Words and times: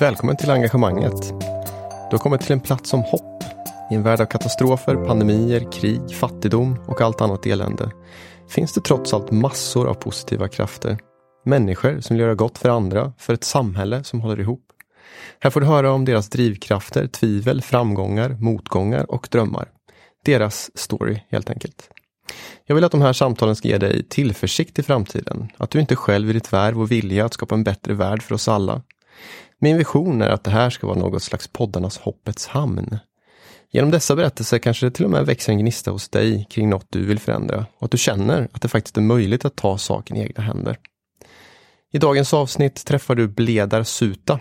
Välkommen 0.00 0.36
till 0.36 0.50
engagemanget. 0.50 1.28
Du 2.10 2.16
har 2.16 2.18
kommit 2.18 2.40
till 2.40 2.52
en 2.52 2.60
plats 2.60 2.90
som 2.90 3.02
hopp. 3.02 3.44
I 3.90 3.94
en 3.94 4.02
värld 4.02 4.20
av 4.20 4.26
katastrofer, 4.26 4.94
pandemier, 4.94 5.72
krig, 5.72 6.14
fattigdom 6.14 6.78
och 6.86 7.00
allt 7.00 7.20
annat 7.20 7.46
elände 7.46 7.90
finns 8.48 8.72
det 8.72 8.80
trots 8.80 9.14
allt 9.14 9.30
massor 9.30 9.88
av 9.88 9.94
positiva 9.94 10.48
krafter. 10.48 10.98
Människor 11.44 12.00
som 12.00 12.16
vill 12.16 12.20
göra 12.20 12.34
gott 12.34 12.58
för 12.58 12.68
andra, 12.68 13.12
för 13.18 13.34
ett 13.34 13.44
samhälle 13.44 14.04
som 14.04 14.20
håller 14.20 14.40
ihop. 14.40 14.64
Här 15.40 15.50
får 15.50 15.60
du 15.60 15.66
höra 15.66 15.92
om 15.92 16.04
deras 16.04 16.28
drivkrafter, 16.28 17.06
tvivel, 17.06 17.62
framgångar, 17.62 18.30
motgångar 18.40 19.10
och 19.10 19.28
drömmar. 19.30 19.68
Deras 20.24 20.70
story 20.74 21.20
helt 21.30 21.50
enkelt. 21.50 21.90
Jag 22.66 22.74
vill 22.74 22.84
att 22.84 22.92
de 22.92 23.02
här 23.02 23.12
samtalen 23.12 23.56
ska 23.56 23.68
ge 23.68 23.78
dig 23.78 24.02
tillförsikt 24.08 24.78
i 24.78 24.82
framtiden. 24.82 25.48
Att 25.56 25.70
du 25.70 25.80
inte 25.80 25.96
själv 25.96 26.30
i 26.30 26.32
ditt 26.32 26.52
värv 26.52 26.80
och 26.80 26.90
vilja 26.90 27.24
att 27.24 27.34
skapa 27.34 27.54
en 27.54 27.64
bättre 27.64 27.94
värld 27.94 28.22
för 28.22 28.34
oss 28.34 28.48
alla. 28.48 28.82
Min 29.60 29.76
vision 29.76 30.22
är 30.22 30.28
att 30.28 30.44
det 30.44 30.50
här 30.50 30.70
ska 30.70 30.86
vara 30.86 30.98
något 30.98 31.22
slags 31.22 31.48
poddarnas 31.48 31.98
hoppets 31.98 32.46
hamn. 32.46 32.98
Genom 33.70 33.90
dessa 33.90 34.16
berättelser 34.16 34.58
kanske 34.58 34.86
det 34.86 34.90
till 34.90 35.04
och 35.04 35.10
med 35.10 35.26
växer 35.26 35.52
en 35.52 35.58
gnista 35.58 35.90
hos 35.90 36.08
dig 36.08 36.46
kring 36.50 36.70
något 36.70 36.86
du 36.90 37.06
vill 37.06 37.18
förändra 37.18 37.66
och 37.78 37.84
att 37.84 37.90
du 37.90 37.98
känner 37.98 38.48
att 38.52 38.62
det 38.62 38.68
faktiskt 38.68 38.96
är 38.96 39.00
möjligt 39.00 39.44
att 39.44 39.56
ta 39.56 39.78
saken 39.78 40.16
i 40.16 40.20
egna 40.20 40.42
händer. 40.42 40.76
I 41.92 41.98
dagens 41.98 42.34
avsnitt 42.34 42.84
träffar 42.84 43.14
du 43.14 43.28
Bledar 43.28 43.82
Suta, 43.82 44.40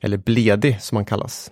eller 0.00 0.16
Bledi 0.16 0.76
som 0.80 0.96
han 0.96 1.04
kallas. 1.04 1.50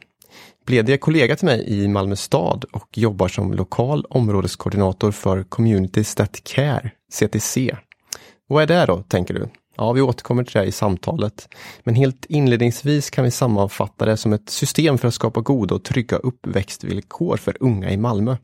Bledi 0.66 0.92
är 0.92 0.96
kollega 0.96 1.36
till 1.36 1.46
mig 1.46 1.64
i 1.68 1.88
Malmö 1.88 2.16
stad 2.16 2.64
och 2.72 2.98
jobbar 2.98 3.28
som 3.28 3.52
lokal 3.52 4.04
områdeskoordinator 4.10 5.12
för 5.12 5.42
Community 5.42 6.04
Stat 6.04 6.40
Care, 6.44 6.90
CTC. 7.12 7.76
Vad 8.46 8.62
är 8.62 8.66
det 8.66 8.86
då, 8.86 9.02
tänker 9.02 9.34
du? 9.34 9.48
Ja, 9.76 9.92
vi 9.92 10.00
återkommer 10.00 10.44
till 10.44 10.60
det 10.60 10.66
i 10.66 10.72
samtalet. 10.72 11.48
Men 11.84 11.94
helt 11.94 12.26
inledningsvis 12.26 13.10
kan 13.10 13.24
vi 13.24 13.30
sammanfatta 13.30 14.04
det 14.04 14.16
som 14.16 14.32
ett 14.32 14.50
system 14.50 14.98
för 14.98 15.08
att 15.08 15.14
skapa 15.14 15.40
goda 15.40 15.74
och 15.74 15.84
trygga 15.84 16.16
uppväxtvillkor 16.16 17.36
för 17.36 17.56
unga 17.60 17.90
i 17.90 17.96
Malmö. 17.96 18.36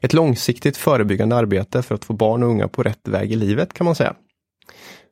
Ett 0.00 0.12
långsiktigt 0.12 0.76
förebyggande 0.76 1.36
arbete 1.36 1.82
för 1.82 1.94
att 1.94 2.04
få 2.04 2.12
barn 2.12 2.42
och 2.42 2.48
unga 2.48 2.68
på 2.68 2.82
rätt 2.82 3.08
väg 3.08 3.32
i 3.32 3.36
livet 3.36 3.72
kan 3.72 3.84
man 3.84 3.94
säga. 3.94 4.14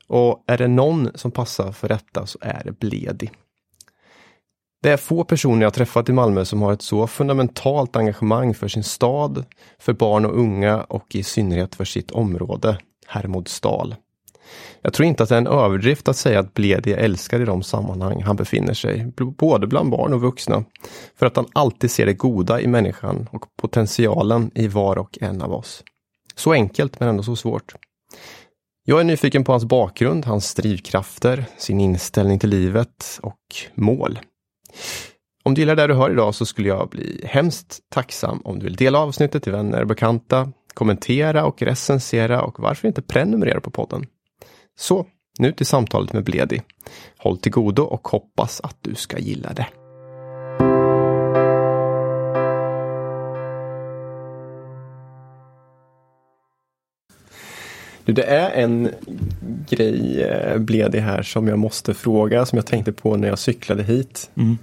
Och 0.09 0.45
är 0.47 0.59
det 0.59 0.69
någon 0.69 1.11
som 1.15 1.31
passar 1.31 1.73
för 1.73 1.89
detta 1.89 2.27
så 2.27 2.39
är 2.43 2.63
det 2.65 2.73
Bledi. 2.73 3.31
Det 4.83 4.91
är 4.91 4.97
få 4.97 5.25
personer 5.25 5.63
jag 5.63 5.75
träffat 5.75 6.09
i 6.09 6.13
Malmö 6.13 6.45
som 6.45 6.63
har 6.63 6.73
ett 6.73 6.83
så 6.83 7.07
fundamentalt 7.07 7.97
engagemang 7.97 8.55
för 8.55 8.69
sin 8.69 8.85
stad, 8.85 9.45
för 9.79 9.93
barn 9.93 10.25
och 10.25 10.39
unga 10.39 10.83
och 10.83 11.15
i 11.15 11.23
synnerhet 11.23 11.75
för 11.75 11.85
sitt 11.85 12.11
område, 12.11 12.79
Hermodsdal. 13.07 13.95
Jag 14.87 14.93
tror 14.93 15.07
inte 15.07 15.23
att 15.23 15.29
det 15.29 15.35
är 15.35 15.39
en 15.39 15.47
överdrift 15.47 16.09
att 16.09 16.17
säga 16.17 16.41
att 16.41 16.55
Bledi 16.55 16.93
är 16.93 16.97
älskad 16.97 17.43
i 17.43 17.45
de 17.45 17.63
sammanhang 17.63 18.23
han 18.23 18.37
befinner 18.37 18.75
sig, 18.75 19.13
både 19.17 19.67
bland 19.67 19.91
barn 19.91 20.13
och 20.13 20.21
vuxna. 20.21 20.65
För 21.19 21.27
att 21.27 21.37
han 21.37 21.47
alltid 21.53 21.91
ser 21.91 22.07
det 22.07 22.13
goda 22.13 22.61
i 22.61 22.67
människan 22.67 23.29
och 23.33 23.45
potentialen 23.57 24.51
i 24.55 24.69
var 24.69 24.99
och 24.99 25.19
en 25.21 25.43
av 25.43 25.53
oss. 25.53 25.85
Så 26.35 26.53
enkelt 26.53 27.01
men 27.01 27.09
ändå 27.09 27.23
så 27.23 27.37
svårt. 27.37 27.75
Jag 28.85 29.01
är 29.01 29.05
nyfiken 29.05 29.45
på 29.45 29.53
hans 29.53 29.65
bakgrund, 29.65 30.25
hans 30.25 30.55
drivkrafter, 30.55 31.45
sin 31.57 31.81
inställning 31.81 32.39
till 32.39 32.51
livet 32.51 33.21
och 33.23 33.41
mål. 33.75 34.19
Om 35.45 35.55
du 35.55 35.61
gillar 35.61 35.77
det 35.77 35.87
du 35.87 35.95
hör 35.95 36.11
idag 36.11 36.35
så 36.35 36.47
skulle 36.47 36.69
jag 36.69 36.89
bli 36.89 37.23
hemskt 37.25 37.79
tacksam 37.91 38.41
om 38.45 38.59
du 38.59 38.65
vill 38.65 38.77
dela 38.77 38.99
avsnittet 38.99 39.43
till 39.43 39.53
vänner 39.53 39.81
och 39.81 39.89
bekanta, 39.89 40.53
kommentera 40.75 41.45
och 41.45 41.63
recensera 41.63 42.43
och 42.43 42.61
varför 42.61 42.89
inte 42.89 43.03
prenumerera 43.03 43.61
på 43.61 43.71
podden. 43.71 44.07
Så, 44.79 45.07
nu 45.39 45.53
till 45.53 45.67
samtalet 45.67 46.13
med 46.13 46.25
Bledi. 46.25 46.63
Håll 47.17 47.39
till 47.39 47.53
godo 47.53 47.83
och 47.83 48.09
hoppas 48.09 48.61
att 48.61 48.77
du 48.81 48.95
ska 48.95 49.19
gilla 49.19 49.53
det. 49.53 49.67
Du, 58.05 58.13
det 58.13 58.23
är 58.23 58.51
en 58.51 58.91
grej, 59.69 60.23
eh, 60.23 60.59
Bledi, 60.59 60.99
här 60.99 61.23
som 61.23 61.49
jag 61.49 61.59
måste 61.59 61.95
fråga, 61.95 62.47
som 62.47 62.57
jag 62.57 62.67
tänkte 62.67 62.93
på 62.93 63.17
när 63.17 63.29
jag 63.29 63.39
cyklade 63.39 63.83
hit. 63.83 64.31
Mm. 64.35 64.59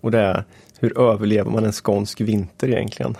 Och 0.00 0.10
det 0.10 0.20
är, 0.20 0.44
hur 0.78 0.98
överlever 0.98 1.50
man 1.50 1.64
en 1.64 1.72
skånsk 1.72 2.20
vinter 2.20 2.68
egentligen? 2.68 3.16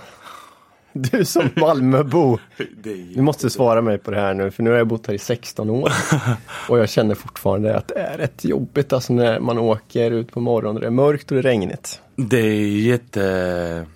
Du 0.92 1.24
som 1.24 1.48
Malmöbo, 1.56 2.38
du 3.14 3.22
måste 3.22 3.50
svara 3.50 3.82
mig 3.82 3.98
på 3.98 4.10
det 4.10 4.20
här 4.20 4.34
nu, 4.34 4.50
för 4.50 4.62
nu 4.62 4.70
har 4.70 4.76
jag 4.76 4.86
bott 4.86 5.06
här 5.06 5.14
i 5.14 5.18
16 5.18 5.70
år. 5.70 5.92
Och 6.68 6.78
jag 6.78 6.88
känner 6.88 7.14
fortfarande 7.14 7.76
att 7.76 7.88
det 7.88 7.98
är 8.00 8.18
rätt 8.18 8.44
jobbigt 8.44 8.92
alltså 8.92 9.12
när 9.12 9.40
man 9.40 9.58
åker 9.58 10.10
ut 10.10 10.32
på 10.32 10.40
morgonen 10.40 10.76
och 10.76 10.80
det 10.80 10.86
är 10.86 10.90
mörkt 10.90 11.30
och 11.30 11.34
det 11.34 11.40
är 11.40 11.42
regnigt. 11.42 12.00
Det 12.16 12.38
är 12.38 12.66
jätte... 12.66 13.86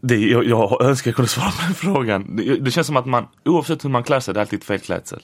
Det, 0.00 0.16
jag, 0.16 0.44
jag 0.44 0.82
önskar 0.82 1.10
jag 1.10 1.16
kunde 1.16 1.28
svara 1.28 1.50
på 1.50 1.62
den 1.66 1.74
frågan. 1.74 2.36
Det, 2.36 2.56
det, 2.56 2.70
känns 2.70 2.86
som 2.86 2.96
att 2.96 3.06
man, 3.06 3.26
oavsett 3.44 3.84
hur 3.84 3.90
man 3.90 4.02
klär 4.02 4.20
sig, 4.20 4.34
det 4.34 4.40
är 4.40 4.42
alltid 4.42 4.64
fel 4.64 4.78
klädsel. 4.78 5.22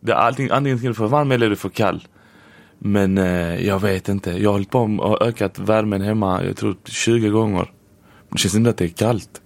Det 0.00 0.12
är 0.12 0.16
alltid, 0.16 0.52
antingen 0.52 0.78
är 0.78 0.82
du 0.82 0.94
för 0.94 1.06
varm 1.06 1.32
eller 1.32 1.46
är 1.46 1.50
du 1.50 1.56
för 1.56 1.68
kall. 1.68 2.06
Men 2.78 3.18
eh, 3.18 3.66
jag 3.66 3.82
vet 3.82 4.08
inte. 4.08 4.30
Jag 4.30 4.48
har 4.48 4.52
hållit 4.52 4.70
på 4.70 4.80
och 4.80 5.22
ökat 5.22 5.58
värmen 5.58 6.02
hemma, 6.02 6.44
jag 6.44 6.56
tror 6.56 6.76
20 6.84 7.28
gånger. 7.28 7.72
Det 8.30 8.38
känns 8.38 8.54
inte 8.54 8.70
att 8.70 8.76
det 8.76 8.84
är 8.84 8.88
kallt. 8.88 9.40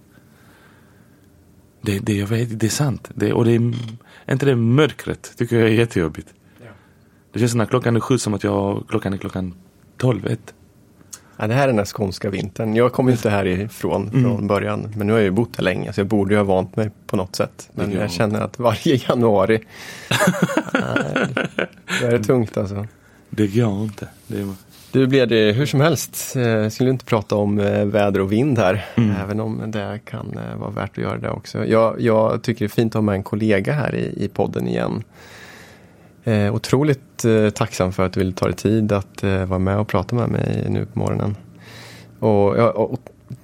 Det, 1.81 1.99
det, 1.99 2.13
jag 2.13 2.27
vet, 2.27 2.59
det 2.59 2.65
är 2.65 2.69
sant. 2.69 3.09
Det, 3.15 3.33
och 3.33 3.45
det 3.45 3.51
är 3.51 3.73
inte 4.31 4.45
det 4.45 4.55
mörkret 4.55 5.33
tycker 5.37 5.59
jag 5.59 5.69
är 5.69 5.73
jättejobbigt. 5.73 6.33
Ja. 6.59 6.71
Det 7.33 7.39
känns 7.39 7.55
när 7.55 7.65
klockan 7.65 7.95
är 7.95 7.99
sju 7.99 8.17
som 8.17 8.33
att 8.33 8.43
jag, 8.43 8.85
klockan 8.89 9.13
är 9.13 9.17
klockan 9.17 9.53
tolv, 9.97 10.27
ett. 10.27 10.53
Ja, 11.37 11.47
det 11.47 11.53
här 11.53 11.63
är 11.63 11.67
den 11.67 11.77
här 11.77 11.85
skånska 11.85 12.29
vintern. 12.29 12.75
Jag 12.75 12.93
kommer 12.93 13.11
inte 13.11 13.29
härifrån 13.29 14.09
mm. 14.09 14.23
från 14.23 14.47
början. 14.47 14.93
Men 14.95 15.07
nu 15.07 15.13
har 15.13 15.19
jag 15.19 15.25
ju 15.25 15.31
bott 15.31 15.55
här 15.55 15.63
länge 15.63 15.93
så 15.93 15.99
jag 15.99 16.07
borde 16.07 16.33
ju 16.33 16.37
ha 16.37 16.43
vant 16.43 16.75
mig 16.75 16.91
på 17.07 17.15
något 17.15 17.35
sätt. 17.35 17.69
Men 17.73 17.91
jag 17.91 18.11
känner 18.11 18.41
att 18.41 18.59
varje 18.59 18.95
januari, 19.09 19.63
nej, 20.73 21.27
det 22.01 22.07
är 22.07 22.23
tungt 22.23 22.57
alltså. 22.57 22.87
Det 23.29 23.47
går 23.47 23.83
inte. 23.83 24.07
Det 24.27 24.39
är... 24.39 24.47
Du 24.93 25.07
blev 25.07 25.27
det 25.27 25.51
hur 25.51 25.65
som 25.65 25.81
helst. 25.81 26.35
Jag 26.35 26.71
skulle 26.71 26.89
inte 26.89 27.05
prata 27.05 27.35
om 27.35 27.59
eh, 27.59 27.85
väder 27.85 28.19
och 28.19 28.31
vind 28.31 28.57
här. 28.57 28.85
Mm. 28.95 29.15
Även 29.23 29.39
om 29.39 29.71
det 29.71 29.99
kan 30.05 30.37
eh, 30.37 30.57
vara 30.57 30.69
värt 30.69 30.91
att 30.91 31.03
göra 31.03 31.17
det 31.17 31.29
också. 31.29 31.65
Jag, 31.65 32.01
jag 32.01 32.43
tycker 32.43 32.59
det 32.59 32.65
är 32.65 32.75
fint 32.75 32.91
att 32.91 32.93
ha 32.93 33.01
med 33.01 33.15
en 33.15 33.23
kollega 33.23 33.73
här 33.73 33.95
i, 33.95 34.23
i 34.25 34.27
podden 34.27 34.67
igen. 34.67 35.03
Eh, 36.23 36.55
otroligt 36.55 37.25
eh, 37.25 37.49
tacksam 37.49 37.93
för 37.93 38.05
att 38.05 38.13
du 38.13 38.19
ville 38.19 38.33
ta 38.33 38.45
dig 38.45 38.55
tid 38.55 38.91
att 38.91 39.23
eh, 39.23 39.45
vara 39.45 39.59
med 39.59 39.79
och 39.79 39.87
prata 39.87 40.15
med 40.15 40.29
mig 40.29 40.65
nu 40.69 40.85
på 40.85 40.99
morgonen. 40.99 41.35
Och 42.19 42.57
jag 42.57 42.73
har 42.73 42.97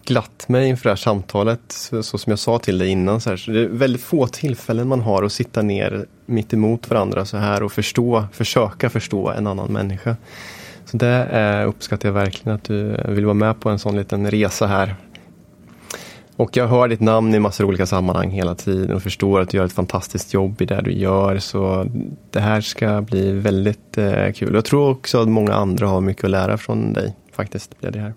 glatt 0.06 0.50
mig 0.50 0.68
inför 0.68 0.84
det 0.84 0.90
här 0.90 0.96
samtalet, 0.96 1.62
så, 1.68 2.04
så, 2.04 2.18
som 2.18 2.32
jag 2.32 2.40
sa 2.40 2.59
till 2.59 2.78
dig 2.78 2.88
innan. 2.88 3.22
Så, 3.22 3.30
här, 3.30 3.38
så 3.38 3.52
det 3.52 3.59
är 3.59 3.68
väldigt 3.68 4.02
få 4.02 4.28
tillfällen 4.28 4.88
man 4.88 5.02
har 5.02 5.24
att 5.24 5.32
sitta 5.32 5.62
ner 5.62 6.06
mitt 6.26 6.54
emot 6.54 6.90
varandra 6.90 7.26
så 7.26 7.38
här 7.38 7.64
och 7.64 7.72
förstå, 7.72 8.26
försöka 8.32 8.90
förstå 8.90 9.30
en 9.30 9.48
annan 9.48 9.74
människa. 9.74 10.16
Så 10.92 10.98
det 10.98 11.24
eh, 11.24 11.68
uppskattar 11.70 12.10
jag 12.10 12.14
verkligen 12.14 12.56
att 12.56 12.64
du 12.64 13.04
vill 13.08 13.26
vara 13.26 13.34
med 13.34 13.60
på 13.60 13.70
en 13.70 13.80
sån 13.80 13.96
liten 13.96 14.32
resa 14.32 14.68
här. 14.68 14.96
Och 16.36 16.58
jag 16.58 16.68
hör 16.68 16.88
ditt 16.88 17.00
namn 17.00 17.36
i 17.36 17.40
massor 17.40 17.64
av 17.64 17.68
olika 17.68 17.86
sammanhang 17.86 18.30
hela 18.30 18.56
tiden 18.56 18.96
och 18.96 19.04
förstår 19.04 19.40
att 19.40 19.50
du 19.50 19.58
gör 19.58 19.66
ett 19.66 19.74
fantastiskt 19.74 20.34
jobb 20.34 20.62
i 20.62 20.66
det 20.66 20.82
du 20.82 20.92
gör. 20.92 21.38
Så 21.38 21.86
det 22.32 22.40
här 22.40 22.62
ska 22.62 23.02
bli 23.02 23.32
väldigt 23.32 23.98
eh, 23.98 24.32
kul. 24.32 24.54
Jag 24.54 24.66
tror 24.66 24.90
också 24.90 25.22
att 25.22 25.28
många 25.28 25.54
andra 25.54 25.88
har 25.88 26.02
mycket 26.02 26.24
att 26.24 26.30
lära 26.30 26.58
från 26.58 26.94
dig 26.94 27.16
faktiskt. 27.34 27.80
Blir 27.80 27.92
det 27.92 28.00
här. 28.00 28.14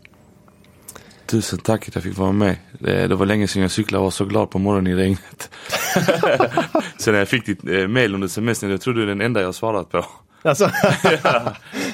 Tusen 1.27 1.59
tack 1.59 1.89
att 1.89 1.95
jag 1.95 2.05
fick 2.05 2.19
vara 2.19 2.33
med. 2.33 2.57
Det, 2.79 3.15
var 3.15 3.27
länge 3.27 3.49
sedan 3.49 3.63
jag 3.63 3.71
cyklade 3.71 3.99
och 3.99 4.05
var 4.05 4.11
så 4.11 4.25
glad 4.25 4.51
på 4.51 4.59
morgonen 4.59 4.93
i 4.93 4.97
regnet. 4.97 5.51
Sen 6.99 7.13
när 7.13 7.19
jag 7.19 7.29
fick 7.29 7.47
ditt 7.47 7.69
eh, 7.69 7.89
mail 7.89 8.15
under 8.15 8.29
semestern, 8.29 8.71
jag 8.71 8.81
tror 8.81 8.95
du 8.95 9.03
är 9.03 9.07
den 9.07 9.21
enda 9.21 9.43
jag 9.43 9.55
svarat 9.55 9.91
på. 9.91 10.05
Alltså. 10.43 10.71
ja, 11.23 11.35
eh, 11.35 11.53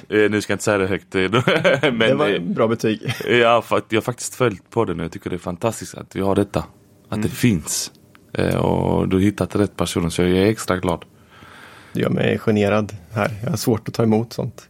nu 0.09 0.41
ska 0.41 0.53
jag 0.53 0.55
inte 0.55 0.65
säga 0.65 0.79
det 0.79 0.87
högt. 0.87 1.15
Eh, 1.15 1.23
men, 1.93 1.99
det 1.99 2.15
var 2.15 2.29
en 2.29 2.55
bra 2.55 2.69
betyg. 2.69 3.15
Ja, 3.29 3.63
för 3.63 3.83
jag 3.89 3.97
har 3.97 4.03
faktiskt 4.03 4.35
följt 4.35 4.71
på 4.71 4.85
den 4.85 5.01
och 5.01 5.05
jag 5.05 5.13
tycker 5.13 5.31
det 5.31 5.37
är 5.37 5.39
fantastiskt 5.39 5.95
att 5.95 6.17
vi 6.17 6.21
har 6.21 6.35
detta. 6.35 6.59
Att 7.09 7.13
mm. 7.13 7.23
det 7.23 7.29
finns. 7.29 7.93
Och 8.59 9.09
du 9.09 9.17
har 9.17 9.21
hittat 9.21 9.57
rätt 9.57 9.77
person 9.77 10.11
så 10.11 10.23
jag 10.23 10.31
är 10.31 10.47
extra 10.47 10.77
glad. 10.77 11.05
Det 11.93 12.01
gör 12.01 12.11
mig 12.11 12.39
generad 12.39 12.97
här. 13.13 13.31
Jag 13.43 13.51
har 13.51 13.57
svårt 13.57 13.89
att 13.89 13.95
ta 13.95 14.03
emot 14.03 14.33
sånt. 14.33 14.69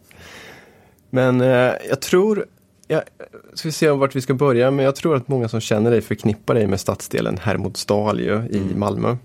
Men 1.09 1.41
eh, 1.41 1.71
jag 1.89 2.01
tror, 2.01 2.45
ja, 2.87 3.01
ska 3.53 3.67
vi 3.67 3.71
se 3.71 3.89
vart 3.89 4.15
vi 4.15 4.21
ska 4.21 4.33
börja, 4.33 4.71
men 4.71 4.85
jag 4.85 4.95
tror 4.95 5.15
att 5.15 5.27
många 5.27 5.47
som 5.47 5.61
känner 5.61 5.91
dig 5.91 6.01
förknippar 6.01 6.53
dig 6.53 6.67
med 6.67 6.79
stadsdelen 6.79 7.37
Hermodsdal 7.37 8.19
i 8.19 8.29
mm. 8.29 8.79
Malmö. 8.79 9.17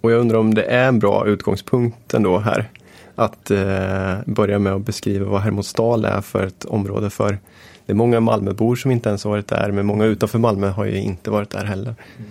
Och 0.00 0.12
jag 0.12 0.20
undrar 0.20 0.38
om 0.38 0.54
det 0.54 0.62
är 0.62 0.88
en 0.88 0.98
bra 0.98 1.26
utgångspunkt 1.26 2.14
ändå 2.14 2.38
här 2.38 2.70
att 3.14 3.50
eh, 3.50 4.14
börja 4.26 4.58
med 4.58 4.72
att 4.72 4.86
beskriva 4.86 5.26
vad 5.26 5.40
Hermodsdal 5.40 6.04
är 6.04 6.20
för 6.20 6.46
ett 6.46 6.64
område. 6.64 7.10
För 7.10 7.38
det 7.86 7.92
är 7.92 7.96
många 7.96 8.20
Malmöbor 8.20 8.76
som 8.76 8.90
inte 8.90 9.08
ens 9.08 9.24
har 9.24 9.30
varit 9.30 9.48
där, 9.48 9.72
men 9.72 9.86
många 9.86 10.04
utanför 10.04 10.38
Malmö 10.38 10.68
har 10.68 10.84
ju 10.84 10.96
inte 10.96 11.30
varit 11.30 11.50
där 11.50 11.64
heller. 11.64 11.94
Mm. 12.18 12.30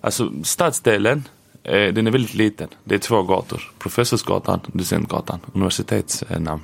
Alltså 0.00 0.32
stadsdelen, 0.42 1.28
eh, 1.62 1.94
den 1.94 2.06
är 2.06 2.10
väldigt 2.10 2.34
liten. 2.34 2.68
Det 2.84 2.94
är 2.94 2.98
två 2.98 3.22
gator. 3.22 3.62
Professorsgatan, 3.78 4.60
Docentgatan, 4.66 5.40
universitetsnamn 5.54 6.62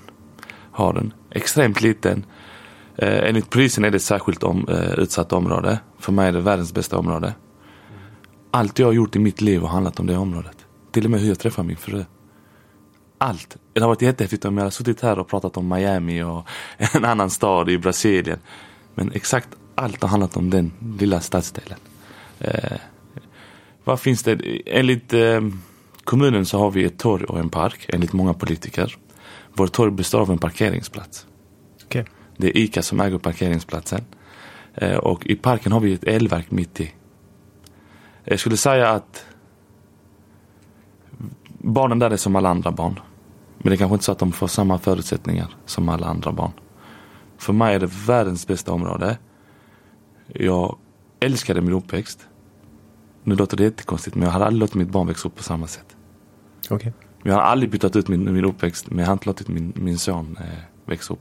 har 0.72 0.92
den. 0.92 1.12
Extremt 1.30 1.80
liten. 1.80 2.24
Eh, 2.96 3.28
enligt 3.28 3.50
polisen 3.50 3.84
är 3.84 3.90
det 3.90 3.96
ett 3.96 4.02
särskilt 4.02 4.42
om, 4.42 4.68
eh, 4.68 4.92
utsatt 4.92 5.32
område. 5.32 5.78
För 5.98 6.12
mig 6.12 6.28
är 6.28 6.32
det 6.32 6.40
världens 6.40 6.74
bästa 6.74 6.98
område. 6.98 7.34
Allt 8.50 8.78
jag 8.78 8.86
har 8.86 8.92
gjort 8.92 9.16
i 9.16 9.18
mitt 9.18 9.40
liv 9.40 9.60
har 9.60 9.68
handlat 9.68 10.00
om 10.00 10.06
det 10.06 10.16
området. 10.16 10.56
Till 10.92 11.04
och 11.04 11.10
med 11.10 11.20
hur 11.20 11.28
jag 11.28 11.38
träffar 11.38 11.62
min 11.62 11.76
fru. 11.76 12.04
Allt. 13.22 13.56
Det 13.72 13.80
hade 13.80 13.88
varit 13.88 14.02
jättehäftigt 14.02 14.44
om 14.44 14.56
jag 14.56 14.62
hade 14.62 14.70
suttit 14.70 15.00
här 15.00 15.18
och 15.18 15.28
pratat 15.28 15.56
om 15.56 15.68
Miami 15.68 16.22
och 16.22 16.46
en 16.94 17.04
annan 17.04 17.30
stad 17.30 17.70
i 17.70 17.78
Brasilien. 17.78 18.38
Men 18.94 19.12
exakt 19.12 19.48
allt 19.74 20.02
har 20.02 20.08
handlat 20.08 20.36
om 20.36 20.50
den 20.50 20.72
lilla 20.98 21.20
stadsdelen. 21.20 21.78
Eh, 22.38 22.78
vad 23.84 24.00
finns 24.00 24.22
det? 24.22 24.60
Enligt 24.66 25.12
eh, 25.12 25.40
kommunen 26.04 26.46
så 26.46 26.58
har 26.58 26.70
vi 26.70 26.84
ett 26.84 26.98
torg 26.98 27.24
och 27.24 27.38
en 27.38 27.48
park, 27.48 27.86
enligt 27.88 28.12
många 28.12 28.34
politiker. 28.34 28.96
Vårt 29.54 29.72
torg 29.72 29.90
består 29.90 30.20
av 30.20 30.30
en 30.30 30.38
parkeringsplats. 30.38 31.26
Okej. 31.84 32.04
Det 32.36 32.46
är 32.46 32.56
ICA 32.56 32.82
som 32.82 33.00
äger 33.00 33.18
parkeringsplatsen. 33.18 34.04
Eh, 34.74 34.96
och 34.96 35.26
i 35.26 35.34
parken 35.34 35.72
har 35.72 35.80
vi 35.80 35.92
ett 35.92 36.04
elverk 36.04 36.50
mitt 36.50 36.80
i. 36.80 36.94
Jag 38.24 38.40
skulle 38.40 38.56
säga 38.56 38.90
att 38.90 39.26
barnen 41.58 41.98
där 41.98 42.10
är 42.10 42.16
som 42.16 42.36
alla 42.36 42.48
andra 42.48 42.70
barn. 42.70 43.00
Men 43.62 43.70
det 43.70 43.74
är 43.74 43.78
kanske 43.78 43.94
inte 43.94 44.04
så 44.04 44.12
att 44.12 44.18
de 44.18 44.32
får 44.32 44.46
samma 44.46 44.78
förutsättningar 44.78 45.56
som 45.66 45.88
alla 45.88 46.06
andra 46.06 46.32
barn. 46.32 46.52
För 47.38 47.52
mig 47.52 47.74
är 47.74 47.80
det 47.80 47.90
världens 48.06 48.46
bästa 48.46 48.72
område. 48.72 49.18
Jag 50.26 50.76
älskade 51.20 51.60
min 51.60 51.72
uppväxt. 51.72 52.26
Nu 53.24 53.34
låter 53.34 53.56
det 53.56 53.62
jättekonstigt 53.62 54.16
men 54.16 54.24
jag 54.24 54.32
hade 54.32 54.44
aldrig 54.44 54.60
låtit 54.60 54.74
mitt 54.74 54.88
barn 54.88 55.06
växa 55.06 55.28
upp 55.28 55.36
på 55.36 55.42
samma 55.42 55.66
sätt. 55.66 55.96
Okej. 56.70 56.92
Jag 57.22 57.34
har 57.34 57.40
aldrig 57.40 57.70
bytt 57.70 57.96
ut 57.96 58.08
min, 58.08 58.34
min 58.34 58.44
uppväxt 58.44 58.90
men 58.90 58.98
jag 58.98 59.06
har 59.06 59.12
inte 59.12 59.26
låtit 59.26 59.48
min, 59.48 59.72
min 59.76 59.98
son 59.98 60.38
eh, 60.40 60.58
växa 60.86 61.12
upp. 61.12 61.20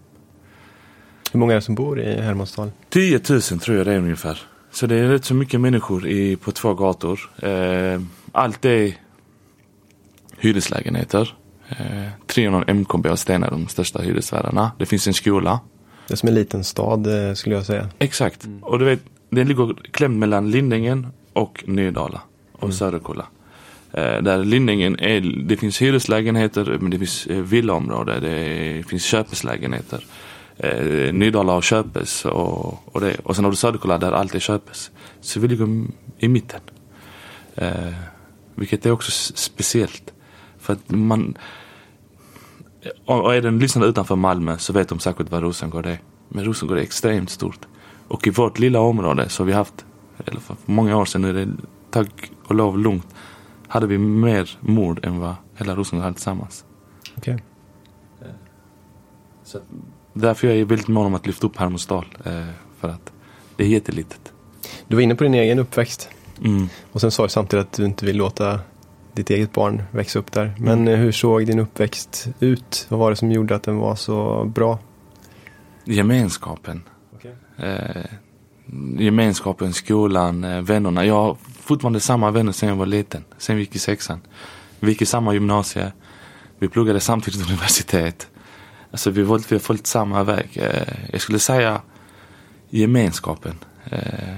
Hur 1.32 1.40
många 1.40 1.52
är 1.54 1.56
det 1.56 1.62
som 1.62 1.76
bor 1.76 2.00
i 2.00 2.22
Hermodsdal? 2.22 2.72
10 2.90 3.22
000 3.30 3.42
tror 3.42 3.78
jag 3.78 3.86
det 3.86 3.94
är 3.94 3.98
ungefär. 3.98 4.42
Så 4.72 4.88
det 4.88 4.96
är 4.96 5.08
rätt 5.08 5.26
så 5.26 5.34
mycket 5.34 5.62
människor 5.62 6.08
i, 6.08 6.36
på 6.36 6.52
två 6.52 6.74
gator. 6.74 7.20
Eh, 7.44 8.02
allt 8.32 8.66
är 8.66 8.98
hyreslägenheter. 10.38 11.36
Eh, 11.80 12.08
300 12.28 12.64
MKB 12.74 13.10
och 13.10 13.20
Stena 13.20 13.48
är 13.48 13.52
de 13.52 13.68
största 13.68 14.02
hyresvärdarna. 14.02 14.72
Det 14.78 14.86
finns 14.86 15.08
en 15.08 15.14
skola. 15.14 15.60
Det 16.08 16.14
är 16.14 16.16
som 16.16 16.30
en 16.30 16.36
liten 16.36 16.64
stad 16.64 17.28
eh, 17.28 17.34
skulle 17.34 17.56
jag 17.56 17.66
säga. 17.66 17.90
Exakt. 18.00 18.48
Och 18.62 18.80
du 18.80 18.86
vet, 18.86 19.00
den 19.30 19.48
ligger 19.48 19.76
klämd 19.92 20.20
mellan 20.20 20.52
Lindängen 20.52 21.08
och 21.34 21.64
Nydala 21.68 22.22
och 22.52 22.64
Mm. 22.64 22.74
Söderkulla. 22.74 23.26
Eh, 23.94 24.22
där 24.22 24.44
Lindängen 24.46 25.00
är, 25.00 25.22
det 25.48 25.58
finns 25.58 25.82
hyreslägenheter 25.82 26.78
men 26.82 26.92
det 26.92 26.98
finns 26.98 27.28
eh, 27.28 27.42
villaområde, 27.42 28.20
det 28.20 28.84
finns 28.88 29.04
köpeslägenheter. 29.04 30.06
Eh, 30.58 31.14
Nydala 31.14 31.54
har 31.54 31.62
köpes 31.62 32.26
och, 32.26 32.94
och 32.96 33.02
det. 33.02 33.16
Och 33.24 33.36
sen 33.36 33.46
har 33.46 33.52
du 33.52 33.58
Söderkulla 33.58 33.98
där 33.98 34.12
allt 34.12 34.36
är 34.36 34.40
köpes. 34.40 34.92
Så 35.22 35.40
vi 35.40 35.48
ligger 35.48 35.86
i 36.18 36.28
mitten. 36.28 36.60
Eh, 37.56 37.94
vilket 38.56 38.86
är 38.86 38.92
också 38.92 39.12
speciellt. 39.36 40.14
För 40.60 40.74
att 40.74 40.90
man, 40.90 41.38
och 43.06 43.36
är 43.36 43.42
den 43.42 43.60
lyssnande 43.60 43.90
utanför 43.90 44.16
Malmö 44.16 44.58
så 44.58 44.74
vet 44.74 44.90
de 44.90 45.00
säkert 45.00 45.32
vad 45.32 45.42
Rosengård 45.42 45.86
är. 45.86 46.00
Men 46.30 46.46
Rosengård 46.46 46.78
är 46.78 46.82
extremt 46.82 47.30
stort. 47.30 47.68
Och 48.08 48.28
i 48.28 48.30
vårt 48.30 48.60
lilla 48.60 48.80
område 48.80 49.30
så 49.30 49.44
har 49.44 49.48
vi 49.48 49.54
haft, 49.54 49.86
eller 50.26 50.40
för 50.40 50.56
många 50.66 50.98
år 50.98 51.06
sedan, 51.06 51.22
nu 51.22 51.30
är 51.30 51.34
det 51.34 51.48
tack 51.92 52.32
och 52.48 52.56
lov 52.56 52.80
lugnt, 52.80 53.08
hade 53.68 53.88
vi 53.88 53.98
mer 53.98 54.58
mord 54.60 55.06
än 55.06 55.20
vad 55.20 55.36
hela 55.56 55.76
Rosengård 55.76 56.04
hade 56.04 56.16
tillsammans. 56.16 56.66
Okej. 57.18 57.44
Så 59.44 59.58
att, 59.58 59.64
därför 60.14 60.48
jag 60.48 60.58
är 60.58 60.66
väldigt 60.66 60.88
mån 60.88 61.06
om 61.06 61.14
att 61.14 61.28
lyfta 61.28 61.48
upp 61.48 61.58
Hermodsdal. 61.58 62.06
Eh, 62.24 62.46
för 62.80 62.90
att 62.90 63.12
det 63.56 63.64
är 63.64 63.68
jättelitet. 63.68 64.34
Du 64.88 64.96
var 64.96 65.02
inne 65.02 65.16
på 65.16 65.24
din 65.24 65.34
egen 65.34 65.60
uppväxt. 65.60 66.10
Mm. 66.44 66.70
Och 66.92 67.02
sen 67.02 67.12
sa 67.12 67.24
du 67.24 67.30
samtidigt 67.30 67.66
att 67.66 67.74
du 67.74 67.86
inte 67.86 68.06
vill 68.06 68.18
låta 68.18 68.60
ditt 69.14 69.30
eget 69.30 69.54
barn 69.54 69.84
växa 69.92 70.20
upp 70.20 70.32
där. 70.32 70.54
Men 70.58 70.88
eh, 70.88 70.98
hur 70.98 71.12
såg 71.12 71.46
din 71.46 71.60
uppväxt 71.60 72.28
ut? 72.40 72.86
Vad 72.90 73.00
var 73.00 73.10
det 73.10 73.16
som 73.16 73.32
gjorde 73.32 73.56
att 73.56 73.64
den 73.64 73.78
var 73.78 73.96
så 73.96 74.46
bra? 74.46 74.80
Gemenskapen. 75.86 76.84
Eh, 77.58 78.06
gemenskapen, 78.98 79.74
skolan, 79.74 80.44
eh, 80.44 80.62
vännerna. 80.62 81.06
Jag 81.06 81.14
har 81.14 81.38
fortfarande 81.60 82.00
samma 82.00 82.32
vänner 82.32 82.52
sen 82.52 82.70
jag 82.70 82.76
var 82.76 82.86
liten. 82.86 83.24
Sen 83.38 83.56
vi 83.56 83.62
gick 83.62 83.76
i 83.76 83.80
sexan. 83.80 84.22
Vi 84.80 84.90
gick 84.92 85.02
i 85.02 85.06
samma 85.06 85.34
gymnasie. 85.34 85.92
Vi 86.60 86.70
pluggade 86.70 87.00
samtidigt 87.00 87.50
universitet. 87.50 88.30
Alltså 88.92 89.10
vi 89.10 89.22
vi 89.22 89.30
har 89.30 89.60
följt 89.60 89.88
samma 89.88 90.24
väg. 90.24 90.50
Eh, 90.54 91.12
jag 91.12 91.22
skulle 91.22 91.40
säga 91.40 91.82
gemenskapen. 92.70 93.56
Eh, 93.86 94.38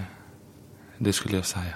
det 0.97 1.13
skulle 1.13 1.35
jag 1.35 1.45
säga. 1.45 1.73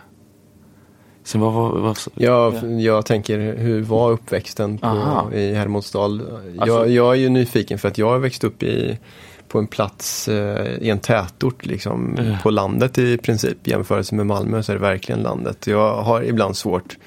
Sen 1.27 1.41
vad 1.41 1.53
var... 1.53 1.79
vad 1.79 1.97
Jag, 2.15 2.53
jag 2.81 3.05
tänker, 3.05 3.55
hur 3.57 3.81
var 3.81 4.11
uppväxten 4.11 4.77
på, 4.77 5.29
i 5.33 5.53
Hermodsdal? 5.53 6.21
Jag, 6.55 6.61
Alltså- 6.61 6.87
jag 6.87 7.11
är 7.11 7.19
ju 7.19 7.29
nyfiken 7.29 7.79
för 7.79 7.87
att 7.87 7.97
jag 7.97 8.09
har 8.09 8.19
växt 8.19 8.43
upp 8.43 8.63
i, 8.63 8.99
på 9.47 9.59
en 9.59 9.67
plats 9.67 10.27
eh, 10.27 10.65
i 10.81 10.89
en 10.89 10.99
tätort, 10.99 11.65
liksom, 11.65 12.15
Ja. 12.17 12.37
på 12.43 12.49
landet 12.49 12.97
i 12.97 13.17
princip. 13.17 13.67
I 13.67 13.69
jämförelse 13.71 14.15
med 14.15 14.25
Malmö 14.25 14.63
så 14.63 14.71
är 14.71 14.75
det 14.75 14.81
verkligen 14.81 15.21
landet. 15.21 15.67
Jag 15.67 16.01
har 16.03 16.23
ibland 16.23 16.57
svårt 16.57 16.97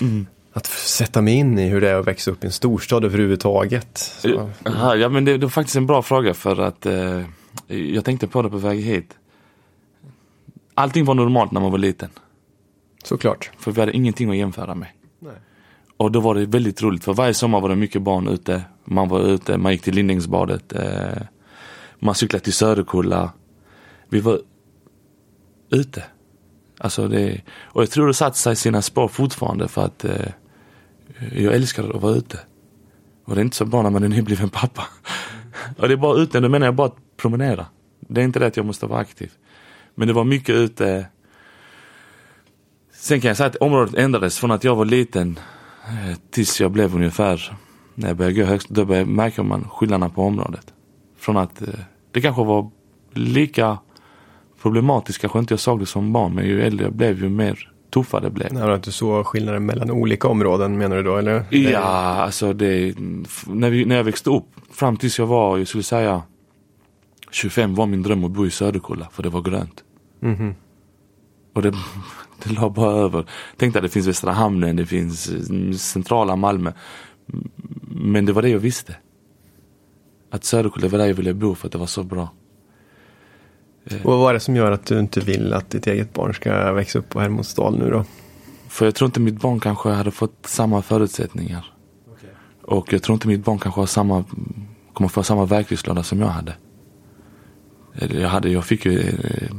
Mm. 0.00 0.26
att 0.52 0.66
sätta 0.66 1.20
mig 1.22 1.34
in 1.34 1.58
i 1.58 1.68
hur 1.68 1.80
det 1.80 1.90
är 1.90 1.94
att 1.94 2.06
växa 2.06 2.30
upp 2.30 2.44
i 2.44 2.46
en 2.46 2.52
storstad 2.52 3.04
överhuvudtaget. 3.04 3.98
Så, 3.98 4.50
Aha, 4.66 4.94
ja 4.94 5.08
men 5.08 5.24
det, 5.24 5.32
det 5.36 5.46
var 5.46 5.50
faktiskt 5.50 5.76
en 5.76 5.86
bra 5.86 6.02
fråga 6.02 6.34
för 6.34 6.60
att 6.60 6.86
eh, 6.86 7.22
jag 7.68 8.04
tänkte 8.04 8.26
på 8.26 8.42
det 8.42 8.50
på 8.50 8.56
väg 8.56 8.80
hit. 8.80 9.10
Allting 10.74 11.04
var 11.04 11.14
normalt 11.14 11.52
när 11.52 11.60
man 11.60 11.70
var 11.70 11.78
liten. 11.78 12.08
Såklart. 13.04 13.50
För 13.58 13.72
vi 13.72 13.80
hade 13.80 13.96
ingenting 13.96 14.30
att 14.30 14.36
jämföra 14.36 14.74
med. 14.74 14.88
Nej. 15.18 15.34
Och 15.96 16.12
då 16.12 16.20
var 16.20 16.34
det 16.34 16.46
väldigt 16.46 16.82
roligt 16.82 17.04
för 17.04 17.14
varje 17.14 17.34
sommar 17.34 17.60
var 17.60 17.68
det 17.68 17.76
mycket 17.76 18.02
barn 18.02 18.28
ute. 18.28 18.62
Man 18.84 19.08
var 19.08 19.20
ute, 19.20 19.58
man 19.58 19.72
gick 19.72 19.82
till 19.82 19.94
Lindängsbadet. 19.94 20.72
Eh, 20.72 21.22
man 21.98 22.14
cyklade 22.14 22.44
till 22.44 22.52
Söderkulla. 22.52 23.32
Vi 24.08 24.20
var 24.20 24.40
ute. 25.70 26.04
Alltså 26.78 27.08
det, 27.08 27.40
och 27.62 27.82
jag 27.82 27.90
tror 27.90 28.06
det 28.06 28.14
satt 28.14 28.36
sig 28.36 28.52
i 28.52 28.56
sina 28.56 28.82
spår 28.82 29.08
fortfarande 29.08 29.68
för 29.68 29.84
att 29.84 30.04
eh, 30.04 30.26
jag 31.32 31.54
älskar 31.54 31.96
att 31.96 32.02
vara 32.02 32.14
ute. 32.14 32.38
Och 33.24 33.34
det 33.34 33.40
är 33.40 33.44
inte 33.44 33.56
så 33.56 33.64
bra 33.64 33.82
när 33.82 33.90
man 33.90 34.02
är 34.02 34.08
nybliven 34.08 34.48
pappa. 34.48 34.86
och 35.76 35.88
det 35.88 35.94
är 35.94 35.96
bara 35.96 36.20
ute, 36.20 36.40
då 36.40 36.48
menar 36.48 36.66
jag 36.66 36.74
bara 36.74 36.86
att 36.86 37.16
promenera. 37.16 37.66
Det 38.00 38.20
är 38.20 38.24
inte 38.24 38.38
det 38.38 38.46
att 38.46 38.56
jag 38.56 38.66
måste 38.66 38.86
vara 38.86 39.00
aktiv. 39.00 39.32
Men 39.94 40.08
det 40.08 40.14
var 40.14 40.24
mycket 40.24 40.54
ute. 40.54 41.06
Sen 43.00 43.20
kan 43.20 43.28
jag 43.28 43.36
säga 43.36 43.46
att 43.46 43.56
området 43.56 43.94
ändrades 43.94 44.38
från 44.38 44.50
att 44.50 44.64
jag 44.64 44.76
var 44.76 44.84
liten 44.84 45.38
eh, 45.84 46.18
tills 46.30 46.60
jag 46.60 46.70
blev 46.70 46.94
ungefär, 46.94 47.56
när 47.94 48.08
jag 48.08 48.16
började 48.16 48.36
gå 48.36 48.44
högst, 48.44 48.68
då 48.68 48.84
började, 48.84 49.10
märker 49.10 49.42
man 49.42 49.68
skillnaderna 49.68 50.08
på 50.08 50.22
området. 50.22 50.72
Från 51.18 51.36
att 51.36 51.62
eh, 51.62 51.68
det 52.10 52.20
kanske 52.20 52.44
var 52.44 52.70
lika 53.12 53.78
problematiskt, 54.62 55.20
kanske 55.20 55.38
inte 55.38 55.52
jag 55.52 55.60
såg 55.60 55.80
det 55.80 55.86
som 55.86 56.12
barn, 56.12 56.34
men 56.34 56.44
ju 56.44 56.62
äldre 56.62 56.86
jag 56.86 56.94
blev 56.94 57.22
ju 57.22 57.28
mer 57.28 57.72
tuffare 57.90 58.20
det 58.20 58.30
blev. 58.30 58.52
När 58.52 58.78
du 58.78 58.92
såg 58.92 59.26
skillnaden 59.26 59.66
mellan 59.66 59.90
olika 59.90 60.28
områden 60.28 60.78
menar 60.78 60.96
du 60.96 61.02
då? 61.02 61.16
Eller? 61.16 61.44
Ja, 61.50 61.78
alltså 61.78 62.52
det, 62.52 62.94
när, 63.46 63.70
vi, 63.70 63.84
när 63.84 63.96
jag 63.96 64.04
växte 64.04 64.30
upp, 64.30 64.48
fram 64.72 64.96
tills 64.96 65.18
jag 65.18 65.26
var, 65.26 65.58
jag 65.58 65.68
skulle 65.68 65.82
säga 65.82 66.22
25 67.30 67.74
var 67.74 67.86
min 67.86 68.02
dröm 68.02 68.24
att 68.24 68.30
bo 68.30 68.46
i 68.46 68.50
Söderkulla, 68.50 69.08
för 69.12 69.22
det 69.22 69.28
var 69.28 69.42
grönt. 69.42 69.84
Mhm. 70.20 70.54
Och 71.52 71.62
det, 71.62 71.74
det 72.48 72.52
la 72.52 72.70
bara 72.70 72.92
över. 73.04 73.24
Tänkte 73.56 73.78
att 73.78 73.82
det 73.82 73.88
finns 73.88 74.06
Västra 74.06 74.32
Hamnen, 74.32 74.76
det 74.76 74.86
finns 74.86 75.28
eh, 75.30 75.72
centrala 75.76 76.36
Malmö. 76.36 76.72
M- 77.32 77.50
Men 77.90 78.24
det 78.26 78.32
var 78.32 78.42
det 78.42 78.48
jag 78.48 78.58
visste. 78.58 78.96
Att 80.30 80.44
Söderkulla 80.44 80.88
var 80.88 80.98
där 80.98 81.06
jag 81.06 81.14
ville 81.14 81.34
bo 81.34 81.54
för 81.54 81.68
att 81.68 81.72
det 81.72 81.78
var 81.78 81.86
så 81.86 82.02
bra. 82.02 82.28
Och 84.04 84.18
vad 84.18 84.30
är 84.30 84.34
det 84.34 84.40
som 84.40 84.56
gör 84.56 84.70
att 84.72 84.86
du 84.86 84.98
inte 84.98 85.20
vill 85.20 85.52
att 85.52 85.70
ditt 85.70 85.86
eget 85.86 86.12
barn 86.12 86.34
ska 86.34 86.72
växa 86.72 86.98
upp 86.98 87.08
på 87.08 87.20
Hermodsdal 87.20 87.78
nu 87.78 87.90
då? 87.90 88.04
För 88.68 88.84
jag 88.84 88.94
tror 88.94 89.06
inte 89.06 89.20
mitt 89.20 89.40
barn 89.40 89.60
kanske 89.60 89.88
hade 89.88 90.10
fått 90.10 90.46
samma 90.46 90.82
förutsättningar. 90.82 91.64
Och 92.62 92.92
jag 92.92 93.02
tror 93.02 93.14
inte 93.14 93.28
mitt 93.28 93.44
barn 93.44 93.58
kanske 93.58 93.80
har 93.80 93.86
samma, 93.86 94.24
kommer 94.92 95.08
få 95.08 95.22
samma 95.22 95.44
verktygslåda 95.44 96.02
som 96.02 96.20
jag 96.20 96.26
hade. 96.26 96.54
Jag, 98.20 98.28
hade, 98.28 98.50
jag 98.50 98.64
fick 98.64 98.86
ju 98.86 99.00
eh, 99.00 99.50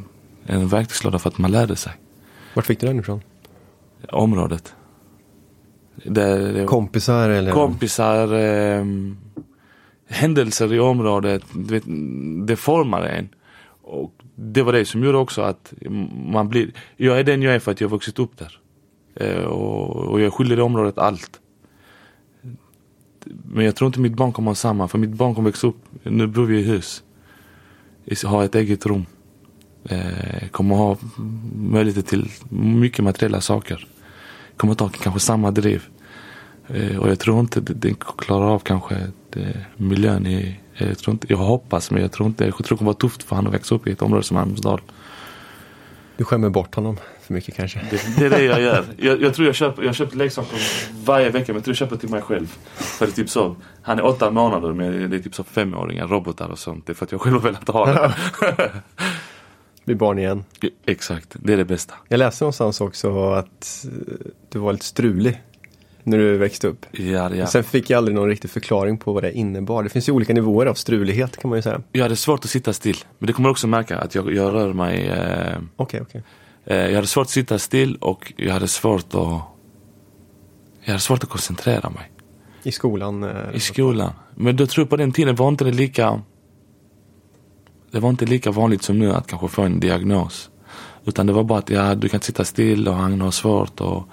en 0.46 0.68
verktygslåda 0.68 1.20
för 1.20 1.30
att 1.30 1.38
man 1.38 1.52
lärde 1.52 1.76
sig. 1.76 1.94
Vart 2.54 2.66
fick 2.66 2.80
du 2.80 2.88
den 2.88 3.00
ifrån? 3.00 3.22
Området. 4.10 4.76
Det, 5.96 6.52
det, 6.54 6.66
Kompisar 6.66 7.30
eller? 7.30 7.52
kompisar, 7.52 8.34
eh, 8.34 8.86
händelser 10.08 10.74
i 10.74 10.80
området, 10.80 11.44
vet, 11.54 11.84
det 12.48 12.56
formar 12.56 13.02
en. 13.02 13.30
Och 13.82 14.14
det 14.36 14.64
var 14.64 14.74
det 14.74 14.86
som 14.86 15.04
gjorde 15.04 15.18
också 15.18 15.42
att 15.42 15.74
man 16.26 16.50
blir, 16.50 16.72
jag 16.98 17.20
är 17.20 17.24
den 17.24 17.42
jag 17.42 17.56
är 17.56 17.60
för 17.60 17.72
att 17.72 17.82
jag 17.82 17.88
har 17.88 17.92
vuxit 17.92 18.20
upp 18.20 18.38
där. 18.38 18.60
Eh, 19.16 19.44
och, 19.44 19.96
och 19.96 20.22
jag 20.22 20.34
skyldig 20.34 20.58
det 20.58 20.64
området 20.64 20.98
allt. 20.98 21.40
Men 23.26 23.66
jag 23.66 23.76
tror 23.76 23.88
inte 23.88 24.00
mitt 24.00 24.16
barn 24.16 24.32
kommer 24.32 24.52
ha 24.52 24.56
samma. 24.56 24.88
För 24.88 24.98
mitt 24.98 25.10
barn 25.10 25.36
kommer 25.36 25.50
växa 25.50 25.68
upp. 25.68 25.78
Nu 26.04 26.28
bor 26.28 26.46
vi 26.46 26.60
i 26.60 26.64
hus. 26.64 27.04
Har 28.26 28.44
ett 28.44 28.56
eget 28.56 28.86
rum. 28.86 29.06
Eh, 29.90 30.48
kommer 30.52 30.76
ha 30.76 30.98
möjligheter 31.56 32.10
till 32.10 32.32
mycket 32.50 33.04
materiella 33.04 33.42
saker. 33.42 33.88
Kommer 34.58 34.74
ta 34.74 34.90
kanske 34.90 35.20
samma 35.20 35.52
driv. 35.52 35.84
Eh, 36.68 36.98
och 36.98 37.10
jag 37.10 37.20
tror 37.20 37.40
inte 37.40 37.60
den 37.60 37.96
klarar 37.96 38.46
av 38.46 38.60
kanske 38.60 38.96
det, 39.30 39.66
miljön 39.78 40.28
i 40.28 40.60
jag, 40.74 40.98
tror 40.98 41.14
inte, 41.14 41.28
jag 41.30 41.38
hoppas 41.38 41.92
men 41.92 42.02
jag 42.02 42.12
tror 42.12 42.28
inte, 42.28 42.46
jag 42.46 42.54
tror 42.54 42.76
det 42.76 42.78
kommer 42.78 42.92
vara 42.92 42.98
tufft 42.98 43.24
för 43.24 43.36
honom 43.36 43.50
att 43.50 43.60
växa 43.60 43.76
upp 43.76 43.88
i 43.88 43.92
ett 43.92 44.02
område 44.02 44.24
som 44.24 44.38
Almsdal. 44.38 44.82
Du 46.18 46.24
skämmer 46.24 46.50
bort 46.50 46.76
honom 46.76 46.98
för 47.22 47.34
mycket 47.34 47.56
kanske? 47.56 47.80
Det, 47.90 48.20
det 48.20 48.26
är 48.26 48.30
det 48.30 48.44
jag 48.44 48.62
gör. 48.62 48.86
Jag, 48.98 49.22
jag 49.22 49.34
tror 49.34 49.48
jag 49.48 49.56
köper, 49.56 49.84
jag 49.84 49.96
köper 49.96 50.18
leksaker 50.18 50.58
varje 51.06 51.30
vecka 51.30 51.46
men 51.48 51.56
jag 51.56 51.64
tror 51.64 51.72
jag 51.72 51.78
köper 51.78 51.96
till 51.96 52.10
mig 52.10 52.22
själv. 52.22 52.56
För 52.76 53.06
det 53.06 53.12
är 53.12 53.16
typ 53.16 53.30
så, 53.30 53.56
han 53.82 54.00
är 54.00 54.06
åtta 54.06 54.32
månader 54.32 54.74
men 54.74 55.10
det 55.10 55.16
är 55.16 55.20
typ 55.20 55.36
så 55.36 55.44
femåringar, 55.44 56.08
robotar 56.08 56.50
och 56.50 56.60
sånt. 56.60 56.86
Det 56.86 56.92
är 56.92 56.94
för 56.94 57.06
att 57.06 57.12
jag 57.12 57.22
själv 57.22 57.36
har 57.36 57.42
velat 57.42 57.68
ha 57.68 57.86
det. 57.86 58.14
Blir 59.86 59.96
barn 59.96 60.20
igen. 60.20 60.44
Exakt, 60.86 61.36
det 61.40 61.54
är 61.54 61.58
det 61.58 61.66
bästa. 61.66 61.94
Jag 62.08 62.18
läste 62.18 62.44
någonstans 62.44 62.82
också 62.82 63.32
att 63.32 63.86
du 64.50 64.60
var 64.60 64.74
lite 64.74 64.86
strulig 64.86 65.42
när 66.04 66.18
du 66.18 66.38
växte 66.38 66.68
upp. 66.68 66.86
Ja, 66.92 67.36
ja. 67.36 67.48
Sen 67.48 67.64
fick 67.64 67.90
jag 67.90 67.98
aldrig 67.98 68.16
någon 68.16 68.30
riktig 68.30 68.52
förklaring 68.52 68.98
på 68.98 69.14
vad 69.14 69.24
det 69.24 69.32
innebar. 69.32 69.84
Det 69.84 69.90
finns 69.90 70.10
ju 70.10 70.14
olika 70.14 70.34
nivåer 70.34 70.66
av 70.66 70.74
strulighet 70.74 71.38
kan 71.38 71.50
man 71.50 71.58
ju 71.58 71.62
säga. 71.62 71.82
Jag 71.92 72.04
hade 72.04 72.16
svårt 72.16 72.46
att 72.46 72.52
sitta 72.52 72.74
still. 72.74 72.98
Men 73.20 73.28
det 73.28 73.34
kommer 73.34 73.50
också 73.50 73.68
märka 73.68 73.98
att 73.98 74.16
jag, 74.16 74.34
jag 74.34 74.54
rör 74.54 74.74
mig. 74.74 75.12
Okej, 75.76 76.00
eh. 76.00 76.02
Okay, 76.02 76.02
okay. 76.02 76.22
eh, 76.66 76.88
jag 76.88 76.96
hade 76.96 77.08
svårt 77.08 77.26
att 77.26 77.30
sitta 77.30 77.60
still 77.60 77.96
och 77.96 78.34
jag 78.38 78.54
hade 78.54 78.68
svårt 78.68 79.06
att 79.06 79.42
jag 80.84 80.88
hade 80.88 81.00
svårt 81.00 81.24
att 81.24 81.30
koncentrera 81.30 81.90
mig. 81.90 82.12
I 82.64 82.72
skolan? 82.72 83.24
Eh, 83.24 83.30
I 83.54 83.60
skolan. 83.60 84.12
Men 84.36 84.56
då 84.56 84.68
tror 84.68 84.84
jag 84.84 84.90
på 84.90 84.98
den 84.98 85.12
tiden 85.12 85.36
var 85.36 85.48
inte 85.48 85.64
det 85.64 85.72
lika 85.72 86.22
det 87.92 88.00
var 88.00 88.10
inte 88.10 88.26
lika 88.26 88.52
vanligt 88.52 88.84
som 88.84 89.00
nu 89.00 89.14
att 89.14 89.28
kanske 89.28 89.48
få 89.48 89.62
en 89.62 89.80
diagnos. 89.80 90.50
Utan 91.06 91.28
det 91.28 91.34
var 91.34 91.44
bara 91.44 91.60
att 91.60 91.70
ja, 91.70 91.96
du 91.96 92.10
kan 92.10 92.18
inte 92.18 92.26
sitta 92.26 92.46
still 92.46 92.88
och 92.88 92.96
han 92.96 93.22
har 93.22 93.32
svårt 93.32 93.82
och 93.82 94.08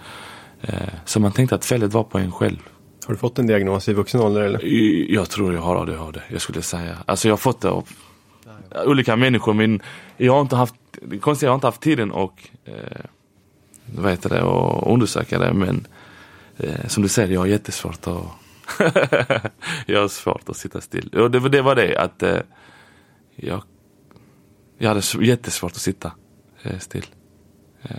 Eh, 0.62 0.88
så 1.04 1.20
man 1.20 1.32
tänkte 1.32 1.54
att 1.54 1.64
felet 1.64 1.92
var 1.92 2.04
på 2.04 2.18
en 2.18 2.32
själv. 2.32 2.58
Har 3.06 3.14
du 3.14 3.18
fått 3.18 3.38
en 3.38 3.46
diagnos 3.46 3.88
i 3.88 3.92
vuxen 3.92 4.20
ålder 4.20 4.40
eller? 4.40 4.64
Jag 5.12 5.30
tror 5.30 5.54
jag 5.54 5.60
har 5.60 5.76
ADHD, 5.76 6.20
jag 6.28 6.40
skulle 6.40 6.62
säga. 6.62 6.98
Alltså 7.06 7.28
jag 7.28 7.32
har 7.32 7.38
fått 7.38 7.60
det 7.60 7.70
av 7.70 7.88
olika 8.84 9.16
människor 9.16 9.54
men 9.54 9.82
jag 10.16 10.32
har 10.32 10.40
inte 10.40 10.56
haft, 10.56 10.74
det 11.02 11.18
konstiga, 11.18 11.46
jag 11.46 11.52
har 11.52 11.54
inte 11.54 11.66
haft 11.66 11.80
tiden 11.80 12.10
och 12.10 12.48
eh, 12.64 13.04
vad 13.94 14.10
heter 14.10 14.28
det, 14.28 14.42
och 14.42 14.92
undersöka 14.92 15.38
det 15.38 15.52
men 15.52 15.86
eh, 16.56 16.86
som 16.86 17.02
du 17.02 17.08
säger, 17.08 17.34
jag 17.34 17.40
har 17.40 17.46
jättesvårt 17.46 18.06
att 18.06 18.24
jag 19.86 20.00
har 20.00 20.08
svårt 20.08 20.48
att 20.48 20.56
sitta 20.56 20.80
still. 20.80 21.08
Och 21.08 21.30
det, 21.30 21.48
det 21.48 21.62
var 21.62 21.74
det 21.74 21.96
att 21.96 22.22
eh, 22.22 22.38
jag, 23.38 23.62
jag 24.78 24.88
hade 24.88 25.02
jättesvårt 25.20 25.72
att 25.72 25.78
sitta 25.78 26.12
eh, 26.62 26.78
still. 26.78 27.06
Eh, 27.82 27.96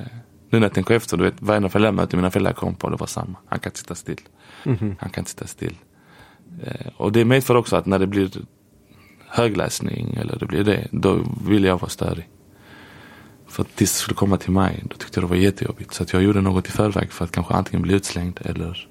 nu 0.49 0.59
när 0.59 0.65
jag 0.67 0.73
tänker 0.73 0.95
efter, 0.95 1.17
du 1.17 1.23
vet 1.23 1.41
varje 1.41 1.69
föräldramöte 1.69 2.15
mina 2.15 2.31
föräldrar 2.31 2.53
kom 2.53 2.75
på, 2.75 2.89
det 2.89 2.95
var 2.95 3.07
samma. 3.07 3.37
Han 3.45 3.59
kan 3.59 3.69
inte 3.69 3.79
sitta 3.79 3.95
still. 3.95 4.19
Mm 4.63 4.77
-hmm. 4.77 4.95
Han 4.99 5.09
kan 5.09 5.21
inte 5.21 5.31
sitta 5.31 5.47
still. 5.47 5.75
Eh, 6.63 6.87
och 6.97 7.11
det 7.11 7.25
medför 7.25 7.55
också 7.55 7.75
att 7.75 7.85
när 7.85 7.99
det 7.99 8.07
blir 8.07 8.31
högläsning 9.27 10.15
eller 10.15 10.39
det 10.39 10.45
blir 10.45 10.63
det, 10.63 10.87
då 10.91 11.25
vill 11.45 11.63
jag 11.63 11.79
vara 11.79 11.89
störig. 11.89 12.29
För 13.47 13.63
att 13.63 13.75
tills 13.75 13.93
det 13.93 13.99
skulle 13.99 14.15
komma 14.15 14.37
till 14.37 14.51
mig, 14.51 14.83
då 14.89 14.95
tyckte 14.95 15.19
jag 15.19 15.23
det 15.23 15.29
var 15.29 15.41
jättejobbigt. 15.41 15.93
Så 15.93 16.03
att 16.03 16.13
jag 16.13 16.23
gjorde 16.23 16.41
något 16.41 16.67
i 16.67 16.71
förväg 16.71 17.11
för 17.11 17.25
att 17.25 17.31
kanske 17.31 17.53
antingen 17.53 17.81
bli 17.81 17.93
utslängd 17.93 18.39
eller 18.41 18.87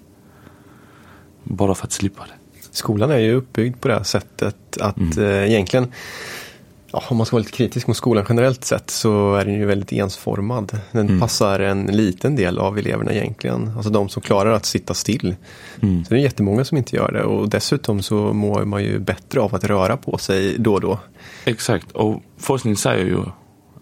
bara 1.45 1.75
för 1.75 1.87
att 1.87 1.93
slippa 1.93 2.27
det. 2.27 2.38
Skolan 2.79 3.11
är 3.11 3.19
ju 3.19 3.35
uppbyggd 3.35 3.81
på 3.81 3.89
det 3.89 3.95
här 3.95 4.03
sättet 4.03 4.57
att 4.81 5.17
mm. 5.17 5.19
eh, 5.19 5.51
egentligen 5.51 5.93
Ja, 6.93 7.03
om 7.09 7.17
man 7.17 7.27
ska 7.27 7.37
vara 7.37 7.43
lite 7.43 7.57
kritisk 7.57 7.87
mot 7.87 7.97
skolan 7.97 8.25
generellt 8.29 8.65
sett 8.65 8.91
så 8.91 9.35
är 9.35 9.45
den 9.45 9.55
ju 9.55 9.67
väldigt 9.67 9.93
ensformad. 9.93 10.79
Den 10.93 11.07
mm. 11.07 11.21
passar 11.21 11.61
en 11.61 11.87
liten 11.87 12.37
del 12.37 12.59
av 12.59 12.79
eleverna 12.79 13.13
egentligen. 13.13 13.73
Alltså 13.77 13.91
de 13.91 14.09
som 14.09 14.23
klarar 14.23 14.53
att 14.53 14.65
sitta 14.65 14.95
still. 14.95 15.35
Mm. 15.81 16.05
Så 16.05 16.15
det 16.15 16.21
är 16.21 16.23
jättemånga 16.23 16.65
som 16.65 16.79
inte 16.79 16.97
gör 16.97 17.13
det 17.13 17.23
och 17.23 17.49
dessutom 17.49 18.03
så 18.03 18.33
mår 18.33 18.65
man 18.65 18.85
ju 18.85 18.99
bättre 18.99 19.41
av 19.41 19.55
att 19.55 19.65
röra 19.65 19.97
på 19.97 20.19
sig 20.19 20.59
då 20.59 20.75
och 20.75 20.81
då. 20.81 20.99
Exakt 21.45 21.93
och 21.93 22.23
forskning 22.39 22.77
säger 22.77 23.05
ju 23.05 23.19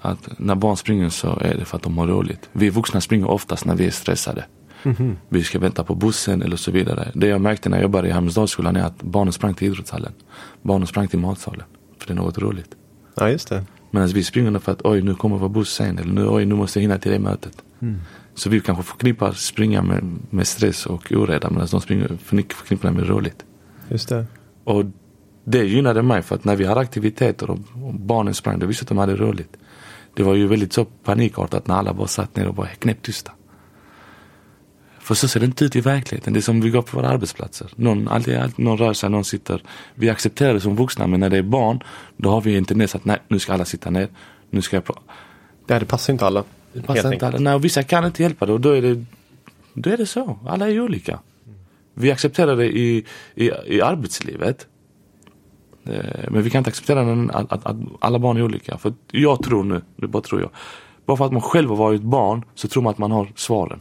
att 0.01 0.39
när 0.39 0.55
barn 0.55 0.77
springer 0.77 1.09
så 1.09 1.39
är 1.41 1.55
det 1.55 1.65
för 1.65 1.77
att 1.77 1.83
de 1.83 1.93
mår 1.93 2.07
roligt. 2.07 2.49
Vi 2.53 2.71
vuxna 2.71 3.01
springer 3.01 3.31
oftast 3.31 3.65
när 3.65 3.75
vi 3.75 3.87
är 3.87 3.91
stressade. 3.91 4.45
Mm. 4.87 5.17
Vi 5.29 5.45
ska 5.45 5.59
vänta 5.59 5.85
på 5.85 5.95
bussen 5.95 6.43
eller 6.43 6.57
så 6.57 6.71
vidare. 6.71 7.11
Det 7.15 7.27
jag 7.27 7.41
märkte 7.41 7.69
när 7.69 7.77
jag 7.77 7.83
jobbade 7.83 8.09
i 8.09 8.11
Halmstadsskolan 8.11 8.77
är 8.77 8.85
att 8.85 9.03
barnen 9.03 9.33
sprang 9.33 9.55
till 9.55 9.69
idrottshallen. 9.69 10.13
Barnen 10.63 10.87
sprang 10.87 11.09
till 11.09 11.19
matsalen. 11.19 11.67
För 11.99 12.07
det 12.07 12.13
är 12.13 12.17
något 12.17 12.39
roligt. 12.39 12.71
Ja, 13.15 13.31
just 13.31 13.49
det. 13.49 13.65
Medan 13.91 14.09
vi 14.09 14.25
springer 14.25 14.59
för 14.59 14.73
att 14.73 14.83
oj, 14.85 15.03
nu 15.03 15.15
kommer 15.15 15.37
vår 15.37 15.49
buss 15.49 15.73
sen. 15.73 15.99
Eller 15.99 16.13
nu, 16.13 16.29
oj, 16.29 16.45
nu 16.45 16.55
måste 16.55 16.79
jag 16.79 16.83
hinna 16.83 16.99
till 16.99 17.13
det 17.13 17.19
mötet. 17.19 17.63
Mm. 17.81 18.01
Så 18.35 18.51
vi 18.51 18.61
kanske 18.61 18.85
förknippar 18.85 19.33
springa 19.33 19.83
med, 19.83 20.19
med 20.31 20.47
stress 20.47 20.87
och 20.87 21.13
oreda 21.13 21.51
medan 21.51 21.69
de 21.71 21.81
springer, 21.81 22.17
förknippar 22.49 22.89
det 22.89 22.95
med 22.95 23.09
roligt. 23.09 23.45
Just 23.89 24.09
det. 24.09 24.27
Och 24.65 24.85
det 25.45 25.65
gynnade 25.65 26.03
mig 26.03 26.23
för 26.23 26.35
att 26.35 26.45
när 26.45 26.57
vi 26.57 26.65
hade 26.65 26.81
aktiviteter 26.81 27.51
och, 27.51 27.59
och 27.85 27.95
barnen 27.95 28.35
sprang, 28.35 28.59
då 28.59 28.67
visste 28.67 28.83
att 28.83 28.89
de 28.89 28.99
hade 28.99 29.17
roligt. 29.17 29.57
Det 30.15 30.23
var 30.23 30.35
ju 30.35 30.47
väldigt 30.47 30.73
så 30.73 30.85
panikartat 30.85 31.67
när 31.67 31.75
alla 31.75 31.95
bara 31.95 32.07
satt 32.07 32.37
ner 32.37 32.49
och 32.49 32.57
var 32.57 32.67
knäpptysta. 32.67 33.33
För 35.07 35.15
så 35.15 35.29
ser 35.29 35.41
det 35.41 35.47
inte 35.47 35.65
ut 35.65 35.77
i 35.77 35.81
verkligheten. 35.81 36.33
Det 36.33 36.39
är 36.39 36.43
som 36.43 36.61
vi 36.61 36.71
går 36.71 36.83
på 36.83 36.97
våra 36.97 37.09
arbetsplatser. 37.09 37.71
Någon, 37.77 38.09
alltid, 38.09 38.37
alltid, 38.37 38.65
någon 38.65 38.79
rör 38.79 38.93
sig, 38.93 39.11
någon 39.11 39.25
sitter. 39.25 39.63
Vi 39.95 40.11
accepterar 40.11 40.55
det 40.55 40.61
som 40.61 40.77
vuxna 40.77 41.07
men 41.07 41.21
när 41.21 41.31
det 41.31 41.39
är 41.39 41.43
barn 41.43 41.81
då 42.17 42.31
har 42.31 42.41
vi 42.41 42.57
en 42.57 42.65
tendens 42.65 42.95
att 42.95 43.05
nej, 43.05 43.19
nu 43.29 43.39
ska 43.39 43.53
alla 43.53 43.65
sitta 43.65 43.91
ner. 43.91 44.09
Nu 44.51 44.63
ska 44.63 44.77
jag 44.77 44.85
prata. 44.85 45.01
Ja, 45.67 45.79
det 45.79 45.87
passar 45.87 46.13
inte 46.13 46.27
alla. 46.27 46.45
Det 46.73 46.83
passar 46.83 47.13
inte 47.13 47.27
alla. 47.27 47.39
Nej, 47.39 47.55
och 47.55 47.65
vissa 47.65 47.83
kan 47.83 48.05
inte 48.05 48.23
hjälpa 48.23 48.47
det 48.47 48.53
och 48.53 48.61
då 48.61 48.71
är 48.71 48.83
det, 48.83 49.05
då 49.75 49.91
är 49.91 49.97
det 49.97 50.07
så. 50.07 50.39
Alla 50.47 50.71
är 50.71 50.81
olika. 50.81 51.19
Vi 51.95 52.13
accepterar 52.13 52.57
det 52.57 52.67
i, 52.67 53.05
i, 53.35 53.51
i 53.67 53.83
arbetslivet. 53.83 54.67
Eh, 55.85 56.31
men 56.31 56.43
vi 56.43 56.51
kan 56.51 56.59
inte 56.59 56.69
acceptera 56.69 57.29
att, 57.33 57.53
att, 57.53 57.67
att, 57.67 57.77
alla 58.01 58.19
barn 58.19 58.37
är 58.37 58.43
olika. 58.43 58.79
För 58.79 58.95
jag 59.11 59.43
tror 59.43 59.65
nu, 59.65 59.83
det 59.97 60.07
bara 60.07 60.23
tror 60.23 60.41
jag. 60.41 60.51
Bara 61.07 61.17
för 61.17 61.27
att 61.27 61.33
man 61.33 61.43
själv 61.43 61.69
har 61.69 61.77
varit 61.77 62.03
barn 62.03 62.45
så 62.55 62.69
tror 62.69 62.83
man 62.83 62.91
att 62.91 62.99
man 62.99 63.11
har 63.11 63.33
svaren. 63.35 63.81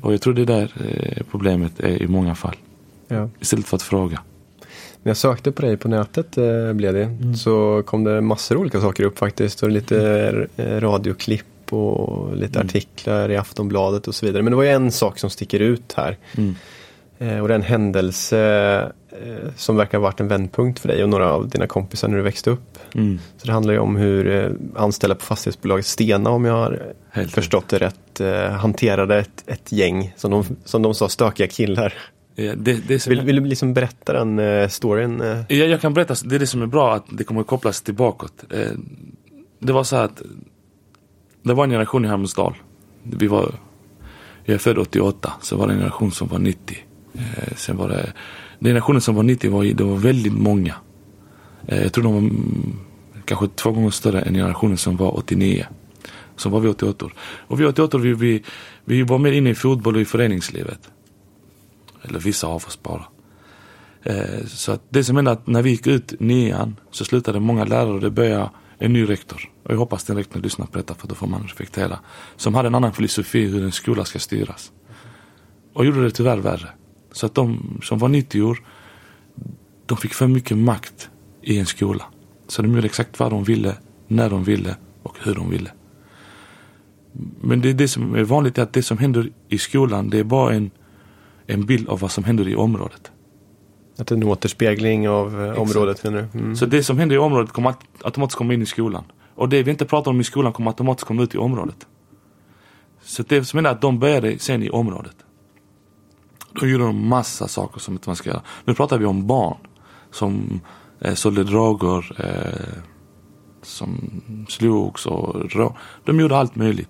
Och 0.00 0.12
jag 0.12 0.20
tror 0.20 0.34
det 0.34 0.42
är 0.42 0.46
där 0.46 0.72
eh, 0.84 1.22
problemet 1.30 1.80
är 1.80 2.02
i 2.02 2.06
många 2.08 2.34
fall. 2.34 2.56
Ja. 3.08 3.28
Istället 3.40 3.66
för 3.66 3.76
att 3.76 3.82
fråga. 3.82 4.20
När 5.02 5.10
jag 5.10 5.16
sökte 5.16 5.52
på 5.52 5.62
dig 5.62 5.76
på 5.76 5.88
nätet 5.88 6.38
eh, 6.38 6.72
blev 6.72 6.94
det, 6.94 7.04
mm. 7.04 7.34
så 7.34 7.82
kom 7.86 8.04
det 8.04 8.20
massor 8.20 8.56
olika 8.56 8.80
saker 8.80 9.04
upp 9.04 9.18
faktiskt. 9.18 9.62
Och 9.62 9.70
lite 9.70 10.28
mm. 10.56 10.80
radioklipp 10.80 11.72
och 11.72 12.36
lite 12.36 12.58
mm. 12.58 12.66
artiklar 12.66 13.30
i 13.30 13.36
Aftonbladet 13.36 14.08
och 14.08 14.14
så 14.14 14.26
vidare. 14.26 14.42
Men 14.42 14.50
det 14.50 14.56
var 14.56 14.62
ju 14.62 14.68
en 14.70 14.92
sak 14.92 15.18
som 15.18 15.30
sticker 15.30 15.60
ut 15.60 15.92
här. 15.96 16.16
Mm. 16.36 16.54
Eh, 17.18 17.38
och 17.38 17.48
det 17.48 17.54
är 17.54 17.58
en 17.58 17.62
händelse 17.62 18.38
eh, 18.38 18.88
som 19.56 19.76
verkar 19.76 19.98
ha 19.98 20.02
varit 20.02 20.20
en 20.20 20.28
vändpunkt 20.28 20.78
för 20.78 20.88
dig 20.88 21.02
och 21.02 21.08
några 21.08 21.32
av 21.32 21.48
dina 21.48 21.66
kompisar 21.66 22.08
när 22.08 22.16
du 22.16 22.22
växte 22.22 22.50
upp. 22.50 22.78
Mm. 22.94 23.18
Så 23.36 23.46
det 23.46 23.52
handlar 23.52 23.72
ju 23.72 23.80
om 23.80 23.96
hur 23.96 24.28
eh, 24.28 24.50
anställda 24.82 25.14
på 25.14 25.24
fastighetsbolaget 25.24 25.86
Stena, 25.86 26.30
om 26.30 26.44
jag 26.44 26.54
har 26.54 26.92
Helt 27.10 27.32
förstått 27.32 27.68
det 27.68 27.78
rätt, 27.78 28.20
hanterade 28.60 29.18
ett, 29.18 29.44
ett 29.46 29.72
gäng, 29.72 30.14
som 30.16 30.30
de, 30.30 30.44
som 30.64 30.82
de 30.82 30.94
sa, 30.94 31.08
stökiga 31.08 31.46
killar. 31.46 31.94
Ja, 32.34 32.54
det, 32.56 32.88
det 32.88 33.06
vill, 33.06 33.20
vill, 33.20 33.36
du 33.36 33.44
liksom 33.44 33.74
berätta 33.74 34.12
den 34.12 34.38
uh, 34.38 34.68
storyn? 34.68 35.22
Ja, 35.48 35.56
jag 35.56 35.80
kan 35.80 35.94
berätta. 35.94 36.14
Det 36.24 36.34
är 36.34 36.38
det 36.38 36.46
som 36.46 36.62
är 36.62 36.66
bra, 36.66 36.94
att 36.94 37.04
det 37.10 37.24
kommer 37.24 37.42
kopplas 37.42 37.82
tillbaka. 37.82 38.26
det 39.58 39.72
var 39.72 39.84
så 39.84 39.96
att 39.96 40.22
det 41.42 41.54
var 41.54 41.64
en 41.64 41.70
generation 41.70 42.04
i 42.04 42.08
Halmstad. 42.08 42.54
Vi 43.02 43.26
var, 43.26 43.54
jag 44.44 44.54
är 44.54 44.58
född 44.58 44.78
88, 44.78 45.32
så 45.40 45.56
var 45.56 45.66
det 45.66 45.72
en 45.72 45.78
generation 45.78 46.12
som 46.12 46.28
var 46.28 46.38
90. 46.38 46.78
Eh, 47.14 47.54
sen 47.56 47.76
var 47.76 47.88
det, 47.88 48.12
generationen 48.68 49.00
som 49.00 49.14
var 49.14 49.22
90 49.22 49.50
var, 49.50 49.64
det 49.64 49.84
var 49.84 49.96
väldigt 49.96 50.32
många. 50.32 50.74
Eh, 51.66 51.82
jag 51.82 51.92
tror 51.92 52.04
de 52.04 52.12
var 52.12 52.20
mm, 52.20 52.78
kanske 53.24 53.48
två 53.48 53.70
gånger 53.70 53.90
större 53.90 54.20
än 54.20 54.34
generationen 54.34 54.76
som 54.76 54.96
var 54.96 55.16
89. 55.18 55.66
Som 56.36 56.52
var 56.52 56.60
vi 56.60 56.68
88 56.68 57.04
år. 57.04 57.14
Och 57.20 57.60
vi 57.60 57.66
88 57.66 57.96
år, 57.96 58.00
vi, 58.00 58.12
vi, 58.14 58.42
vi 58.84 59.02
var 59.02 59.18
mer 59.18 59.32
inne 59.32 59.50
i 59.50 59.54
fotboll 59.54 59.94
och 59.94 60.02
i 60.02 60.04
föreningslivet. 60.04 60.90
Eller 62.02 62.18
vissa 62.18 62.46
av 62.46 62.56
oss 62.56 62.82
bara. 62.82 63.04
Eh, 64.02 64.46
så 64.46 64.72
att 64.72 64.82
det 64.88 65.04
som 65.04 65.16
hände 65.16 65.30
att 65.30 65.46
när 65.46 65.62
vi 65.62 65.70
gick 65.70 65.86
ut 65.86 66.20
nian 66.20 66.76
så 66.90 67.04
slutade 67.04 67.40
många 67.40 67.64
lärare 67.64 67.92
och 67.92 68.00
det 68.00 68.10
började 68.10 68.50
en 68.78 68.92
ny 68.92 69.08
rektor. 69.08 69.50
Och 69.62 69.72
jag 69.72 69.78
hoppas 69.78 70.04
den 70.04 70.16
rektorn 70.16 70.42
lyssnar 70.42 70.66
på 70.66 70.78
detta 70.78 70.94
för 70.94 71.08
då 71.08 71.14
får 71.14 71.26
man 71.26 71.42
reflektera. 71.42 71.98
Som 72.36 72.54
hade 72.54 72.66
en 72.66 72.74
annan 72.74 72.92
filosofi 72.92 73.46
hur 73.46 73.64
en 73.64 73.72
skola 73.72 74.04
ska 74.04 74.18
styras. 74.18 74.72
Och 75.72 75.86
gjorde 75.86 76.02
det 76.02 76.10
tyvärr 76.10 76.38
värre. 76.38 76.68
Så 77.12 77.26
att 77.26 77.34
de 77.34 77.78
som 77.82 77.98
var 77.98 78.08
90 78.08 78.42
år, 78.42 78.58
de 79.86 79.96
fick 79.96 80.14
för 80.14 80.26
mycket 80.26 80.56
makt 80.56 81.10
i 81.42 81.58
en 81.58 81.66
skola. 81.66 82.04
Så 82.48 82.62
de 82.62 82.74
gjorde 82.74 82.86
exakt 82.86 83.18
vad 83.18 83.30
de 83.30 83.44
ville, 83.44 83.76
när 84.08 84.30
de 84.30 84.44
ville 84.44 84.76
och 85.02 85.16
hur 85.22 85.34
de 85.34 85.50
ville. 85.50 85.70
Men 87.40 87.60
det, 87.60 87.72
det 87.72 87.88
som 87.88 88.14
är 88.14 88.24
vanligt 88.24 88.58
är 88.58 88.62
att 88.62 88.72
det 88.72 88.82
som 88.82 88.98
händer 88.98 89.30
i 89.48 89.58
skolan, 89.58 90.10
det 90.10 90.18
är 90.18 90.24
bara 90.24 90.54
en, 90.54 90.70
en 91.46 91.66
bild 91.66 91.88
av 91.88 92.00
vad 92.00 92.10
som 92.10 92.24
händer 92.24 92.48
i 92.48 92.54
området. 92.54 93.10
Att 93.98 94.06
det 94.06 94.14
är 94.14 94.16
en 94.16 94.24
återspegling 94.24 95.08
av 95.08 95.44
eh, 95.44 95.60
området 95.60 96.04
menar 96.04 96.28
du? 96.32 96.38
Mm. 96.38 96.56
Så 96.56 96.66
det 96.66 96.82
som 96.82 96.98
händer 96.98 97.16
i 97.16 97.18
området 97.18 97.52
kommer 97.52 97.70
aut- 97.70 98.04
automatiskt 98.04 98.38
komma 98.38 98.54
in 98.54 98.62
i 98.62 98.66
skolan. 98.66 99.04
Och 99.34 99.48
det 99.48 99.62
vi 99.62 99.70
inte 99.70 99.84
pratar 99.84 100.10
om 100.10 100.20
i 100.20 100.24
skolan 100.24 100.52
kommer 100.52 100.70
automatiskt 100.70 101.06
komma 101.06 101.22
ut 101.22 101.34
i 101.34 101.38
området. 101.38 101.86
Så 103.02 103.22
det 103.22 103.44
som 103.44 103.56
händer 103.56 103.70
är 103.70 103.74
att 103.74 103.80
de 103.80 103.98
började 103.98 104.38
sen 104.38 104.62
i 104.62 104.70
området. 104.70 105.16
Då 106.54 106.66
gjorde 106.66 106.84
de 106.84 107.08
massa 107.08 107.48
saker 107.48 107.80
som 107.80 107.94
inte 107.94 108.08
man 108.08 108.16
ska 108.16 108.30
göra. 108.30 108.42
Nu 108.64 108.74
pratar 108.74 108.98
vi 108.98 109.04
om 109.04 109.26
barn 109.26 109.56
som 110.10 110.60
eh, 111.00 111.14
sålde 111.14 111.44
droger, 111.44 112.16
eh, 112.18 112.82
som 113.62 114.20
slogs 114.48 115.06
och 115.06 115.52
rå. 115.52 115.76
De 116.04 116.20
gjorde 116.20 116.36
allt 116.36 116.56
möjligt. 116.56 116.88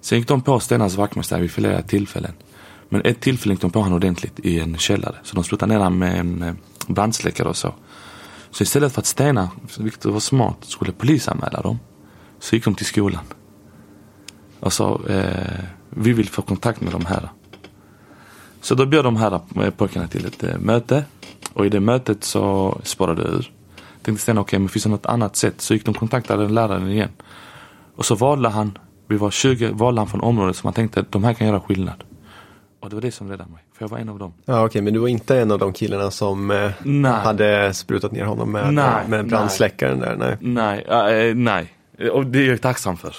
Sen 0.00 0.18
gick 0.18 0.28
de 0.28 0.42
på 0.42 0.60
Stenas 0.60 0.94
vaktmästare 0.94 1.40
vid 1.40 1.50
flera 1.50 1.82
tillfällen. 1.82 2.32
Men 2.88 3.02
ett 3.04 3.20
tillfälle 3.20 3.52
gick 3.52 3.60
de 3.60 3.70
på 3.70 3.78
honom 3.78 3.96
ordentligt 3.96 4.40
i 4.40 4.60
en 4.60 4.76
källare. 4.78 5.16
Så 5.22 5.34
de 5.34 5.44
slutade 5.44 5.72
ner 5.72 5.78
honom 5.78 5.98
med 5.98 6.20
en 6.20 6.42
eh, 6.42 6.54
brandsläckare 6.86 7.48
och 7.48 7.56
så. 7.56 7.74
Så 8.50 8.62
istället 8.62 8.92
för 8.92 9.00
att 9.00 9.06
Stena, 9.06 9.50
vilket 9.78 10.04
var 10.04 10.20
smart, 10.20 10.56
skulle 10.60 10.92
polisanmäla 10.92 11.60
dem. 11.60 11.78
Så 12.38 12.56
gick 12.56 12.64
de 12.64 12.74
till 12.74 12.86
skolan. 12.86 13.24
Och 14.60 14.72
sa, 14.72 15.00
eh, 15.08 15.64
vi 15.90 16.12
vill 16.12 16.28
få 16.28 16.42
kontakt 16.42 16.80
med 16.80 16.92
de 16.92 17.06
här. 17.06 17.28
Så 18.60 18.74
då 18.74 18.86
bjöd 18.86 19.04
de 19.04 19.16
här 19.16 19.40
eh, 19.56 19.70
pojkarna 19.70 20.08
till 20.08 20.26
ett 20.26 20.44
eh, 20.44 20.58
möte. 20.58 21.04
Och 21.52 21.66
i 21.66 21.68
det 21.68 21.80
mötet 21.80 22.24
så 22.24 22.78
spårade 22.82 23.22
det 23.22 23.28
ur. 23.28 23.52
Tänkte 24.02 24.22
Stena, 24.22 24.40
okej 24.40 24.58
men 24.58 24.68
finns 24.68 24.84
det 24.84 24.90
något 24.90 25.06
annat 25.06 25.36
sätt? 25.36 25.60
Så 25.60 25.74
gick 25.74 25.84
de 25.84 25.90
och 25.90 25.96
kontaktade 25.96 26.48
läraren 26.48 26.90
igen. 26.90 27.10
Och 27.96 28.04
så 28.04 28.14
valde 28.14 28.48
han, 28.48 28.78
vi 29.08 29.16
var 29.16 29.30
20, 29.30 29.70
valde 29.72 30.00
han 30.00 30.08
från 30.08 30.20
området 30.20 30.56
som 30.56 30.66
han 30.66 30.74
tänkte, 30.74 31.04
de 31.10 31.24
här 31.24 31.34
kan 31.34 31.46
göra 31.46 31.60
skillnad. 31.60 32.04
Och 32.80 32.90
det 32.90 32.96
var 32.96 33.00
det 33.00 33.12
som 33.12 33.28
räddade 33.30 33.50
mig, 33.50 33.64
för 33.72 33.84
jag 33.84 33.88
var 33.88 33.98
en 33.98 34.08
av 34.08 34.18
dem. 34.18 34.32
Ja 34.44 34.64
okej, 34.64 34.82
men 34.82 34.92
du 34.92 34.98
var 34.98 35.08
inte 35.08 35.40
en 35.40 35.50
av 35.50 35.58
de 35.58 35.72
killarna 35.72 36.10
som 36.10 36.50
eh, 36.50 36.70
Nej. 36.82 37.12
hade 37.12 37.74
sprutat 37.74 38.12
ner 38.12 38.24
honom 38.24 38.52
med, 38.52 38.74
Nej, 38.74 39.08
med 39.08 39.28
brandsläckaren 39.28 39.98
där? 39.98 40.16
Nej. 40.16 40.36
Nej, 40.40 41.28
äh, 41.28 41.34
nej. 41.34 41.72
Och 42.12 42.26
det 42.26 42.38
är 42.38 42.48
jag 42.48 42.60
tacksam 42.60 42.96
för. 42.96 43.14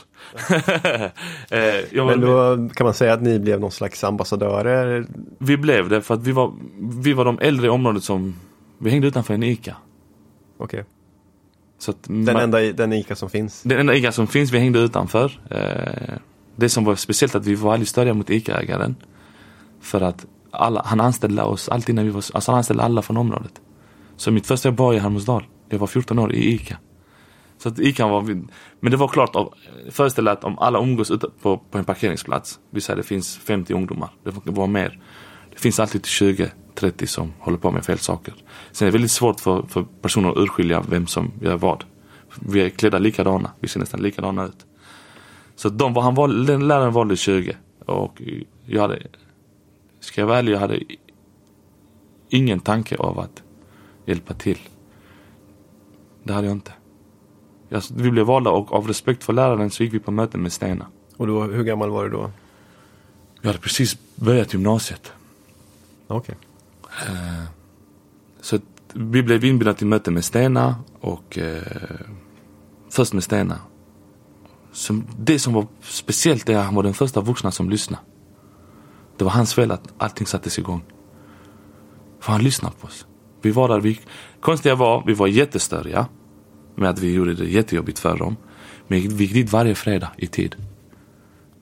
Eh, 1.51 1.59
jag 1.91 2.05
Men 2.05 2.21
då 2.21 2.55
kan 2.75 2.85
man 2.85 2.93
säga 2.93 3.13
att 3.13 3.21
ni 3.21 3.39
blev 3.39 3.59
någon 3.59 3.71
slags 3.71 4.03
ambassadörer? 4.03 5.05
Vi 5.37 5.57
blev 5.57 5.89
det 5.89 6.01
för 6.01 6.13
att 6.13 6.23
vi 6.27 6.31
var, 6.31 6.53
vi 7.01 7.13
var 7.13 7.25
de 7.25 7.39
äldre 7.39 7.65
i 7.67 7.69
området 7.69 8.03
som, 8.03 8.35
vi 8.77 8.89
hängde 8.89 9.07
utanför 9.07 9.33
en 9.33 9.43
ICA. 9.43 9.75
Okej. 10.57 10.83
Så 11.79 11.91
att 11.91 12.03
Den 12.03 12.25
man- 12.25 12.35
enda 12.37 12.59
den 12.59 12.93
ICA 12.93 13.15
som 13.15 13.29
finns? 13.29 13.61
den 13.63 13.79
enda 13.79 13.95
ICA 13.95 14.11
som 14.11 14.27
finns, 14.27 14.51
vi 14.51 14.59
hängde 14.59 14.79
utanför. 14.79 15.39
Eh, 15.49 16.13
det 16.55 16.69
som 16.69 16.83
var 16.83 16.95
speciellt 16.95 17.35
att 17.35 17.45
vi 17.45 17.55
var 17.55 17.71
aldrig 17.73 17.87
störiga 17.87 18.13
mot 18.13 18.29
ICA-ägaren. 18.29 18.95
För 19.81 20.01
att 20.01 20.25
alla, 20.51 20.81
han 20.85 21.01
anställde 21.01 21.41
oss 21.43 21.69
alltid 21.69 21.95
när 21.95 22.03
vi 22.03 22.09
var, 22.09 22.23
alltså 22.33 22.51
han 22.51 22.57
anställde 22.57 22.83
alla 22.83 23.01
från 23.01 23.17
området. 23.17 23.51
Så 24.17 24.31
mitt 24.31 24.47
första 24.47 24.69
jobb 24.69 24.77
var 24.77 24.93
i 24.93 24.97
Halmstad. 24.97 25.43
Jag 25.69 25.79
var 25.79 25.87
14 25.87 26.19
år 26.19 26.33
i 26.33 26.53
ICA. 26.53 26.77
Så 27.59 27.69
att 27.69 27.75
det 27.75 27.91
kan 27.91 28.09
vara... 28.09 28.23
men 28.79 28.91
det 28.91 28.97
var 28.97 29.07
klart, 29.07 29.35
av- 29.35 29.53
föreställ 29.89 30.25
dig 30.25 30.31
att 30.31 30.43
om 30.43 30.59
alla 30.59 30.79
umgås 30.79 31.11
ute 31.11 31.27
på, 31.41 31.57
på 31.57 31.77
en 31.77 31.85
parkeringsplats. 31.85 32.59
Vi 32.69 32.81
säger 32.81 32.97
det 32.97 33.03
finns 33.03 33.37
50 33.37 33.73
ungdomar, 33.73 34.09
det 34.23 34.51
var, 34.51 34.67
mer. 34.67 34.99
Det 35.49 35.59
finns 35.59 35.79
alltid 35.79 36.01
20-30 36.01 37.05
som 37.05 37.33
håller 37.39 37.57
på 37.57 37.71
med 37.71 37.85
fel 37.85 37.97
saker. 37.99 38.33
Sen 38.71 38.87
är 38.87 38.91
det 38.91 38.97
väldigt 38.97 39.11
svårt 39.11 39.39
för, 39.39 39.61
för 39.61 39.85
personer 40.01 40.29
att 40.29 40.37
urskilja 40.37 40.83
vem 40.89 41.07
som 41.07 41.31
gör 41.41 41.57
vad. 41.57 41.83
Vi 42.39 42.61
är 42.61 42.69
klädda 42.69 42.99
likadana, 42.99 43.51
vi 43.59 43.67
ser 43.67 43.79
nästan 43.79 44.01
likadana 44.01 44.45
ut. 44.45 44.65
Så 45.55 45.69
de 45.69 45.95
han 45.95 46.15
var, 46.15 46.27
den 46.27 46.67
läraren 46.67 46.93
valde 46.93 47.15
20 47.15 47.57
och 47.85 48.21
jag 48.65 48.81
hade, 48.81 49.07
ska 49.99 50.21
jag 50.21 50.27
vara 50.27 50.37
ärlig, 50.37 50.53
jag 50.53 50.59
hade 50.59 50.79
ingen 52.29 52.59
tanke 52.59 52.97
av 52.97 53.19
att 53.19 53.43
hjälpa 54.05 54.33
till. 54.33 54.59
Det 56.23 56.33
hade 56.33 56.47
jag 56.47 56.55
inte. 56.55 56.71
Jag, 57.69 57.83
vi 57.95 58.11
blev 58.11 58.25
valda 58.25 58.49
och 58.49 58.73
av 58.73 58.87
respekt 58.87 59.23
för 59.23 59.33
läraren 59.33 59.69
så 59.69 59.83
gick 59.83 59.93
vi 59.93 59.99
på 59.99 60.11
möten 60.11 60.41
med 60.41 60.53
Stena. 60.53 60.85
Och 61.17 61.27
då, 61.27 61.43
hur 61.43 61.63
gammal 61.63 61.89
var 61.89 62.03
du 62.03 62.09
då? 62.09 62.31
Jag 63.41 63.47
hade 63.49 63.59
precis 63.59 63.97
börjat 64.15 64.53
gymnasiet. 64.53 65.11
Okej. 66.07 66.35
Så 68.41 68.55
att 68.55 68.61
vi 68.93 69.23
blev 69.23 69.43
inbjudna 69.45 69.73
till 69.73 69.87
möte 69.87 70.11
med 70.11 70.25
Stena 70.25 70.75
och 70.99 71.37
eh, 71.37 71.63
först 72.89 73.13
med 73.13 73.23
Stena. 73.23 73.59
Som, 74.71 75.05
det 75.17 75.39
som 75.39 75.53
var 75.53 75.67
speciellt 75.81 76.49
är 76.49 76.57
att 76.57 76.65
han 76.65 76.75
var 76.75 76.83
den 76.83 76.93
första 76.93 77.21
vuxna 77.21 77.51
som 77.51 77.69
lyssnade. 77.69 78.03
Det 79.17 79.23
var 79.23 79.31
hans 79.31 79.53
fel 79.53 79.71
att 79.71 79.93
allting 79.97 80.27
sattes 80.27 80.59
igång. 80.59 80.83
För 82.19 82.31
han 82.31 82.43
lyssnade 82.43 82.75
på 82.81 82.87
oss. 82.87 83.05
Vi 83.41 83.51
var 83.51 83.69
där, 83.69 83.79
vi, 83.79 83.99
konstiga 84.39 84.75
var, 84.75 85.03
vi 85.05 85.13
var 85.13 85.27
jättestöriga. 85.27 86.07
Med 86.79 86.89
att 86.89 86.99
vi 86.99 87.13
gjorde 87.13 87.33
det 87.33 87.45
jättejobbigt 87.45 87.99
för 87.99 88.17
dem. 88.17 88.35
Men 88.87 88.99
vi 88.99 89.23
gick 89.23 89.33
dit 89.33 89.51
varje 89.51 89.75
fredag 89.75 90.11
i 90.17 90.27
tid. 90.27 90.55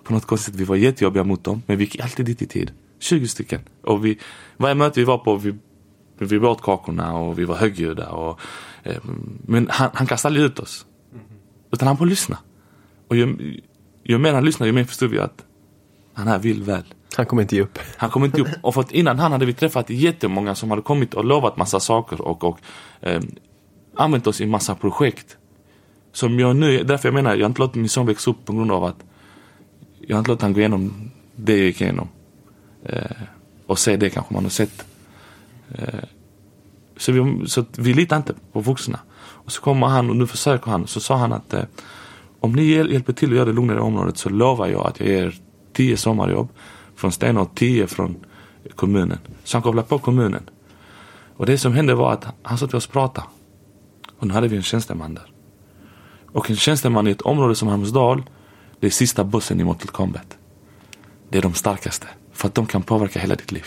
På 0.03 0.13
något 0.13 0.25
konstigt, 0.25 0.55
vi 0.55 0.63
var 0.63 0.75
jättejobbiga 0.75 1.23
mot 1.23 1.43
dem. 1.43 1.61
Men 1.65 1.77
vi 1.77 1.83
gick 1.83 1.99
alltid 1.99 2.25
dit 2.25 2.41
i 2.41 2.47
tid. 2.47 2.71
20 2.99 3.27
stycken. 3.27 3.61
Och 3.81 4.05
vi, 4.05 4.19
varje 4.57 4.75
möte 4.75 4.99
vi 4.99 5.03
var 5.03 5.17
på, 5.17 5.35
vi 5.35 5.53
vi 6.19 6.37
åt 6.37 6.61
kakorna 6.61 7.17
och 7.17 7.39
vi 7.39 7.45
var 7.45 7.55
högljudda. 7.55 8.09
Och, 8.09 8.39
eh, 8.83 9.01
men 9.41 9.67
han, 9.71 9.89
han 9.93 10.07
kastade 10.07 10.29
aldrig 10.29 10.45
ut 10.45 10.59
oss. 10.59 10.85
Utan 11.71 11.87
han 11.87 11.97
bara 11.97 12.05
lyssnade. 12.05 12.41
Och 13.07 13.15
ju, 13.15 13.57
ju 14.03 14.17
mer 14.17 14.33
han 14.33 14.45
lyssnade, 14.45 14.69
ju 14.69 14.73
mer 14.73 14.83
förstod 14.83 15.11
vi 15.11 15.19
att 15.19 15.45
han 16.13 16.27
här 16.27 16.39
vill 16.39 16.63
väl. 16.63 16.83
Han 17.15 17.25
kom 17.25 17.39
inte 17.39 17.55
ge 17.55 17.61
upp. 17.61 17.79
Han 17.97 18.09
kom 18.09 18.25
inte 18.25 18.41
upp. 18.41 18.47
Och 18.61 18.73
för 18.73 18.81
att 18.81 18.91
innan 18.91 19.19
han 19.19 19.31
hade 19.31 19.45
vi 19.45 19.53
träffat 19.53 19.89
jättemånga 19.89 20.55
som 20.55 20.69
hade 20.69 20.81
kommit 20.81 21.13
och 21.13 21.25
lovat 21.25 21.57
massa 21.57 21.79
saker 21.79 22.21
och, 22.21 22.43
och 22.43 22.59
eh, 23.01 23.21
använt 23.97 24.27
oss 24.27 24.41
i 24.41 24.45
massa 24.45 24.75
projekt. 24.75 25.37
Som 26.11 26.39
jag 26.39 26.55
nu, 26.55 26.83
därför 26.83 27.07
jag 27.07 27.13
menar, 27.13 27.35
jag 27.35 27.41
har 27.41 27.49
inte 27.49 27.61
låtit 27.61 27.75
min 27.75 27.89
son 27.89 28.05
växa 28.05 28.31
upp 28.31 28.45
på 28.45 28.53
grund 28.53 28.71
av 28.71 28.83
att 28.83 29.03
jag 30.07 30.15
har 30.15 30.19
inte 30.19 30.31
låtit 30.31 30.41
han 30.41 30.53
gå 30.53 30.59
igenom 30.59 31.11
det 31.35 31.57
jag 31.57 31.65
gick 31.65 31.81
igenom. 31.81 32.07
Eh, 32.83 33.11
och 33.67 33.79
se 33.79 33.97
det 33.97 34.09
kanske 34.09 34.33
man 34.33 34.43
har 34.43 34.49
sett. 34.49 34.85
Eh, 35.71 36.03
så 36.97 37.11
vi, 37.11 37.47
så 37.47 37.65
vi 37.77 37.93
litar 37.93 38.17
inte 38.17 38.33
på 38.51 38.59
vuxna. 38.59 38.99
Och 39.17 39.51
så 39.51 39.61
kommer 39.61 39.87
han 39.87 40.09
och 40.09 40.15
nu 40.15 40.27
försöker 40.27 40.71
han. 40.71 40.87
Så 40.87 40.99
sa 40.99 41.15
han 41.17 41.33
att 41.33 41.53
eh, 41.53 41.63
om 42.39 42.53
ni 42.53 42.63
hjäl- 42.63 42.91
hjälper 42.91 43.13
till 43.13 43.29
att 43.29 43.35
göra 43.35 43.45
det 43.45 43.53
lugnare 43.53 43.77
i 43.77 43.81
området 43.81 44.17
så 44.17 44.29
lovar 44.29 44.67
jag 44.67 44.87
att 44.87 44.99
jag 44.99 45.09
ger 45.09 45.35
10 45.73 45.97
sommarjobb 45.97 46.49
från 46.95 47.11
Stena 47.11 47.41
och 47.41 47.55
tio 47.55 47.87
från 47.87 48.15
kommunen. 48.75 49.17
Så 49.43 49.57
han 49.57 49.63
kopplade 49.63 49.87
på 49.87 49.99
kommunen. 49.99 50.49
Och 51.37 51.45
det 51.45 51.57
som 51.57 51.73
hände 51.73 51.95
var 51.95 52.13
att 52.13 52.27
han 52.43 52.57
satt 52.57 52.69
och 52.69 52.77
oss 52.77 52.87
pratade. 52.87 53.27
Och 54.19 54.27
nu 54.27 54.33
hade 54.33 54.47
vi 54.47 54.55
en 54.57 54.63
tjänsteman 54.63 55.13
där. 55.13 55.31
Och 56.31 56.49
en 56.49 56.55
tjänsteman 56.55 57.07
i 57.07 57.11
ett 57.11 57.21
område 57.21 57.55
som 57.55 57.67
Halmsdal, 57.67 58.23
det 58.79 58.87
är 58.87 58.91
sista 58.91 59.23
bossen 59.23 59.59
i 59.59 59.63
Mortal 59.63 59.87
Kombat. 59.87 60.37
Det 61.29 61.37
är 61.37 61.41
de 61.41 61.53
starkaste. 61.53 62.07
För 62.31 62.47
att 62.47 62.55
de 62.55 62.65
kan 62.65 62.83
påverka 62.83 63.19
hela 63.19 63.35
ditt 63.35 63.51
liv. 63.51 63.65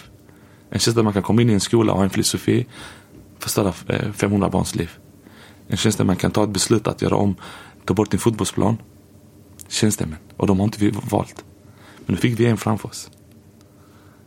En 0.70 0.78
tjänsteman 0.78 1.12
kan 1.12 1.22
komma 1.22 1.42
in 1.42 1.50
i 1.50 1.52
en 1.52 1.60
skola 1.60 1.92
och 1.92 1.98
ha 1.98 2.04
en 2.04 2.10
filosofi, 2.10 2.66
förstöra 3.38 3.72
eh, 3.86 4.12
500 4.12 4.48
barns 4.48 4.74
liv. 4.74 4.90
En 5.68 5.76
tjänsteman 5.76 6.16
kan 6.16 6.30
ta 6.30 6.44
ett 6.44 6.50
beslut 6.50 6.86
att 6.86 7.02
göra 7.02 7.16
om, 7.16 7.34
ta 7.84 7.94
bort 7.94 8.10
din 8.10 8.20
fotbollsplan. 8.20 8.76
Tjänstemän. 9.68 10.18
Och 10.36 10.46
de 10.46 10.58
har 10.58 10.64
inte 10.64 10.80
vi 10.80 10.90
valt. 11.10 11.44
Men 12.06 12.14
nu 12.14 12.16
fick 12.16 12.40
vi 12.40 12.46
en 12.46 12.56
framför 12.56 12.88
oss. 12.88 13.10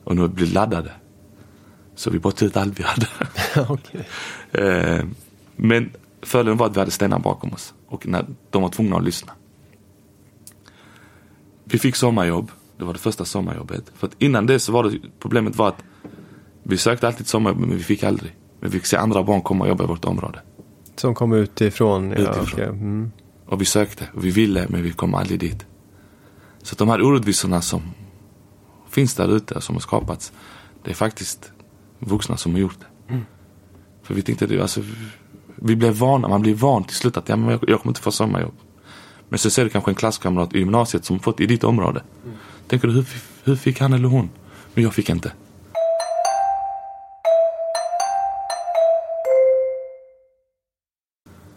Och 0.03 0.15
nu 0.15 0.27
blir 0.27 0.47
laddade. 0.47 0.91
Så 1.95 2.09
vi 2.09 2.19
bara 2.19 2.45
ut 2.45 2.57
allt 2.57 2.79
vi 2.79 2.83
hade. 2.83 3.07
Okej. 3.69 4.07
Eh, 4.51 5.05
men 5.55 5.91
fördelen 6.25 6.57
var 6.57 6.65
att 6.65 6.75
vi 6.75 6.79
hade 6.79 6.91
stenar 6.91 7.19
bakom 7.19 7.53
oss. 7.53 7.73
Och 7.88 8.07
när 8.07 8.25
de 8.49 8.62
var 8.62 8.69
tvungna 8.69 8.97
att 8.97 9.03
lyssna. 9.03 9.33
Vi 11.63 11.79
fick 11.79 11.95
sommarjobb. 11.95 12.51
Det 12.77 12.86
var 12.86 12.93
det 12.93 12.99
första 12.99 13.25
sommarjobbet. 13.25 13.91
För 13.95 14.07
att 14.07 14.15
innan 14.19 14.45
det 14.45 14.59
så 14.59 14.71
var 14.71 14.83
det, 14.83 14.99
problemet 15.19 15.55
var 15.55 15.67
att 15.67 15.83
vi 16.63 16.77
sökte 16.77 17.07
alltid 17.07 17.27
sommarjobb 17.27 17.59
men 17.59 17.77
vi 17.77 17.83
fick 17.83 18.03
aldrig. 18.03 18.36
Men 18.59 18.69
vi 18.69 18.79
fick 18.79 18.86
se 18.86 18.97
andra 18.97 19.23
barn 19.23 19.41
komma 19.41 19.63
och 19.63 19.69
jobba 19.69 19.83
i 19.83 19.88
vårt 19.88 20.05
område. 20.05 20.39
Som 20.95 21.15
kom 21.15 21.33
utifrån? 21.33 22.12
Ja, 22.12 22.17
Utifrån. 22.17 22.43
okej. 22.53 22.65
Mm. 22.67 23.12
Och 23.45 23.62
vi 23.62 23.65
sökte 23.65 24.07
och 24.13 24.25
vi 24.25 24.29
ville 24.31 24.67
men 24.69 24.83
vi 24.83 24.91
kom 24.91 25.15
aldrig 25.15 25.39
dit. 25.39 25.65
Så 26.62 26.75
de 26.75 26.89
här 26.89 27.01
orättvisorna 27.01 27.62
som 27.62 27.81
finns 28.89 29.15
där 29.15 29.36
ute 29.36 29.53
och 29.53 29.63
som 29.63 29.75
har 29.75 29.79
skapats. 29.79 30.33
Det 30.83 30.91
är 30.91 30.95
faktiskt 30.95 31.51
vuxna 31.99 32.38
som 32.38 32.51
har 32.51 32.59
gjort 32.59 32.77
det. 32.79 33.19
För 34.03 34.13
vi 34.13 34.21
tänkte 34.21 34.62
alltså, 34.62 34.81
vi 35.65 35.76
blev 35.76 35.93
vana, 35.93 36.28
man 36.28 36.41
blir 36.41 36.56
van 36.56 36.84
till 36.84 36.95
slut 36.95 37.17
att 37.17 37.30
ja, 37.30 37.36
men 37.36 37.49
jag, 37.49 37.60
jag 37.67 37.82
kommer 37.82 37.91
inte 37.91 38.02
få 38.02 38.12
sommarjobb. 38.12 38.54
Men 39.30 39.39
så 39.39 39.49
ser 39.49 39.63
du 39.63 39.69
kanske 39.69 39.91
en 39.91 39.95
klasskamrat 39.95 40.54
i 40.54 40.60
gymnasiet 40.60 41.06
som 41.06 41.19
fått 41.19 41.39
i 41.39 41.45
ditt 41.45 41.63
område. 41.63 42.04
Tänker 42.67 42.88
du 42.88 42.93
hur, 42.93 43.06
hur 43.43 43.56
fick 43.56 43.80
han 43.80 43.93
eller 43.93 44.08
hon? 44.08 44.30
Men 44.73 44.84
jag 44.84 44.93
fick 44.93 45.10
inte. 45.10 45.32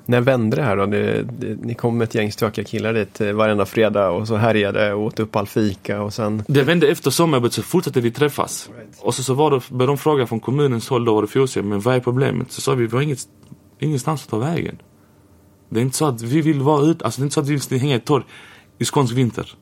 När 0.09 0.21
vände 0.21 0.57
det 0.57 0.63
här 0.63 0.77
då? 0.77 0.87
Det, 0.87 1.23
det, 1.23 1.57
ni 1.63 1.75
kom 1.75 1.99
med 1.99 2.05
ett 2.05 2.15
gäng 2.15 2.33
stökiga 2.33 2.65
killar 2.65 2.93
dit 2.93 3.21
eh, 3.21 3.33
varenda 3.33 3.67
fredag 3.67 4.11
och 4.11 4.29
så 4.29 4.37
härjade 4.37 4.93
och 4.93 5.03
åt 5.03 5.21
upp 5.21 5.37
all 5.37 5.47
fika 5.47 6.03
och 6.03 6.15
sen... 6.15 6.43
Det 6.47 6.63
vände 6.63 6.89
efter 6.89 7.11
sommarjobbet 7.11 7.53
så 7.53 7.63
fortsatte 7.63 8.01
vi 8.01 8.11
träffas. 8.11 8.71
Right. 8.77 8.99
Och 9.01 9.15
så, 9.15 9.23
så 9.23 9.35
var 9.35 9.51
det, 9.51 9.61
började 9.71 9.93
de 9.93 9.99
fråga 9.99 10.27
från 10.27 10.41
kommunens 10.41 10.89
håll, 10.89 11.05
då 11.05 11.15
var 11.15 11.23
det 11.23 11.29
Fosie, 11.29 11.63
men 11.63 11.81
vad 11.81 11.95
är 11.95 12.01
problemet? 12.01 12.53
Så 12.53 12.61
sa 12.61 12.75
vi, 12.75 12.87
vi 12.87 12.97
har 12.97 13.03
inget, 13.03 13.29
ingenstans 13.79 14.23
att 14.23 14.31
ta 14.31 14.39
vägen. 14.39 14.79
Det 15.69 15.81
är 15.81 15.83
inte 15.83 15.97
så 15.97 16.07
att 16.07 16.23
vi 16.23 16.41
vill 16.41 16.63
vara 16.63 16.83
ute, 16.83 17.05
alltså 17.05 17.21
det 17.21 17.23
är 17.23 17.27
inte 17.27 17.35
så 17.35 17.41
att 17.41 17.49
vi 17.49 17.57
vill 17.71 17.81
hänga 17.81 17.97
i 17.97 18.01
torg 18.01 18.25
i 18.79 18.85
skånsk 18.85 19.15
vinter. 19.15 19.55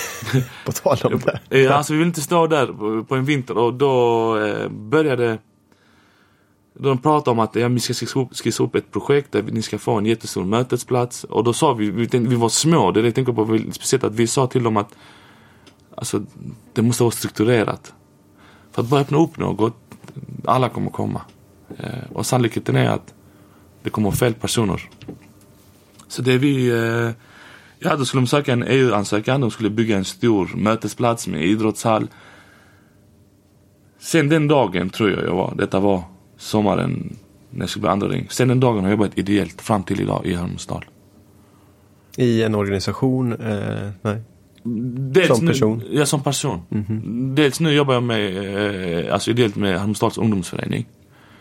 På 0.66 0.72
tal 0.72 0.98
om 1.12 1.20
det. 1.48 1.58
Ja, 1.58 1.74
alltså 1.74 1.92
vi 1.92 1.98
vill 1.98 2.08
inte 2.08 2.20
stå 2.20 2.46
där 2.46 3.02
på, 3.02 3.14
en 3.14 3.24
vinter 3.24 3.58
och 3.58 3.74
då 3.74 4.36
eh, 4.38 4.68
började 4.68 5.38
då 6.74 6.88
de 6.88 6.98
pratade 6.98 7.30
om 7.30 7.38
att 7.38 7.54
ja, 7.54 7.68
vi 7.68 7.80
ska 7.80 7.94
skissa 8.32 8.62
upp, 8.62 8.74
ett 8.74 8.90
projekt 8.90 9.32
där 9.32 9.42
ni 9.42 9.62
ska 9.62 9.78
få 9.78 9.98
en 9.98 10.06
jättestor 10.06 10.44
mötesplats. 10.44 11.24
Och 11.24 11.44
då 11.44 11.52
sa 11.52 11.72
vi, 11.72 11.90
vi, 11.90 12.06
vi 12.06 12.34
var 12.34 12.48
små, 12.48 12.92
det 12.92 13.00
jag 13.00 13.14
tänker 13.14 13.32
på, 13.32 13.58
speciellt 13.72 14.04
att 14.04 14.14
vi 14.14 14.26
sa 14.26 14.46
till 14.46 14.62
dem 14.62 14.76
att 14.76 14.94
alltså, 15.94 16.22
det 16.72 16.82
måste 16.82 17.02
vara 17.02 17.10
strukturerat. 17.10 17.94
För 18.72 18.82
att 18.82 18.88
bara 18.88 19.00
öppna 19.00 19.18
upp 19.18 19.38
något, 19.38 19.74
alla 20.44 20.68
kommer 20.68 20.90
komma. 20.90 21.20
Eh, 21.78 22.12
och 22.12 22.26
sannolikheten 22.26 22.76
är 22.76 22.88
att 22.88 23.14
det 23.82 23.90
kommer 23.90 24.10
fel 24.10 24.34
personer. 24.34 24.88
Så 26.08 26.22
det 26.22 26.38
vi, 26.38 26.68
eh, 26.68 27.10
ja 27.78 27.96
då 27.96 28.04
skulle 28.04 28.20
de 28.20 28.26
söka 28.26 28.52
en 28.52 28.62
EU-ansökan, 28.62 29.40
de 29.40 29.50
skulle 29.50 29.70
bygga 29.70 29.96
en 29.96 30.04
stor 30.04 30.50
mötesplats 30.56 31.26
med 31.26 31.44
idrottshall. 31.44 32.08
Sen 33.98 34.28
den 34.28 34.48
dagen 34.48 34.90
tror 34.90 35.10
jag 35.10 35.24
jag 35.24 35.34
var, 35.34 35.54
detta 35.56 35.80
var 35.80 36.02
sommaren 36.36 37.16
när 37.50 37.60
jag 37.60 37.70
skulle 37.70 37.80
bli 37.80 37.90
andra 37.90 38.08
ring. 38.08 38.26
Sen 38.30 38.48
den 38.48 38.60
dagen 38.60 38.76
har 38.76 38.90
jag 38.90 38.90
jobbat 38.90 39.18
ideellt 39.18 39.60
fram 39.60 39.82
till 39.82 40.00
idag 40.00 40.26
i 40.26 40.34
Halmstad. 40.34 40.84
I 42.16 42.42
en 42.42 42.54
organisation? 42.54 43.32
Eh, 43.32 43.90
nej. 44.02 44.22
Dels 45.12 45.38
Som 45.38 45.46
person? 45.46 45.78
Nu, 45.78 45.98
ja, 45.98 46.06
som 46.06 46.22
person. 46.22 46.60
Dels 47.34 47.60
nu 47.60 47.72
jobbar 47.72 47.94
jag 47.94 48.02
med, 48.02 49.04
eh, 49.06 49.14
alltså 49.14 49.30
ideellt 49.30 49.56
med 49.56 49.80
Halmstads 49.80 50.18
ungdomsförening. 50.18 50.86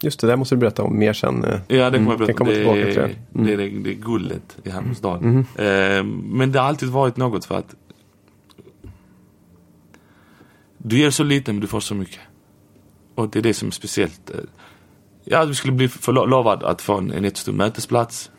Just 0.01 0.19
det, 0.19 0.27
där 0.27 0.35
måste 0.35 0.55
du 0.55 0.59
berätta 0.59 0.83
om 0.83 0.99
mer 0.99 1.13
sen. 1.13 1.43
eh. 1.43 1.59
Ja, 1.67 1.89
det 1.89 1.97
kommer 1.97 1.97
Mm, 1.97 2.07
jag 2.07 2.17
kan 2.17 2.17
berätta. 2.17 2.33
komma 2.33 2.49
Det, 2.49 2.55
tillbaka 2.55 2.81
till 2.85 2.97
är. 2.97 3.03
Mm. 3.35 3.45
det, 3.47 3.53
är, 3.53 3.57
det, 3.57 3.69
det 3.69 3.89
är 3.89 3.93
guldet 3.93 4.57
i 4.63 4.69
Halmstad. 4.69 5.23
Eh, 5.25 6.03
men 6.23 6.51
det 6.51 6.59
har 6.59 6.67
alltid 6.67 6.89
varit 6.89 7.17
något 7.17 7.45
för 7.45 7.55
att 7.57 7.75
du 10.77 10.97
ger 10.99 11.09
så 11.09 11.23
lite 11.23 11.53
men 11.53 11.61
du 11.61 11.67
får 11.67 11.79
så 11.79 11.95
mycket. 11.95 12.19
Och 13.15 13.29
det 13.29 13.39
är 13.39 13.43
det 13.43 13.53
som 13.53 13.67
är 13.67 13.71
speciellt. 13.71 14.29
Eh, 14.29 14.35
Ja, 15.23 15.45
vi 15.45 15.55
skulle 15.55 15.73
bli 15.73 15.87
förlo- 15.87 16.25
lovad 16.27 16.63
att 16.63 16.81
få 16.81 16.97
en, 16.97 17.11
en 17.11 17.23
jättestor 17.23 17.53
mötesplats. 17.53 18.31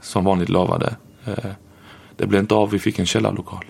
Som 0.00 0.24
vanligt 0.24 0.48
lovade. 0.48 0.96
Eh, 1.24 1.50
det 2.16 2.26
blev 2.26 2.40
inte 2.40 2.54
av, 2.54 2.70
vi 2.70 2.78
fick 2.78 2.98
en 2.98 3.06
källarlokal. 3.06 3.64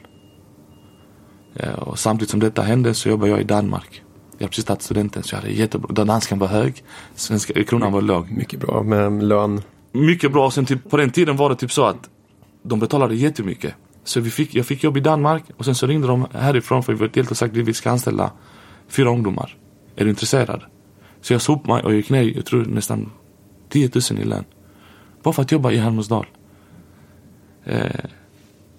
Eh, 1.55 1.73
och 1.75 1.99
samtidigt 1.99 2.31
som 2.31 2.41
detta 2.41 2.63
hände 2.63 2.95
så 2.95 3.09
jobbade 3.09 3.31
jag 3.31 3.41
i 3.41 3.45
Danmark. 3.45 4.03
Jag 4.43 4.47
har 4.47 4.51
precis 4.51 4.65
tagit 4.65 4.83
studenten 4.83 5.23
så 5.23 5.35
jag 5.35 5.41
hade 5.41 5.53
jättebra, 5.53 6.05
danskan 6.05 6.39
var 6.39 6.47
hög, 6.47 6.85
svenska 7.15 7.65
kronan 7.65 7.93
var 7.93 8.03
låg. 8.03 8.31
Mycket 8.31 8.61
bra 8.61 8.83
med 8.83 9.25
lön. 9.25 9.63
Mycket 9.93 10.33
bra. 10.33 10.51
Sen 10.51 10.67
typ, 10.67 10.91
på 10.91 10.97
den 10.97 11.11
tiden 11.11 11.37
var 11.37 11.51
det 11.51 11.57
typ 11.57 11.73
så 11.73 11.85
att 11.85 12.11
de 12.63 12.81
betalade 12.81 13.15
jättemycket. 13.15 13.75
Så 14.05 14.21
vi 14.21 14.31
fick, 14.31 14.55
jag 14.55 14.67
fick 14.67 14.85
jobb 14.85 14.97
i 14.97 15.01
Danmark 15.01 15.45
och 15.57 15.65
sen 15.65 15.75
så 15.75 15.87
ringde 15.87 16.07
de 16.07 16.27
härifrån 16.33 16.83
för 16.83 16.93
vi 16.93 16.99
var 16.99 17.11
helt 17.15 17.31
och 17.31 17.37
sagt 17.37 17.57
att 17.57 17.57
vi 17.57 17.75
ska 17.75 17.91
anställa 17.91 18.33
fyra 18.89 19.11
ungdomar. 19.11 19.57
Är 19.97 20.05
du 20.05 20.11
intresserad? 20.11 20.63
Så 21.21 21.33
jag 21.33 21.43
sa 21.43 21.53
upp 21.53 21.67
mig 21.67 21.83
och 21.83 21.95
gick 21.95 22.11
ner, 22.11 22.23
jag 22.23 22.47
tror 22.47 22.65
nästan 22.65 23.11
10 23.69 23.91
000 24.11 24.21
i 24.21 24.25
lön. 24.25 24.45
Bara 25.23 25.35
för 25.35 25.43
att 25.43 25.53
jobba 25.53 25.71
i 25.71 25.79
Halmstad. 25.79 26.27
Eh, 27.65 27.87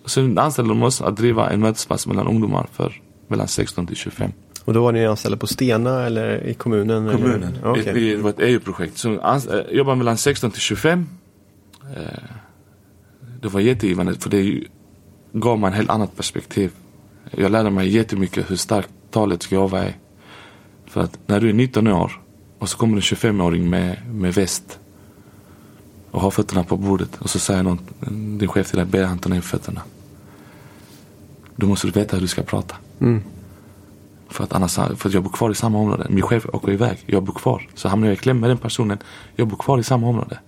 sen 0.05 0.37
anställde 0.37 0.71
de 0.71 0.83
oss 0.83 1.01
att 1.01 1.17
driva 1.17 1.49
en 1.49 1.59
mötesplats 1.59 2.07
mellan 2.07 2.27
ungdomar 2.27 2.67
för 2.71 3.01
mellan 3.27 3.47
16 3.47 3.87
till 3.87 3.95
25. 3.95 4.31
Och 4.65 4.73
då 4.73 4.83
var 4.83 4.91
ni 4.91 5.05
anställda 5.05 5.37
på 5.37 5.47
Stena 5.47 6.05
eller 6.05 6.43
i 6.47 6.53
kommunen? 6.53 7.11
Kommunen. 7.11 7.43
Eller? 7.43 7.71
Okej. 7.71 7.83
Det, 7.93 8.15
det 8.15 8.17
var 8.17 8.29
ett 8.29 8.39
EU-projekt. 8.39 8.97
Så 8.97 9.09
ans- 9.09 9.69
eh, 9.69 9.75
jobbade 9.77 9.97
mellan 9.97 10.17
16 10.17 10.51
till 10.51 10.61
25. 10.61 11.07
Eh, 11.95 12.01
det 13.41 13.47
var 13.47 13.59
jättegivande 13.59 14.13
för 14.13 14.29
det 14.29 14.63
gav 15.33 15.59
mig 15.59 15.67
en 15.67 15.73
helt 15.73 15.89
annat 15.89 16.15
perspektiv. 16.15 16.71
Jag 17.31 17.51
lärde 17.51 17.69
mig 17.69 17.87
jättemycket 17.89 18.51
hur 18.51 18.55
starkt 18.55 18.89
talets 19.11 19.47
gåva 19.47 19.83
är. 19.83 19.97
För 20.85 21.01
att 21.01 21.19
när 21.25 21.39
du 21.39 21.49
är 21.49 21.53
19 21.53 21.87
år 21.87 22.21
och 22.59 22.69
så 22.69 22.77
kommer 22.77 22.95
en 22.95 23.01
25-åring 23.01 23.69
med, 23.69 23.97
med 24.13 24.33
väst 24.33 24.79
och 26.11 26.21
har 26.21 26.31
fötterna 26.31 26.63
på 26.63 26.77
bordet 26.77 27.17
och 27.21 27.29
så 27.29 27.39
säger 27.39 27.63
någon, 27.63 27.79
din 28.39 28.47
chef 28.47 28.67
till 28.69 28.77
dig, 28.77 28.85
ber 28.85 29.03
han 29.03 29.19
ta 29.19 29.29
ner 29.29 29.41
fötterna. 29.41 29.81
Då 31.55 31.67
måste 31.67 31.87
du 31.87 31.91
veta 31.91 32.15
hur 32.15 32.21
du 32.21 32.27
ska 32.27 32.41
prata. 32.43 32.75
Mm. 32.99 33.21
För 34.33 34.43
att 34.43 34.53
annars, 34.53 34.75
för 34.75 35.07
att 35.07 35.13
jag 35.13 35.23
bor 35.23 35.29
kvar 35.29 35.51
i 35.51 35.55
samma 35.55 35.77
område. 35.77 36.07
Min 36.09 36.21
chef 36.21 36.45
åker 36.53 36.71
iväg, 36.71 36.97
jag 37.05 37.23
bor 37.23 37.33
kvar. 37.33 37.69
Så 37.73 37.89
hamnar 37.89 38.07
jag 38.07 38.13
i 38.13 38.17
kläm 38.17 38.39
med 38.39 38.49
den 38.49 38.57
personen, 38.57 38.97
jag 39.35 39.47
bor 39.47 39.57
kvar 39.57 39.79
i 39.79 39.83
samma 39.83 40.07
område. 40.07 40.39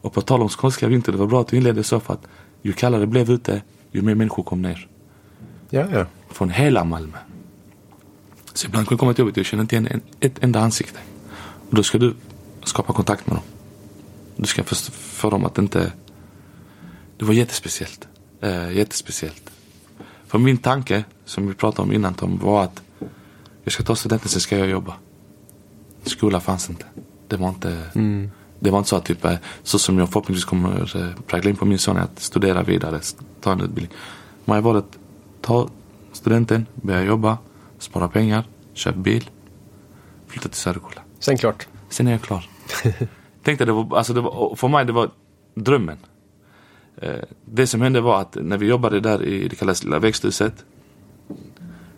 Och 0.00 0.12
på 0.12 0.20
tal 0.20 0.42
om 0.42 0.48
skånska 0.48 0.88
vinter, 0.88 1.12
det 1.12 1.18
var 1.18 1.26
bra 1.26 1.40
att 1.40 1.48
du 1.48 1.56
inledde 1.56 1.82
så 1.82 2.00
för 2.00 2.14
att 2.14 2.26
ju 2.62 2.72
kallare 2.72 3.00
det 3.00 3.06
blev 3.06 3.30
ute, 3.30 3.62
ju 3.92 4.02
mer 4.02 4.14
människor 4.14 4.42
kom 4.42 4.62
ner. 4.62 4.88
Ja, 5.70 5.84
ja. 5.92 6.06
Från 6.28 6.50
hela 6.50 6.84
Malmö. 6.84 7.18
Så 8.52 8.66
ibland 8.66 8.88
kan 8.88 8.94
jag 8.94 9.00
komma 9.00 9.14
till 9.14 9.22
jobbet 9.22 9.34
och 9.34 9.38
jag 9.38 9.46
känner 9.46 9.62
inte 9.62 9.76
igen 9.76 9.88
en, 9.90 10.00
ett 10.20 10.44
enda 10.44 10.60
ansikte. 10.60 10.98
Och 11.70 11.76
då 11.76 11.82
ska 11.82 11.98
du 11.98 12.14
skapa 12.64 12.92
kontakt 12.92 13.26
med 13.26 13.36
dem. 13.36 13.44
Du 14.36 14.46
ska 14.46 14.64
först 14.64 14.92
få 14.94 15.30
dem 15.30 15.44
att 15.44 15.58
inte... 15.58 15.92
Det 17.18 17.24
var 17.24 17.34
jättespeciellt. 17.34 18.08
Eh, 18.40 18.72
jättespeciellt. 18.72 19.50
För 20.26 20.38
min 20.38 20.58
tanke, 20.58 21.04
som 21.24 21.46
vi 21.46 21.54
pratade 21.54 21.88
om 21.88 21.92
innan 21.92 22.14
Tom, 22.14 22.38
var 22.38 22.64
att 22.64 22.82
jag 23.66 23.72
ska 23.72 23.82
ta 23.82 23.96
studenten, 23.96 24.28
sen 24.28 24.40
ska 24.40 24.58
jag 24.58 24.68
jobba. 24.68 24.94
Skola 26.02 26.40
fanns 26.40 26.70
inte. 26.70 26.84
Det 27.28 27.36
var 27.36 27.48
inte, 27.48 27.82
det 28.60 28.70
var 28.70 28.78
inte 28.78 28.90
så 28.90 28.96
att 28.96 29.04
typ, 29.04 29.24
eh, 29.24 29.36
så 29.62 29.78
som 29.78 29.98
jag 29.98 30.08
förhoppningsvis 30.08 30.44
kommer 30.44 30.96
eh, 30.96 31.22
prägla 31.26 31.50
in 31.50 31.56
på 31.56 31.64
min 31.64 31.78
son, 31.78 31.96
att 31.96 32.18
studera 32.18 32.62
vidare, 32.62 33.00
ta 33.40 33.52
en 33.52 33.60
utbildning. 33.60 33.96
Jag 34.44 34.62
valde 34.62 34.78
att 34.78 34.98
ta 35.40 35.68
studenten, 36.12 36.66
börja 36.74 37.04
jobba, 37.04 37.38
spara 37.78 38.08
pengar, 38.08 38.44
köpa 38.72 38.98
bil, 38.98 39.30
flytta 40.26 40.48
till 40.48 40.58
Söderkulla. 40.58 41.02
Sen 41.18 41.36
klart. 41.38 41.68
Sen 41.88 42.06
är 42.06 42.12
jag 42.12 42.22
klar. 42.22 42.48
Tänkte 43.42 43.64
det 43.64 43.72
var, 43.72 43.96
alltså 43.96 44.12
det 44.12 44.20
var, 44.20 44.54
för 44.56 44.68
mig 44.68 44.84
det 44.84 44.92
var 44.92 45.10
drömmen. 45.54 45.98
Eh, 46.96 47.14
Det 47.44 47.66
som 47.66 47.80
hände 47.80 48.00
var 48.00 48.20
att 48.20 48.36
när 48.40 48.58
vi 48.58 48.66
jobbade 48.66 49.00
där 49.00 49.22
i 49.22 49.48
det 49.48 49.56
kallas 49.56 49.84
växthuset. 49.84 50.64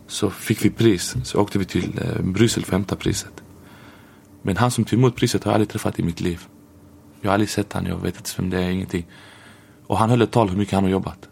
Så 0.09 0.31
fick 0.31 0.65
vi 0.65 0.71
pris. 0.71 1.17
Så 1.25 1.41
åkte 1.41 1.59
vi 1.59 1.65
till 1.65 2.01
eh, 2.03 2.23
Bryssel 2.23 2.65
för 2.65 2.71
att 2.71 2.79
hämta 2.79 2.97
priset. 2.97 3.43
Men 4.43 4.57
han 4.57 4.71
som 4.71 4.85
tog 4.85 4.99
emot 4.99 5.17
priset 5.17 5.45
har 5.45 5.53
jag 5.53 5.55
aldrig 5.55 5.69
träffat 5.69 5.99
i 5.99 6.03
mitt 6.03 6.21
liv. 6.21 6.41
Jag 7.21 7.31
har 7.31 7.35
aldrig 7.35 7.51
sett 7.51 7.73
han, 7.73 7.87
jag 7.87 7.97
vet 7.97 8.17
inte 8.17 8.31
vem 8.37 8.51
det 8.51 8.59
är, 8.59 8.71
ingenting. 8.71 9.07
Och 9.87 9.99
han 9.99 10.11
höll 10.11 10.23
ett 10.23 10.31
tal 10.31 10.49
hur 10.49 10.57
mycket 10.57 10.75
han 10.75 10.85
har 10.85 10.91
jobbat. 10.91 11.29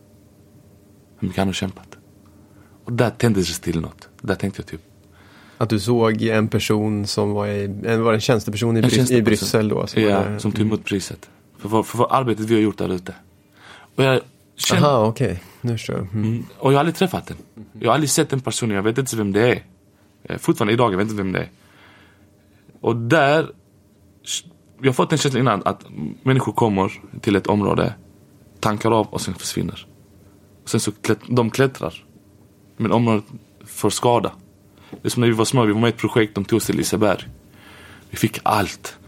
Hur 1.19 1.29
mycket 1.29 1.39
han 1.39 1.49
har 1.49 1.53
kämpat. 1.53 1.97
Och 2.85 2.93
där 2.93 3.11
tändes 3.11 3.59
det 3.59 3.65
till 3.65 3.81
något. 3.81 4.09
Där 4.21 4.35
tänkte 4.35 4.61
jag 4.61 4.67
typ, 4.67 4.81
Att 5.59 5.71
du 5.71 5.81
såg 5.81 6.23
en 6.23 6.49
person 6.49 7.07
som 7.07 7.33
var, 7.33 7.47
i, 7.47 7.65
en, 7.65 8.03
var 8.03 8.15
en 8.15 8.21
tjänsteperson 8.21 8.77
i, 8.77 8.79
En 8.79 8.85
Bry- 8.85 8.93
i 8.93 8.97
tjänsteperson. 8.97 9.25
Bryssel 9.25 9.69
då. 9.69 9.87
Som 9.87 10.03
ja, 10.03 10.23
var, 10.23 10.39
som 10.39 10.53
tog 10.53 10.61
emot 10.67 10.85
priset. 10.85 11.31
För, 11.59 11.69
för, 11.69 11.83
för 11.83 12.07
arbetet 12.11 12.45
vi 12.45 12.55
har 12.55 12.63
gjort 12.63 12.79
där 12.79 12.93
ute. 12.93 13.15
Och 13.97 14.05
jag 14.05 14.21
kände, 14.57 14.87
Aha, 14.87 15.07
okej. 15.07 15.43
Nu 15.61 15.73
förstår 15.73 15.97
jag. 15.97 16.05
Mm. 16.05 16.25
Mm, 16.25 16.45
och 16.59 16.73
jag 16.73 16.77
har 16.77 16.81
aldrig 16.81 16.95
träffat 16.95 17.27
den. 17.27 17.37
Jag 17.81 17.89
har 17.89 17.95
aldrig 17.95 18.11
sett 18.11 18.31
den 18.31 18.41
personen, 18.41 18.77
jag 18.77 18.83
vet 18.83 18.99
inte 18.99 19.17
vem 19.17 19.33
det 19.33 19.49
är. 19.53 19.63
Eh, 20.25 20.39
Fortfarande 20.39 20.73
idag, 20.73 20.93
jag 20.93 20.99
vet 20.99 21.05
inte 21.05 21.23
vem 21.23 21.33
det 21.33 21.39
är. 21.39 21.51
Och 22.81 22.97
där, 22.97 23.51
jag 24.81 24.87
har 24.89 24.93
fått 24.93 25.11
den 25.11 25.19
känslan 25.19 25.41
innan 25.41 25.63
att 25.65 25.85
människor 26.23 26.53
kommer 26.53 26.93
till 27.21 27.37
ett 27.37 27.47
område, 27.47 27.95
tankar 28.61 28.91
av 28.91 29.07
och 29.07 29.21
sen 29.21 29.35
försvinner. 29.35 29.87
Och 30.63 30.69
sen 30.71 30.81
så 30.81 30.93
klätt, 30.93 31.21
de 31.29 31.51
klättrar. 31.51 32.05
Men 32.77 32.93
området 32.93 33.25
får 33.65 33.91
skada. 33.91 34.33
Det 34.91 35.09
är 35.09 35.11
som 35.11 35.21
när 35.21 35.29
vi 35.29 35.35
var 35.35 35.45
små, 35.45 35.65
vi 35.65 35.73
var 35.73 35.81
med 35.81 35.89
i 35.89 35.93
ett 35.93 35.99
projekt, 35.99 36.35
de 36.35 36.45
tog 36.45 36.57
oss 36.57 36.67
till 36.67 36.77
Liseberg. 36.77 37.29
Vi 38.11 38.17
fick 38.17 38.41
allt. 38.43 38.99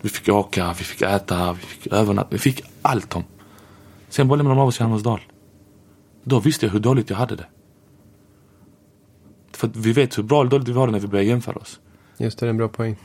Vi 0.00 0.08
fick 0.08 0.28
åka, 0.28 0.74
vi 0.78 0.84
fick 0.84 1.02
äta, 1.02 1.52
vi 1.52 1.66
fick 1.66 1.92
övernatta, 1.92 2.28
vi 2.30 2.38
fick 2.38 2.62
allt 2.82 3.08
Tom. 3.08 3.24
Sen 4.08 4.28
bara 4.28 4.36
lämnade 4.36 4.56
de 4.56 4.62
av 4.62 4.68
oss 4.68 4.80
i 4.80 4.82
Halmstadsdal. 4.82 5.20
Då 6.24 6.40
visste 6.40 6.66
jag 6.66 6.72
hur 6.72 6.80
dåligt 6.80 7.10
jag 7.10 7.16
hade 7.16 7.36
det. 7.36 7.46
För 9.52 9.70
vi 9.74 9.92
vet 9.92 10.18
hur 10.18 10.22
bra 10.22 10.40
eller 10.40 10.50
dåligt 10.50 10.68
vi 10.68 10.72
har 10.72 10.86
det 10.86 10.92
när 10.92 11.00
vi 11.00 11.08
börjar 11.08 11.24
jämföra 11.24 11.56
oss. 11.56 11.80
Just 12.18 12.38
det, 12.38 12.46
det 12.46 12.48
är 12.48 12.50
en 12.50 12.56
bra 12.56 12.68
poäng. 12.68 12.96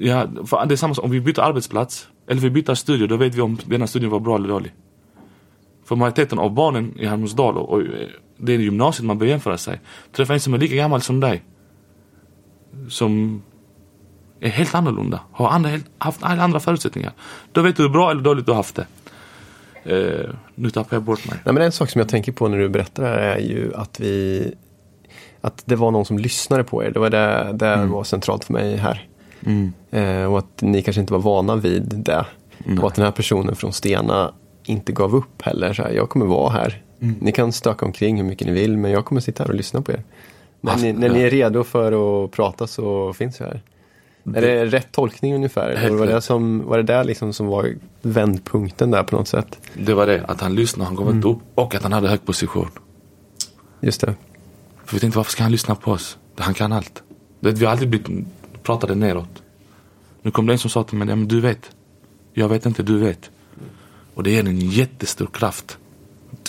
Ja, 0.00 0.26
för 0.46 0.66
det 0.66 0.74
är 0.74 0.76
samma 0.76 0.94
sak 0.94 1.04
om 1.04 1.10
vi 1.10 1.20
byter 1.20 1.40
arbetsplats 1.40 2.08
eller 2.26 2.40
vi 2.40 2.50
byter 2.50 2.74
studio, 2.74 3.06
då 3.06 3.16
vet 3.16 3.34
vi 3.34 3.40
om 3.40 3.58
denna 3.64 3.86
studion 3.86 4.10
var 4.10 4.20
bra 4.20 4.36
eller 4.36 4.48
dålig. 4.48 4.74
För 5.84 5.96
majoriteten 5.96 6.38
av 6.38 6.54
barnen 6.54 6.98
i 6.98 7.06
Halmstadsdal 7.06 7.56
och, 7.56 7.72
och 7.72 7.82
det 8.36 8.52
är 8.52 8.58
gymnasiet 8.58 9.06
man 9.06 9.18
börjar 9.18 9.30
jämföra 9.30 9.58
sig. 9.58 9.80
Träffar 10.12 10.34
en 10.34 10.40
som 10.40 10.54
är 10.54 10.58
lika 10.58 10.74
gammal 10.74 11.00
som 11.00 11.20
dig. 11.20 11.42
Som 12.88 13.42
är 14.40 14.48
helt 14.48 14.74
annorlunda. 14.74 15.20
Har 15.32 15.48
andra, 15.48 15.70
helt, 15.70 15.86
haft 15.98 16.22
andra 16.22 16.60
förutsättningar. 16.60 17.12
Då 17.52 17.62
vet 17.62 17.76
du 17.76 17.82
hur 17.82 17.90
bra 17.90 18.10
eller 18.10 18.22
dåligt 18.22 18.46
du 18.46 18.52
har 18.52 18.56
haft 18.56 18.74
det. 18.74 18.86
Eh, 19.84 20.30
nu 20.54 20.70
tappar 20.70 20.96
jag 20.96 21.02
bort 21.02 21.28
mig. 21.28 21.38
Nej, 21.44 21.54
men 21.54 21.62
en 21.62 21.72
sak 21.72 21.90
som 21.90 21.98
jag 21.98 22.08
tänker 22.08 22.32
på 22.32 22.48
när 22.48 22.58
du 22.58 22.68
berättar 22.68 23.02
det 23.02 23.08
här 23.08 23.18
är 23.18 23.38
ju 23.38 23.74
att 23.74 24.00
vi 24.00 24.54
att 25.40 25.62
det 25.66 25.76
var 25.76 25.90
någon 25.90 26.04
som 26.04 26.18
lyssnade 26.18 26.64
på 26.64 26.84
er. 26.84 26.90
Det 26.90 27.00
var 27.00 27.10
det, 27.10 27.50
det 27.54 27.68
mm. 27.68 27.90
var 27.90 28.04
centralt 28.04 28.44
för 28.44 28.52
mig 28.52 28.76
här. 28.76 29.08
Mm. 29.46 29.72
Eh, 29.90 30.32
och 30.32 30.38
att 30.38 30.62
ni 30.62 30.82
kanske 30.82 31.00
inte 31.00 31.12
var 31.12 31.20
vana 31.20 31.56
vid 31.56 31.82
det. 31.82 32.26
Mm. 32.66 32.78
Och 32.78 32.88
att 32.88 32.94
den 32.94 33.04
här 33.04 33.12
personen 33.12 33.56
från 33.56 33.72
Stena 33.72 34.32
inte 34.64 34.92
gav 34.92 35.14
upp 35.14 35.42
heller. 35.42 35.72
Så 35.72 35.82
här, 35.82 35.90
jag 35.90 36.08
kommer 36.08 36.26
vara 36.26 36.50
här. 36.50 36.82
Mm. 37.00 37.14
Ni 37.20 37.32
kan 37.32 37.52
stöka 37.52 37.86
omkring 37.86 38.16
hur 38.16 38.24
mycket 38.24 38.46
ni 38.46 38.52
vill 38.52 38.76
men 38.76 38.90
jag 38.90 39.04
kommer 39.04 39.20
sitta 39.20 39.42
här 39.42 39.50
och 39.50 39.56
lyssna 39.56 39.82
på 39.82 39.92
er. 39.92 40.02
När, 40.60 40.76
ni, 40.76 40.92
när 40.92 41.08
ni 41.08 41.22
är 41.22 41.30
redo 41.30 41.64
för 41.64 42.24
att 42.24 42.30
prata 42.30 42.66
så 42.66 43.12
finns 43.12 43.40
jag 43.40 43.46
här. 43.46 43.62
Det... 44.24 44.38
Är 44.38 44.42
det 44.42 44.66
rätt 44.66 44.92
tolkning 44.92 45.34
ungefär? 45.34 45.76
Helt 45.76 45.98
var, 45.98 46.06
det 46.06 46.20
som, 46.20 46.64
var 46.66 46.76
det 46.76 46.82
där 46.82 47.04
liksom 47.04 47.32
som 47.32 47.46
var 47.46 47.74
vändpunkten 48.02 48.90
där 48.90 49.02
på 49.02 49.16
något 49.16 49.28
sätt? 49.28 49.58
Det 49.74 49.94
var 49.94 50.06
det, 50.06 50.24
att 50.24 50.40
han 50.40 50.54
lyssnade, 50.54 50.86
han 50.86 50.96
gav 50.96 51.06
inte 51.06 51.28
mm. 51.28 51.36
upp 51.36 51.42
och 51.54 51.74
att 51.74 51.82
han 51.82 51.92
hade 51.92 52.08
hög 52.08 52.26
position. 52.26 52.70
Just 53.80 54.00
det. 54.00 54.14
För 54.84 54.96
vi 54.96 55.00
tänkte 55.00 55.18
varför 55.18 55.32
ska 55.32 55.42
han 55.42 55.52
lyssna 55.52 55.74
på 55.74 55.90
oss? 55.90 56.18
Han 56.38 56.54
kan 56.54 56.72
allt. 56.72 57.02
Vi 57.40 57.64
har 57.64 57.72
alltid 57.72 57.88
blivit 57.88 58.26
pratade 58.62 58.94
neråt. 58.94 59.42
Nu 60.22 60.30
kom 60.30 60.46
det 60.46 60.52
en 60.52 60.58
som 60.58 60.70
sa 60.70 60.84
till 60.84 60.98
mig, 60.98 61.08
ja, 61.08 61.16
men 61.16 61.28
du 61.28 61.40
vet. 61.40 61.70
Jag 62.32 62.48
vet 62.48 62.66
inte, 62.66 62.82
du 62.82 62.98
vet. 62.98 63.30
Och 64.14 64.22
det 64.22 64.30
ger 64.30 64.48
en 64.48 64.60
jättestor 64.60 65.26
kraft. 65.26 65.78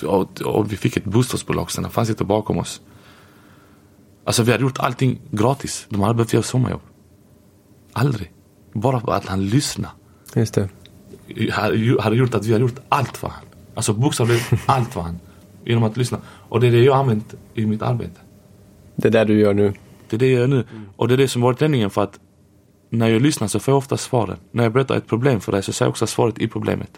Och, 0.04 0.42
och 0.42 0.72
vi 0.72 0.78
fick 0.78 0.98
ett 0.98 1.04
bostadsbolag 1.04 1.72
sen, 1.72 1.90
fanns 1.90 2.10
inte 2.10 2.24
bakom 2.24 2.58
oss. 2.58 2.82
Alltså 4.24 4.44
vi 4.44 4.52
hade 4.52 4.64
gjort 4.64 4.80
allting 4.80 5.22
gratis. 5.32 5.86
De 5.90 6.02
hade 6.02 6.14
behövt 6.14 6.34
göra 6.34 6.44
sommarjobb. 6.44 6.82
Aldrig. 7.96 8.32
Bara 8.74 9.00
för 9.00 9.12
att 9.12 9.26
han 9.26 9.46
lyssnade. 9.46 9.94
Just 10.36 10.54
det. 10.54 10.70
Hade 12.00 12.16
gjort 12.16 12.34
att 12.34 12.46
vi 12.46 12.54
hade 12.54 12.66
gjort 12.66 12.80
allt 12.90 13.18
för 13.18 13.28
honom. 13.28 13.46
Alltså 13.76 13.94
bokstavligt 13.94 14.54
allt 14.66 14.94
för 14.94 15.02
honom. 15.02 15.20
Genom 15.66 15.84
att 15.84 15.98
lyssna. 15.98 16.20
Och 16.50 16.60
det 16.60 16.68
är 16.68 16.72
det 16.72 16.84
jag 16.84 16.94
har 16.94 17.00
använt 17.00 17.36
i 17.54 17.66
mitt 17.66 17.82
arbete. 17.82 18.20
Det 18.96 19.08
är 19.08 19.12
det 19.12 19.26
du 19.26 19.40
gör 19.40 19.54
nu? 19.54 19.74
Det 20.10 20.16
är 20.16 20.20
det 20.20 20.32
jag 20.32 20.40
gör 20.40 20.48
nu. 20.48 20.56
Mm. 20.72 20.86
Och 20.96 21.08
det 21.08 21.14
är 21.14 21.18
det 21.18 21.28
som 21.28 21.42
varit 21.42 21.62
räddningen 21.62 21.90
för 21.90 22.04
att 22.04 22.20
när 22.90 23.08
jag 23.08 23.22
lyssnar 23.22 23.48
så 23.48 23.60
får 23.60 23.72
jag 23.72 23.78
ofta 23.78 23.98
svaren. 23.98 24.38
När 24.52 24.64
jag 24.64 24.74
berättar 24.74 24.96
ett 24.98 25.08
problem 25.08 25.42
för 25.42 25.52
dig 25.52 25.64
så 25.64 25.74
säger 25.74 25.88
jag 25.88 25.92
också 25.92 26.08
svaret 26.08 26.40
i 26.40 26.48
problemet. 26.48 26.92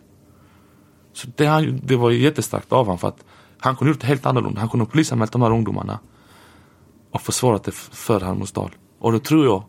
Så 1.13 1.27
det, 1.35 1.79
det 1.83 1.95
var 1.95 2.11
jättestarkt 2.11 2.73
av 2.73 2.85
honom 2.85 2.97
för 2.97 3.07
att 3.07 3.25
han 3.57 3.75
kunde 3.75 3.91
gjort 3.91 4.01
det 4.01 4.07
helt 4.07 4.25
annorlunda. 4.25 4.59
Han 4.59 4.69
kunde 4.69 4.85
polisanmält 4.85 5.31
de 5.31 5.41
här 5.41 5.51
ungdomarna 5.51 5.99
och 7.11 7.21
försvarat 7.21 7.63
det 7.63 7.71
för 7.75 8.19
Halmstadsdal. 8.19 8.71
Och 8.99 9.11
då 9.11 9.19
tror 9.19 9.45
jag 9.45 9.63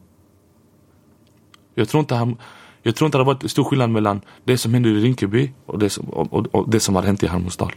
jag 1.79 1.88
tror 1.88 2.01
inte 2.01 2.14
han 2.14 2.37
jag 2.83 2.97
tror 2.97 3.07
inte 3.07 3.19
det 3.19 3.25
har 3.25 3.35
varit 3.35 3.51
stor 3.51 3.64
skillnad 3.64 3.91
mellan 3.91 4.21
det 4.45 4.59
som 4.59 4.75
hände 4.75 4.88
i 4.88 5.01
Rinkeby 5.01 5.53
och 5.67 5.79
det 5.79 5.91
som, 5.91 6.05
och, 6.09 6.33
och, 6.33 6.47
och 6.55 6.71
det 6.71 6.81
som 6.81 6.95
har 6.95 7.03
hänt 7.03 7.23
i 7.23 7.27
Halmstad. 7.27 7.73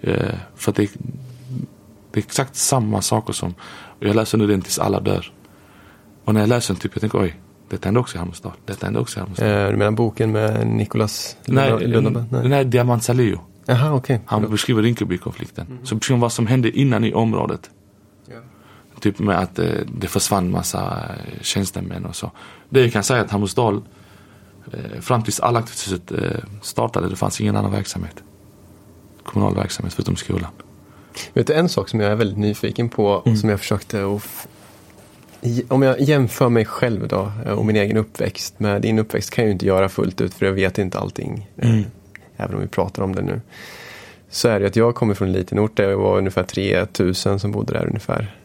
Eh, 0.00 0.34
för 0.54 0.72
det, 0.72 0.90
det, 2.12 2.18
är 2.20 2.24
exakt 2.24 2.56
samma 2.56 3.02
saker 3.02 3.32
som, 3.32 3.54
jag 4.00 4.16
läser 4.16 4.38
nu 4.38 4.46
den 4.46 4.62
tills 4.62 4.78
alla 4.78 5.00
dör. 5.00 5.32
Och 6.24 6.34
när 6.34 6.40
jag 6.40 6.48
läser 6.48 6.74
den 6.74 6.80
typ, 6.80 6.90
jag 6.94 7.00
tänker 7.00 7.20
oj, 7.20 7.40
detta 7.68 7.86
hände 7.86 8.00
också 8.00 8.16
i 8.16 8.18
Halmstad. 8.18 8.52
Detta 8.64 8.86
hände 8.86 9.00
också 9.00 9.20
i 9.20 9.22
Halmstad. 9.22 9.64
Eh, 9.64 9.70
du 9.70 9.76
menar 9.76 9.90
boken 9.90 10.32
med 10.32 10.66
Nicolas 10.66 11.36
Lundaberg? 11.44 12.24
Nej, 12.30 12.48
nej 12.48 12.64
Diamant 12.64 13.04
Salio. 13.04 13.40
Jaha, 13.66 13.94
okay. 13.94 14.18
Han 14.26 14.50
beskriver 14.50 14.82
Rinkeby-konflikten. 14.82 15.66
Mm. 15.66 15.86
Så 15.86 15.94
beskriver 15.94 16.20
vad 16.20 16.32
som 16.32 16.46
hände 16.46 16.70
innan 16.70 17.04
i 17.04 17.14
området. 17.14 17.70
Typ 19.00 19.18
med 19.18 19.38
att 19.38 19.58
eh, 19.58 19.66
det 19.86 20.06
försvann 20.06 20.50
massa 20.50 21.04
eh, 21.08 21.42
tjänstemän 21.42 22.06
och 22.06 22.16
så. 22.16 22.30
Det 22.68 22.80
jag 22.80 22.92
kan 22.92 23.04
säga 23.04 23.20
att 23.20 23.30
Hammarsdal 23.30 23.82
eh, 24.72 25.00
fram 25.00 25.22
tills 25.22 25.40
Allaktivhuset 25.40 26.12
startade, 26.62 27.08
det 27.08 27.16
fanns 27.16 27.40
ingen 27.40 27.56
annan 27.56 27.72
verksamhet. 27.72 28.22
Kommunal 29.22 29.54
verksamhet 29.54 29.94
förutom 29.94 30.16
skolan. 30.16 30.50
Vet 31.32 31.46
du 31.46 31.52
en 31.52 31.68
sak 31.68 31.88
som 31.88 32.00
jag 32.00 32.12
är 32.12 32.16
väldigt 32.16 32.38
nyfiken 32.38 32.88
på 32.88 33.22
mm. 33.26 33.36
som 33.36 33.50
jag 33.50 33.60
försökte 33.60 34.06
att 34.06 34.48
om 35.68 35.82
jag 35.82 36.00
jämför 36.00 36.48
mig 36.48 36.64
själv 36.64 37.08
då 37.08 37.32
och 37.56 37.66
min 37.66 37.76
egen 37.76 37.96
uppväxt 37.96 38.60
med 38.60 38.82
din 38.82 38.98
uppväxt 38.98 39.30
kan 39.30 39.44
jag 39.44 39.48
ju 39.48 39.52
inte 39.52 39.66
göra 39.66 39.88
fullt 39.88 40.20
ut 40.20 40.34
för 40.34 40.46
jag 40.46 40.52
vet 40.52 40.78
inte 40.78 40.98
allting. 40.98 41.50
Mm. 41.62 41.84
Även 42.36 42.54
om 42.54 42.60
vi 42.60 42.68
pratar 42.68 43.02
om 43.02 43.14
det 43.14 43.22
nu. 43.22 43.40
Så 44.30 44.48
är 44.48 44.60
det 44.60 44.66
att 44.66 44.76
jag 44.76 44.94
kommer 44.94 45.14
från 45.14 45.28
en 45.28 45.34
liten 45.34 45.58
ort 45.58 45.76
där 45.76 45.88
det 45.88 45.96
var 45.96 46.18
ungefär 46.18 46.42
3000 46.42 47.38
som 47.38 47.52
bodde 47.52 47.72
där 47.72 47.86
ungefär. 47.86 48.36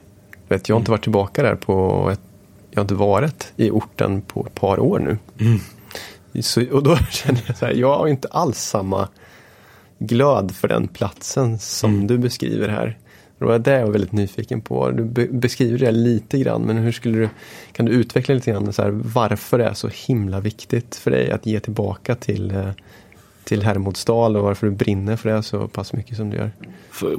Vet, 0.52 0.70
jag 0.70 0.76
har 0.76 0.80
inte 0.80 0.92
varit 0.92 1.04
tillbaka 1.04 1.44
där 1.44 1.56
på 1.56 2.10
ett, 2.12 2.20
jag 2.72 2.78
har 2.78 2.84
inte 2.84 2.94
varit 2.94 3.54
i 3.56 3.70
orten 3.70 4.22
på 4.22 4.46
ett 4.46 4.56
par 4.56 4.80
år 4.80 5.00
nu. 5.00 5.18
Mm. 5.40 5.60
Så, 6.42 6.64
och 6.72 6.84
då 6.84 6.98
känner 7.12 7.44
jag 7.48 7.58
så 7.58 7.66
här, 7.66 7.74
jag 7.74 7.98
har 7.98 8.08
inte 8.08 8.28
alls 8.28 8.58
samma 8.58 9.08
glöd 10.00 10.52
för 10.56 10.68
den 10.68 10.88
platsen 10.88 11.60
som 11.60 11.94
mm. 11.94 12.08
du 12.08 12.18
beskriver 12.18 12.70
här. 12.70 12.98
Det 13.38 13.46
var 13.46 13.60
det 13.60 13.72
jag 13.72 13.86
var 13.86 13.92
väldigt 13.92 14.12
nyfiken 14.12 14.62
på. 14.62 14.92
Du 14.92 15.04
be 15.04 15.28
beskriver 15.28 15.78
det 15.78 15.92
lite 15.92 16.40
grann 16.40 16.62
men 16.62 16.78
hur 16.78 16.92
skulle 16.92 17.18
du, 17.18 17.30
kan 17.72 17.86
du 17.86 17.92
utveckla 17.92 18.36
lite 18.36 18.52
grann 18.52 18.74
så 18.74 18.82
här, 18.82 18.90
varför 18.92 19.58
det 19.58 19.66
är 19.66 19.74
så 19.74 19.90
himla 20.08 20.40
viktigt 20.40 20.96
för 20.96 21.12
dig 21.12 21.32
att 21.32 21.46
ge 21.46 21.60
tillbaka 21.60 22.16
till, 22.16 22.52
eh, 22.52 22.70
till 23.44 23.64
Hermodsdal 23.64 24.38
och 24.38 24.44
varför 24.44 24.68
du 24.68 24.74
brinner 24.74 25.16
för 25.16 25.30
det 25.30 25.44
så 25.44 25.68
pass 25.68 25.94
mycket 25.94 26.18
som 26.18 26.30
du 26.30 26.38
gör? 26.38 26.52
För, 26.90 27.18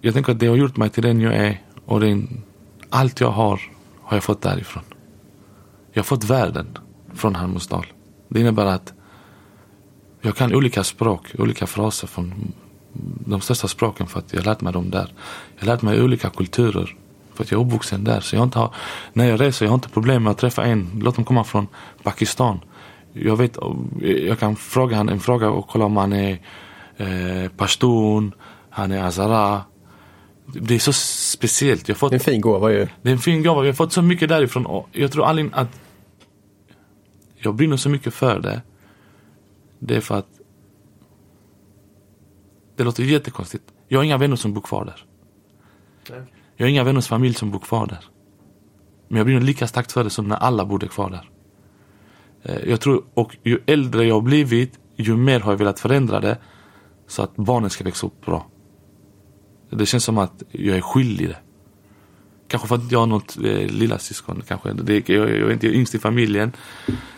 jag 0.00 0.14
tänker 0.14 0.32
att 0.32 0.40
det 0.40 0.46
har 0.46 0.56
gjort 0.56 0.76
mig 0.76 0.90
till 0.90 1.02
den 1.02 1.20
jag 1.20 1.34
är 1.34 1.60
och 1.84 2.00
den, 2.00 2.42
allt 2.90 3.20
jag 3.20 3.30
har 3.30 3.60
har 4.02 4.16
jag 4.16 4.24
fått 4.24 4.42
därifrån. 4.42 4.82
Jag 5.92 6.02
har 6.02 6.04
fått 6.04 6.24
världen 6.24 6.78
från 7.14 7.34
Hermodsdal. 7.34 7.86
Det 8.28 8.40
innebär 8.40 8.66
att 8.66 8.92
jag 10.20 10.36
kan 10.36 10.54
olika 10.54 10.84
språk, 10.84 11.34
olika 11.38 11.66
fraser 11.66 12.06
från 12.06 12.52
de 13.26 13.40
största 13.40 13.68
språken 13.68 14.06
för 14.06 14.18
att 14.18 14.32
jag 14.32 14.40
har 14.40 14.44
lärt 14.44 14.60
mig 14.60 14.72
dem 14.72 14.90
där. 14.90 15.12
Jag 15.54 15.66
har 15.66 15.74
lärt 15.74 15.82
mig 15.82 16.02
olika 16.02 16.30
kulturer 16.30 16.96
för 17.34 17.44
att 17.44 17.50
jag 17.50 17.60
är 17.60 17.66
uppvuxen 17.66 18.04
där. 18.04 18.20
Så 18.20 18.36
jag 18.36 18.42
inte 18.42 18.58
har, 18.58 18.74
när 19.12 19.28
jag 19.28 19.40
reser 19.40 19.66
jag 19.66 19.70
har 19.70 19.74
inte 19.74 19.88
problem 19.88 20.22
med 20.22 20.30
att 20.30 20.38
träffa 20.38 20.64
en, 20.64 21.00
låt 21.02 21.16
dem 21.16 21.24
komma 21.24 21.44
från 21.44 21.66
Pakistan. 22.02 22.60
Jag 23.12 23.36
vet, 23.36 23.58
jag 24.00 24.38
kan 24.38 24.56
fråga 24.56 24.96
han 24.96 25.08
en 25.08 25.20
fråga 25.20 25.50
och 25.50 25.68
kolla 25.68 25.84
om 25.84 25.96
han 25.96 26.12
är 26.12 26.40
eh, 26.96 27.50
pashtun, 27.56 28.32
han 28.70 28.92
är 28.92 29.02
azara. 29.02 29.62
Det 30.54 30.74
är 30.74 30.78
så 30.78 30.92
speciellt. 30.92 31.88
Jag 31.88 31.96
fått, 31.96 32.10
det 32.10 32.14
är 32.14 32.18
en 32.18 32.24
fin 32.24 32.40
gåva 32.40 32.72
ju. 32.72 32.86
Det 33.02 33.08
är 33.08 33.12
en 33.12 33.18
fin 33.18 33.42
gåva. 33.42 33.60
Jag 33.60 33.68
har 33.68 33.72
fått 33.72 33.92
så 33.92 34.02
mycket 34.02 34.28
därifrån 34.28 34.66
och 34.66 34.88
jag 34.92 35.12
tror 35.12 35.24
aldrig 35.24 35.50
att 35.52 35.80
jag 37.36 37.54
brinner 37.54 37.76
så 37.76 37.88
mycket 37.88 38.14
för 38.14 38.40
det. 38.40 38.62
Det 39.78 39.96
är 39.96 40.00
för 40.00 40.14
att 40.14 40.40
det 42.76 42.84
låter 42.84 43.02
jättekonstigt. 43.02 43.64
Jag 43.88 43.98
har 43.98 44.04
inga 44.04 44.18
vänner 44.18 44.36
som 44.36 44.54
bor 44.54 44.60
kvar 44.60 44.84
där. 44.84 45.04
Jag 46.56 46.66
har 46.66 46.70
inga 46.70 46.84
vänners 46.84 47.06
familj 47.08 47.34
som 47.34 47.50
bor 47.50 47.58
kvar 47.58 47.86
där. 47.86 48.04
Men 49.08 49.16
jag 49.16 49.26
brinner 49.26 49.40
lika 49.40 49.66
starkt 49.66 49.92
för 49.92 50.04
det 50.04 50.10
som 50.10 50.28
när 50.28 50.36
alla 50.36 50.64
bodde 50.64 50.88
kvar 50.88 51.10
där. 51.10 51.30
Eh, 52.42 52.70
jag 52.70 52.80
tror, 52.80 53.04
och 53.14 53.36
ju 53.42 53.58
äldre 53.66 54.04
jag 54.04 54.14
har 54.14 54.20
blivit, 54.20 54.78
ju 54.96 55.16
mer 55.16 55.40
har 55.40 55.52
jag 55.52 55.58
velat 55.58 55.80
förändra 55.80 56.20
det. 56.20 56.38
Så 57.06 57.22
att 57.22 57.36
barnen 57.36 57.70
ska 57.70 57.84
växa 57.84 58.06
upp 58.06 58.26
bra. 58.26 58.46
Det 59.70 59.86
känns 59.86 60.04
som 60.04 60.18
att 60.18 60.42
jag 60.50 60.76
är 60.76 60.80
skyldig 60.80 61.28
det. 61.28 61.36
Kanske 62.48 62.68
för 62.68 62.74
att 62.74 62.92
jag 62.92 62.98
har 62.98 63.06
något 63.06 63.36
eh, 63.36 63.66
lilla 63.66 63.98
syskon 63.98 64.42
kanske. 64.48 64.72
Det, 64.72 65.08
jag, 65.08 65.28
jag, 65.28 65.30
jag 65.30 65.48
är 65.48 65.52
inte 65.52 65.66
yngst 65.66 65.94
i 65.94 65.98
familjen. 65.98 66.52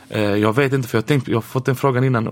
Eh, 0.08 0.22
jag 0.22 0.56
vet 0.56 0.72
inte 0.72 0.88
för 0.88 0.98
jag, 0.98 1.06
tänkt, 1.06 1.28
jag 1.28 1.36
har 1.36 1.42
fått 1.42 1.64
den 1.64 1.76
frågan 1.76 2.04
innan 2.04 2.24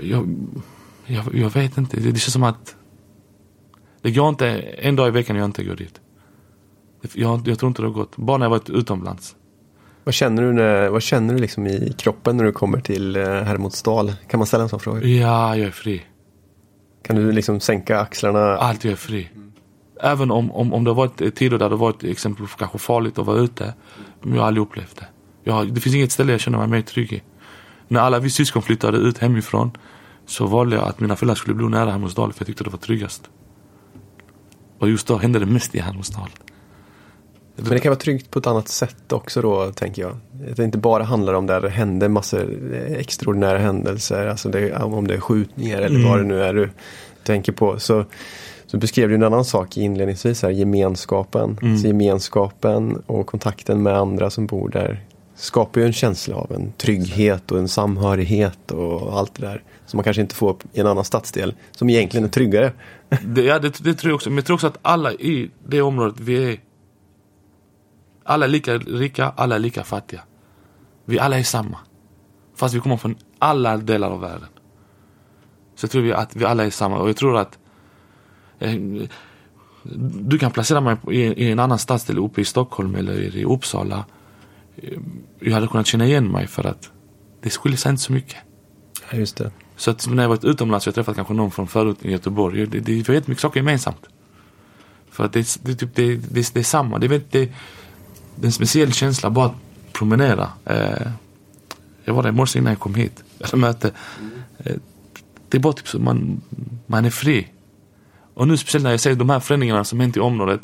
jag, 0.00 0.28
jag, 1.06 1.34
jag 1.34 1.50
vet 1.50 1.78
inte. 1.78 1.96
Det, 1.96 2.12
det 2.12 2.18
känns 2.18 2.32
som 2.32 2.42
att 2.42 2.76
det 4.02 4.10
går 4.10 4.28
inte 4.28 4.48
en 4.60 4.96
dag 4.96 5.08
i 5.08 5.10
veckan 5.10 5.36
jag 5.36 5.44
inte 5.44 5.64
går 5.64 5.76
dit. 5.76 6.00
Jag, 7.12 7.48
jag 7.48 7.58
tror 7.58 7.68
inte 7.68 7.82
det 7.82 7.88
har 7.88 7.94
gått. 7.94 8.16
Bara 8.16 8.38
när 8.38 8.44
jag 8.44 8.50
varit 8.50 8.70
utomlands. 8.70 9.36
Vad 10.04 10.14
känner 10.14 10.42
du, 10.42 10.52
när, 10.52 10.88
vad 10.88 11.02
känner 11.02 11.34
du 11.34 11.40
liksom 11.40 11.66
i 11.66 11.94
kroppen 11.98 12.36
när 12.36 12.44
du 12.44 12.52
kommer 12.52 12.80
till 12.80 13.16
eh, 13.16 13.22
Hermodsdal? 13.22 14.12
Kan 14.28 14.38
man 14.38 14.46
ställa 14.46 14.62
en 14.62 14.68
sån 14.68 14.80
fråga? 14.80 15.06
Ja, 15.06 15.56
jag 15.56 15.66
är 15.66 15.70
fri. 15.70 16.02
Kan 17.04 17.16
du 17.16 17.32
liksom 17.32 17.60
sänka 17.60 18.00
axlarna? 18.00 18.56
Allt, 18.56 18.84
är 18.84 18.96
fri. 18.96 19.28
Även 20.00 20.30
om, 20.30 20.50
om, 20.50 20.72
om 20.72 20.84
det 20.84 20.90
har 20.90 20.94
varit 20.94 21.36
tider 21.36 21.58
där 21.58 21.70
det 21.70 21.76
varit 21.76 22.04
exempelvis 22.04 22.54
kanske 22.54 22.78
farligt 22.78 23.18
att 23.18 23.26
vara 23.26 23.38
ute. 23.38 23.74
Men 24.22 24.34
jag 24.34 24.40
har 24.40 24.46
aldrig 24.46 24.62
upplevt 24.62 24.96
det. 24.96 25.06
Jag, 25.44 25.74
det 25.74 25.80
finns 25.80 25.94
inget 25.94 26.12
ställe 26.12 26.32
jag 26.32 26.40
känner 26.40 26.58
mig 26.58 26.68
mer 26.68 26.82
trygg 26.82 27.12
i. 27.12 27.22
När 27.88 28.00
alla 28.00 28.18
vi 28.18 28.30
syskon 28.30 28.62
flyttade 28.62 28.98
ut 28.98 29.18
hemifrån 29.18 29.70
så 30.26 30.46
valde 30.46 30.76
jag 30.76 30.88
att 30.88 31.00
mina 31.00 31.16
föräldrar 31.16 31.34
skulle 31.34 31.54
bo 31.54 31.68
nära 31.68 31.90
Hermodsdal 31.90 32.32
för 32.32 32.40
jag 32.40 32.46
tyckte 32.46 32.64
det 32.64 32.70
var 32.70 32.78
tryggast. 32.78 33.30
Och 34.78 34.88
just 34.90 35.06
då 35.06 35.16
hände 35.16 35.38
det 35.38 35.46
mest 35.46 35.74
i 35.74 35.78
Hermodsdal. 35.78 36.28
Men 37.56 37.70
det 37.70 37.78
kan 37.78 37.90
vara 37.90 38.00
tryggt 38.00 38.30
på 38.30 38.38
ett 38.38 38.46
annat 38.46 38.68
sätt 38.68 39.12
också 39.12 39.42
då, 39.42 39.72
tänker 39.72 40.02
jag. 40.02 40.16
Att 40.50 40.56
det 40.56 40.64
inte 40.64 40.78
bara 40.78 41.02
handlar 41.02 41.34
om 41.34 41.46
där 41.46 41.60
det 41.60 41.68
händer 41.68 42.08
massor 42.08 42.72
extraordinära 42.88 43.58
händelser, 43.58 44.26
alltså 44.26 44.48
det, 44.48 44.72
om 44.76 45.06
det 45.06 45.14
är 45.14 45.20
skjutningar 45.20 45.76
eller 45.78 45.96
mm. 45.96 46.08
vad 46.08 46.18
det 46.18 46.24
nu 46.24 46.42
är 46.42 46.54
du 46.54 46.70
tänker 47.24 47.52
på. 47.52 47.78
Så, 47.78 48.04
så 48.66 48.76
Du 48.76 48.78
beskrev 48.78 49.10
ju 49.10 49.14
en 49.14 49.22
annan 49.22 49.44
sak 49.44 49.76
inledningsvis 49.76 50.42
här, 50.42 50.50
gemenskapen. 50.50 51.58
Mm. 51.62 51.78
Så 51.78 51.86
gemenskapen 51.86 53.02
och 53.06 53.26
kontakten 53.26 53.82
med 53.82 53.96
andra 53.96 54.30
som 54.30 54.46
bor 54.46 54.68
där 54.68 55.04
skapar 55.36 55.80
ju 55.80 55.86
en 55.86 55.92
känsla 55.92 56.36
av 56.36 56.52
en 56.52 56.72
trygghet 56.72 57.52
och 57.52 57.58
en 57.58 57.68
samhörighet 57.68 58.70
och 58.70 59.18
allt 59.18 59.34
det 59.34 59.46
där. 59.46 59.62
Som 59.86 59.96
man 59.96 60.04
kanske 60.04 60.22
inte 60.22 60.34
får 60.34 60.56
i 60.72 60.80
en 60.80 60.86
annan 60.86 61.04
stadsdel 61.04 61.54
som 61.70 61.90
egentligen 61.90 62.24
är 62.24 62.30
tryggare. 62.30 62.72
Det, 63.24 63.42
ja, 63.42 63.58
det, 63.58 63.84
det 63.84 63.94
tror 63.94 64.10
jag 64.10 64.14
också. 64.14 64.30
Men 64.30 64.36
jag 64.36 64.44
tror 64.44 64.54
också 64.54 64.66
att 64.66 64.78
alla 64.82 65.12
i 65.12 65.50
det 65.68 65.82
området 65.82 66.20
vi 66.20 66.52
är. 66.52 66.58
Alla 68.24 68.44
är 68.44 68.48
lika 68.48 68.78
rika, 68.78 69.32
alla 69.36 69.54
är 69.54 69.58
lika 69.58 69.84
fattiga. 69.84 70.20
Vi 71.04 71.18
alla 71.18 71.38
är 71.38 71.42
samma. 71.42 71.78
Fast 72.56 72.74
vi 72.74 72.80
kommer 72.80 72.96
från 72.96 73.16
alla 73.38 73.76
delar 73.76 74.10
av 74.10 74.20
världen. 74.20 74.48
Så 75.76 75.84
jag 75.84 75.90
tror 75.90 76.02
vi 76.02 76.12
att 76.12 76.36
vi 76.36 76.44
alla 76.44 76.64
är 76.64 76.70
samma. 76.70 76.98
Och 76.98 77.08
jag 77.08 77.16
tror 77.16 77.36
att 77.38 77.58
eh, 78.58 78.74
du 80.20 80.38
kan 80.38 80.50
placera 80.50 80.80
mig 80.80 80.96
i, 81.10 81.20
i 81.20 81.50
en 81.52 81.58
annan 81.58 81.78
stadsdel 81.78 82.18
uppe 82.18 82.40
i 82.40 82.44
Stockholm 82.44 82.94
eller 82.94 83.36
i 83.36 83.44
Uppsala. 83.44 84.04
Eh, 84.76 84.98
Jag 85.40 85.52
hade 85.52 85.66
kunnat 85.66 85.86
känna 85.86 86.06
igen 86.06 86.28
mig 86.32 86.46
för 86.46 86.66
att 86.66 86.90
det 87.42 87.50
skiljer 87.50 87.78
sig 87.78 87.90
inte 87.90 88.02
så 88.02 88.12
mycket. 88.12 88.36
Ja, 89.10 89.18
just 89.18 89.36
det. 89.36 89.50
Så 89.76 89.90
att 89.90 90.06
när 90.08 90.22
jag 90.22 90.28
varit 90.28 90.44
utomlands 90.44 90.86
och 90.86 90.88
jag 90.88 90.94
träffat 90.94 91.16
kanske 91.16 91.34
någon 91.34 91.50
från 91.50 91.66
förut 91.68 91.98
i 92.02 92.10
Göteborg. 92.12 92.66
Det, 92.66 92.80
det, 92.80 92.92
vi 92.92 93.04
har 93.06 93.14
jättemycket 93.14 93.42
saker 93.42 93.60
gemensamt. 93.60 94.06
För 95.10 95.24
att 95.24 95.32
det, 95.32 95.38
är- 95.40 95.64
det, 95.66 95.72
är 95.72 95.76
typ, 95.76 95.94
det, 95.94 96.16
det, 96.16 96.54
det 96.54 96.60
är 96.60 96.64
samma. 96.64 96.98
Det, 96.98 97.06
är 97.06 97.22
det, 97.30 97.52
det 98.36 98.42
är 98.42 98.46
en 98.46 98.52
speciell 98.52 98.92
känsla 98.92 99.30
bara 99.30 99.46
att 99.46 99.54
promenera. 99.92 100.48
Eh, 100.64 101.08
jag 102.04 102.14
var 102.14 102.22
där 102.22 102.30
i 102.30 102.32
morse 102.32 102.58
innan 102.58 102.72
jag 102.72 102.80
kom 102.80 102.94
hit. 102.94 103.24
Eller 103.38 103.56
möte. 103.56 103.90
Eh, 104.58 104.76
det 105.48 105.58
är 105.58 105.60
bara 105.60 105.72
typ 105.72 105.88
så 105.88 105.98
man, 105.98 106.40
man 106.86 107.04
är 107.04 107.10
fri. 107.10 107.48
Och 108.34 108.48
nu 108.48 108.56
speciellt 108.56 108.84
när 108.84 108.90
jag 108.90 109.00
ser 109.00 109.14
de 109.14 109.30
här 109.30 109.40
förändringarna 109.40 109.84
som 109.84 110.00
hänt 110.00 110.16
i 110.16 110.20
området. 110.20 110.60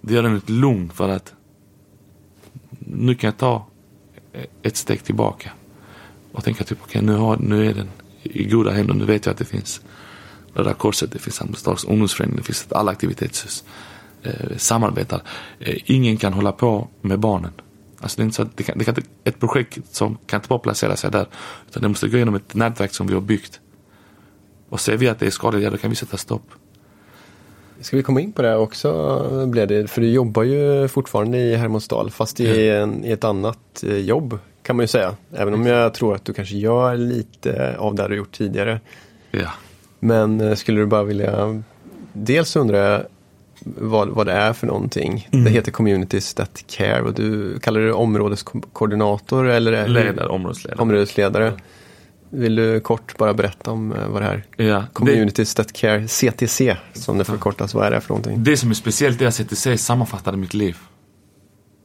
Det 0.00 0.14
gör 0.14 0.24
en 0.24 0.36
ett 0.36 0.50
lugn 0.50 0.90
för 0.94 1.08
att 1.08 1.34
nu 2.78 3.14
kan 3.14 3.28
jag 3.28 3.36
ta 3.36 3.66
eh, 4.32 4.44
ett 4.62 4.76
steg 4.76 5.04
tillbaka. 5.04 5.50
Och 6.32 6.44
tänka 6.44 6.64
typ 6.64 6.78
okej 6.82 7.02
nu, 7.02 7.12
har, 7.12 7.36
nu 7.36 7.66
är 7.66 7.74
den 7.74 7.88
i 8.22 8.44
goda 8.44 8.70
händer. 8.70 8.94
Nu 8.94 9.04
vet 9.04 9.26
jag 9.26 9.32
att 9.32 9.38
det 9.38 9.44
finns 9.44 9.80
Röda 10.54 10.74
Korset, 10.74 11.12
det 11.12 11.18
finns 11.18 11.40
Andersdags 11.40 11.84
ungdomsförening, 11.84 12.36
det 12.36 12.42
finns 12.42 12.64
ett 12.64 12.72
alla 12.72 12.90
aktivitetshus. 12.90 13.64
Eh, 14.26 14.56
samarbetar. 14.56 15.22
Eh, 15.58 15.76
ingen 15.84 16.16
kan 16.16 16.32
hålla 16.32 16.52
på 16.52 16.88
med 17.00 17.18
barnen. 17.18 17.52
Alltså 18.00 18.16
det 18.16 18.22
är 18.22 18.24
inte 18.24 18.36
så 18.36 18.42
att 18.42 18.56
det 18.56 18.62
kan, 18.62 18.78
det 18.78 18.84
kan 18.84 18.94
ett 19.24 19.40
projekt 19.40 19.78
som 19.94 20.18
kan 20.26 20.38
inte 20.38 20.48
bara 20.48 20.58
placera 20.58 20.96
sig 20.96 21.10
där. 21.10 21.26
Utan 21.68 21.82
det 21.82 21.88
måste 21.88 22.08
gå 22.08 22.16
igenom 22.16 22.34
ett 22.34 22.54
nätverk 22.54 22.94
som 22.94 23.06
vi 23.06 23.14
har 23.14 23.20
byggt. 23.20 23.60
Och 24.68 24.80
ser 24.80 24.96
vi 24.96 25.08
att 25.08 25.18
det 25.18 25.26
är 25.26 25.30
skadligt, 25.30 25.64
ja 25.64 25.70
då 25.70 25.76
kan 25.76 25.90
vi 25.90 25.96
sätta 25.96 26.16
stopp. 26.16 26.46
Ska 27.80 27.96
vi 27.96 28.02
komma 28.02 28.20
in 28.20 28.32
på 28.32 28.42
det 28.42 28.56
också? 28.56 29.46
Blev 29.46 29.68
det, 29.68 29.90
för 29.90 30.00
du 30.00 30.10
jobbar 30.10 30.42
ju 30.42 30.88
fortfarande 30.88 31.38
i 31.38 31.56
Hermodsdal 31.56 32.10
fast 32.10 32.40
i, 32.40 32.70
en, 32.70 33.04
i 33.04 33.12
ett 33.12 33.24
annat 33.24 33.84
eh, 33.86 33.96
jobb 33.96 34.38
kan 34.62 34.76
man 34.76 34.82
ju 34.82 34.88
säga. 34.88 35.16
Även 35.32 35.54
om 35.54 35.66
jag 35.66 35.94
tror 35.94 36.14
att 36.14 36.24
du 36.24 36.32
kanske 36.32 36.56
gör 36.56 36.96
lite 36.96 37.76
av 37.78 37.94
det 37.94 38.08
du 38.08 38.16
gjort 38.16 38.32
tidigare. 38.32 38.80
Ja. 39.30 39.50
Men 39.98 40.40
eh, 40.40 40.54
skulle 40.54 40.80
du 40.80 40.86
bara 40.86 41.02
vilja 41.02 41.62
Dels 42.12 42.56
undrar 42.56 42.78
jag 42.78 43.02
vad, 43.76 44.08
vad 44.08 44.26
det 44.26 44.32
är 44.32 44.52
för 44.52 44.66
någonting. 44.66 45.28
Det 45.30 45.50
heter 45.50 45.72
Communities 45.72 46.34
That 46.34 46.64
Care 46.66 47.02
och 47.02 47.14
du 47.14 47.58
kallar 47.58 47.80
det 47.80 47.92
områdeskoordinator 47.92 49.48
eller 49.48 49.88
Ledare, 49.88 50.28
områdesledare. 50.28 50.82
områdesledare. 50.82 51.52
Vill 52.30 52.56
du 52.56 52.80
kort 52.80 53.18
bara 53.18 53.34
berätta 53.34 53.70
om 53.70 53.92
eh, 53.92 54.08
vad 54.08 54.22
det 54.22 54.26
här 54.26 54.44
Ja. 54.56 54.64
Det, 54.64 54.86
Communities 54.92 55.54
That 55.54 55.72
Care, 55.72 56.08
CTC 56.08 56.76
som 56.92 57.18
det 57.18 57.24
förkortas, 57.24 57.74
vad 57.74 57.86
är 57.86 57.90
det 57.90 58.00
för 58.00 58.08
någonting? 58.08 58.44
det 58.44 58.56
som 58.56 58.70
är 58.70 58.74
speciellt 58.74 59.22
är 59.22 59.26
att 59.26 59.34
CTC 59.34 59.78
sammanfattade 59.78 60.36
mitt 60.36 60.54
liv. 60.54 60.76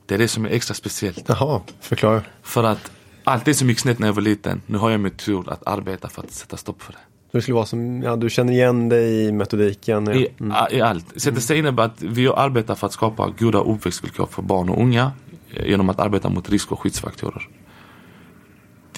Det 0.06 0.14
är 0.16 0.20
det 0.20 0.28
som 0.28 0.46
är 0.46 0.50
extra 0.50 0.74
speciellt. 0.74 1.24
Jaha, 1.28 1.62
förklara. 1.80 2.22
För 2.44 2.64
att 2.64 2.92
allt 3.24 3.46
det 3.46 3.54
som 3.54 3.70
gick 3.70 3.80
snett 3.80 4.00
när 4.00 4.08
jag 4.08 4.14
var 4.14 4.22
liten, 4.22 4.62
nu 4.66 4.78
har 4.78 4.90
jag 4.92 5.00
metod 5.00 5.50
att 5.50 5.68
arbeta 5.68 6.10
för 6.10 6.22
att 6.22 6.32
sätta 6.32 6.58
stopp 6.58 6.82
för 6.82 6.92
det. 6.94 7.00
Det 7.32 7.42
skulle 7.42 7.56
vara 7.56 7.66
som, 7.66 8.04
ja 8.04 8.16
du 8.16 8.30
känner 8.30 8.54
igen 8.54 8.90
dig 8.90 9.26
i 9.26 9.32
metodiken. 9.32 10.08
Ja. 10.08 10.14
I, 10.14 10.28
Mm. 10.40 10.58
I 10.72 10.82
allt. 10.82 11.06
CTC 11.22 11.58
innebär 11.58 11.84
att 11.84 12.02
vi 12.02 12.28
arbetar 12.28 12.76
för 12.76 12.88
att 12.88 12.94
skapa 12.94 13.34
goda 13.40 13.60
uppväxtvillkor 13.60 14.26
för 14.26 14.42
barn 14.42 14.70
och 14.70 14.82
unga 14.82 15.12
eh, 15.54 15.66
genom 15.70 15.90
att 15.90 16.00
arbeta 16.00 16.30
mot 16.30 16.50
risk 16.50 16.72
och 16.72 16.80
skyddsfaktorer. 16.80 17.48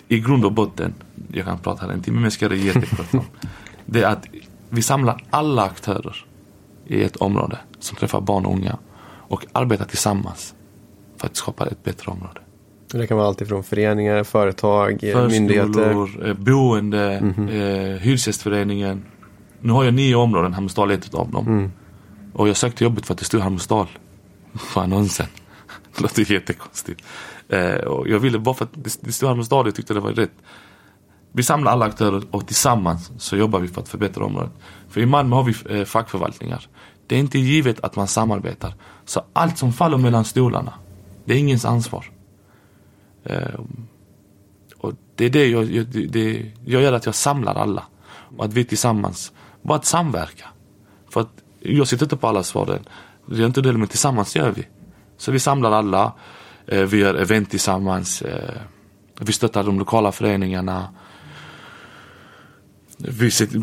I 0.08 0.20
grund 0.20 0.46
och 0.46 0.52
botten, 0.52 0.94
jag 1.32 1.46
kan 1.46 1.58
prata 1.58 1.86
här 1.86 1.94
en 1.94 2.02
timme 2.02 2.16
men 2.16 2.24
jag 2.24 2.34
ska 2.34 2.50
det 2.50 2.58
jättekort. 2.58 3.14
om. 3.14 3.26
Det 3.86 4.04
är 4.04 4.08
att 4.08 4.26
vi 4.70 4.82
samlar 4.82 5.24
alla 5.30 5.64
aktörer 5.64 6.26
i 6.88 7.04
ett 7.04 7.16
område 7.16 7.58
som 7.80 7.98
träffar 7.98 8.22
barn 8.22 8.46
och 8.46 8.54
unga 8.54 8.78
och 9.28 9.46
arbetar 9.52 9.86
tillsammans 9.86 10.54
för 11.18 11.28
att 11.28 11.36
skapa 11.36 11.68
ett 11.68 11.84
bättre 11.84 12.12
område. 12.12 12.42
Det 13.00 13.08
kan 13.08 13.18
vara 13.18 13.28
allt 13.28 13.42
ifrån 13.42 13.64
föreningar, 13.64 14.24
företag, 14.24 15.04
eh, 15.04 15.28
myndigheter. 15.28 15.68
Förskolor, 15.74 16.28
eh, 16.28 16.34
boende, 16.34 17.20
Mhm. 17.22 17.48
eh, 17.50 17.98
Hyresgästföreningen. 18.00 19.06
Nu 19.62 19.72
har 19.74 19.84
jag 19.84 19.94
nio 19.94 20.16
områden, 20.16 20.54
Halmstad 20.54 20.92
är 20.92 20.96
ett 20.96 21.06
utav 21.06 21.32
dem. 21.32 21.48
Mm. 21.48 21.72
Och 22.34 22.50
jag 22.50 22.58
sökte 22.58 22.84
jobbet 22.84 23.06
för 23.06 23.14
att 23.14 23.20
det 23.20 23.26
stod 23.26 23.42
Halmstad 23.42 23.88
på 24.74 24.80
annonsen. 24.80 25.28
Det 25.96 26.02
låter 26.02 26.32
jättekonstigt. 26.32 27.02
Eh, 27.50 27.74
och 27.76 28.08
jag 28.08 28.20
ville 28.20 28.40
bara 28.40 28.56
för 28.56 28.66
att 28.66 28.74
det 28.74 28.98
det 29.02 29.12
stod 29.12 29.30
Halmstad, 29.30 29.68
jag 29.68 29.76
tyckte 29.76 29.94
det 29.94 30.00
var 30.00 30.12
rätt. 30.12 30.32
Vi 31.32 31.44
samlar 31.44 31.72
alla 31.72 31.86
aktörer 31.86 32.24
och 32.32 32.48
tillsammans 32.48 33.12
så 33.18 33.36
jobbar 33.38 33.60
vi 33.60 33.68
för 33.68 33.82
att 33.82 33.90
förbättra 33.90 34.26
området. 34.26 34.52
För 34.90 35.02
i 35.02 35.06
Malmö 35.06 35.36
har 35.36 35.44
vi 35.44 35.80
eh, 35.80 35.86
fackförvaltningar. 35.86 36.68
Det 37.08 37.16
är 37.16 37.20
inte 37.20 37.40
givet 37.40 37.80
att 37.84 37.96
man 37.96 38.08
samarbetar. 38.08 38.74
Så 39.06 39.22
allt 39.34 39.58
som 39.58 39.74
faller 39.74 39.98
mellan 39.98 40.26
stolarna, 40.26 40.74
det 41.26 41.34
är 41.34 41.38
ingens 41.38 41.66
ansvar. 41.66 42.06
Ehm, 43.26 43.88
och 44.78 44.94
det 45.16 45.26
är 45.26 45.30
det 45.30 45.48
jag, 45.48 45.64
jag, 45.72 45.86
det- 45.88 46.52
jag 46.66 46.82
gör 46.82 46.94
att 46.94 47.06
jag 47.06 47.16
samlar 47.16 47.56
alla. 47.56 47.84
Och 48.38 48.46
att 48.46 48.54
vi 48.54 48.64
tillsammans, 48.66 49.32
bara 49.62 49.78
att 49.78 49.86
samverka. 49.86 50.46
För 51.10 51.22
att 51.22 51.30
jag 51.60 51.88
sitter 51.88 52.06
inte 52.06 52.18
på 52.18 52.28
alla 52.28 52.44
svaren. 52.44 52.84
Det 53.26 53.42
är 53.42 53.46
inte 53.46 53.62
det, 53.62 53.74
men 53.74 53.88
tillsammans 53.88 54.36
gör 54.36 54.52
vi. 54.52 54.68
Så 55.18 55.32
vi 55.32 55.40
samlar 55.40 55.72
alla. 55.72 56.14
Ehm, 56.68 56.88
vi 56.88 56.98
gör 56.98 57.16
event 57.16 57.50
tillsammans. 57.50 58.22
Ehm, 58.22 58.58
vi 59.20 59.34
stöttar 59.34 59.64
de 59.64 59.80
lokala 59.80 60.12
föreningarna. 60.12 60.88
Vi 62.98 63.32
sitter, 63.32 63.62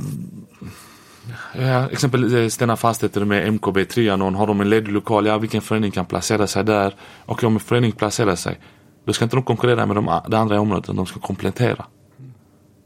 Ja, 1.54 1.88
exempel 1.90 2.34
eh, 2.42 2.48
Stena 2.48 2.76
Fastigheter 2.76 3.24
med 3.24 3.52
MKB 3.52 3.84
Trianon. 3.84 4.34
Har 4.34 4.46
de 4.46 4.60
en 4.60 4.70
ledig 4.70 4.92
lokal, 4.92 5.26
ja 5.26 5.38
vilken 5.38 5.62
förening 5.62 5.90
kan 5.90 6.06
placera 6.06 6.46
sig 6.46 6.64
där? 6.64 6.94
Och 7.24 7.44
om 7.44 7.54
en 7.54 7.60
förening 7.60 7.92
placerar 7.92 8.36
sig, 8.36 8.58
då 9.10 9.14
ska 9.14 9.24
inte 9.24 9.36
de 9.36 9.42
konkurrera 9.42 9.86
med 9.86 9.96
de, 9.96 10.20
det 10.28 10.38
andra 10.38 10.54
i 10.56 10.58
området, 10.58 10.84
utan 10.84 10.96
de 10.96 11.06
ska 11.06 11.20
komplettera. 11.20 11.84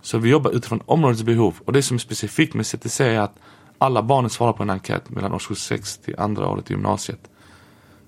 Så 0.03 0.19
vi 0.19 0.29
jobbar 0.31 0.51
utifrån 0.51 0.81
områdets 0.87 1.23
behov. 1.23 1.55
Och 1.65 1.73
det 1.73 1.83
som 1.83 1.95
är 1.95 1.99
specifikt 1.99 2.55
med 2.55 2.67
CTC 2.67 3.05
är 3.05 3.21
att 3.21 3.35
alla 3.79 4.03
barnen 4.03 4.31
svarar 4.31 4.53
på 4.53 4.63
en 4.63 4.71
enkät 4.71 5.11
mellan 5.11 5.33
årskurs 5.33 5.59
6 5.59 5.99
till 5.99 6.15
andra 6.19 6.49
året 6.49 6.71
i 6.71 6.73
gymnasiet. 6.73 7.21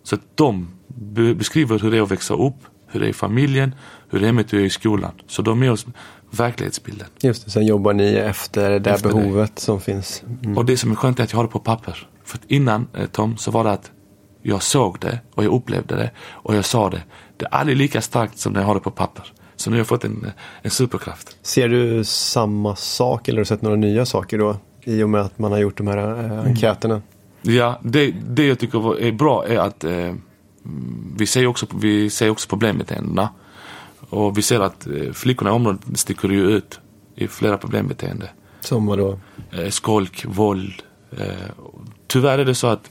Så 0.02 0.14
att 0.14 0.20
de 0.34 0.68
be- 0.88 1.34
beskriver 1.34 1.78
hur 1.78 1.90
det 1.90 1.96
är 1.98 2.02
att 2.02 2.10
växa 2.10 2.34
upp, 2.34 2.54
hur 2.86 3.00
det 3.00 3.06
är 3.06 3.10
i 3.10 3.12
familjen, 3.12 3.74
hur 4.10 4.20
det 4.20 4.28
är 4.28 4.32
med 4.32 4.44
att 4.44 4.48
du 4.50 4.60
är 4.60 4.64
i 4.64 4.70
skolan. 4.70 5.12
Så 5.26 5.42
de 5.42 5.62
är 5.62 5.70
oss 5.70 5.86
verklighetsbilden. 6.30 7.06
Just 7.20 7.44
det, 7.44 7.50
sen 7.50 7.66
jobbar 7.66 7.92
ni 7.92 8.12
efter 8.14 8.80
det 8.80 8.90
Efter 8.90 9.08
det. 9.08 9.14
behovet 9.14 9.58
som 9.58 9.80
finns. 9.80 10.22
Mm. 10.44 10.58
Och 10.58 10.64
det 10.64 10.76
som 10.76 10.90
är 10.90 10.94
skönt 10.94 11.18
är 11.20 11.24
att 11.24 11.32
jag 11.32 11.38
har 11.38 11.44
det 11.44 11.50
på 11.50 11.58
papper. 11.58 12.08
För 12.24 12.38
att 12.38 12.44
innan 12.50 12.88
eh, 12.94 13.06
Tom 13.06 13.36
så 13.36 13.50
var 13.50 13.64
det 13.64 13.70
att 13.72 13.90
jag 14.42 14.62
såg 14.62 14.98
det 15.00 15.20
och 15.34 15.44
jag 15.44 15.52
upplevde 15.52 15.96
det 15.96 16.10
och 16.30 16.54
jag 16.56 16.64
sa 16.64 16.90
det. 16.90 17.02
Det 17.36 17.44
är 17.44 17.54
aldrig 17.54 17.76
lika 17.76 18.00
starkt 18.00 18.38
som 18.38 18.52
när 18.52 18.60
jag 18.60 18.66
har 18.66 18.74
det 18.74 18.80
på 18.80 18.90
papper. 18.90 19.32
Så 19.56 19.70
nu 19.70 19.76
har 19.76 19.78
jag 19.80 19.86
fått 19.86 20.04
en, 20.04 20.32
en 20.62 20.70
superkraft. 20.70 21.36
Ser 21.42 21.68
du 21.68 22.04
samma 22.04 22.76
sak 22.76 23.28
eller 23.28 23.36
har 23.36 23.40
du 23.40 23.44
sett 23.44 23.62
några 23.62 23.76
nya 23.76 24.06
saker 24.06 24.38
då? 24.38 24.56
I 24.84 25.02
och 25.02 25.10
med 25.10 25.20
att 25.20 25.38
man 25.38 25.52
har 25.52 25.58
gjort 25.58 25.76
de 25.76 25.86
här 25.86 26.24
eh, 26.24 26.40
enkäterna. 26.40 27.02
Ja, 27.42 27.80
det, 27.82 28.10
det 28.10 28.46
jag 28.46 28.58
tycker 28.58 29.00
är 29.00 29.12
bra 29.12 29.46
är 29.46 29.58
att 29.58 29.84
eh, 29.84 30.14
vi 31.16 31.26
ser 31.26 31.46
också, 31.46 31.66
vi 31.80 32.10
ser 32.10 32.30
också 32.30 32.48
problembeteendena. 32.48 33.28
Och 34.08 34.38
vi 34.38 34.42
ser 34.42 34.60
att 34.60 34.86
eh, 34.86 35.12
flickorna 35.12 35.50
i 35.50 35.52
området 35.52 35.98
sticker 35.98 36.28
ju 36.28 36.50
ut 36.50 36.80
i 37.14 37.28
flera 37.28 37.58
problembeteenden. 37.58 38.28
Som 38.60 38.86
vadå? 38.86 39.18
eh, 39.52 39.68
skolk, 39.68 40.24
våld. 40.28 40.82
Eh, 41.18 41.26
tyvärr 42.06 42.38
är 42.38 42.44
det 42.44 42.54
så 42.54 42.66
att 42.66 42.90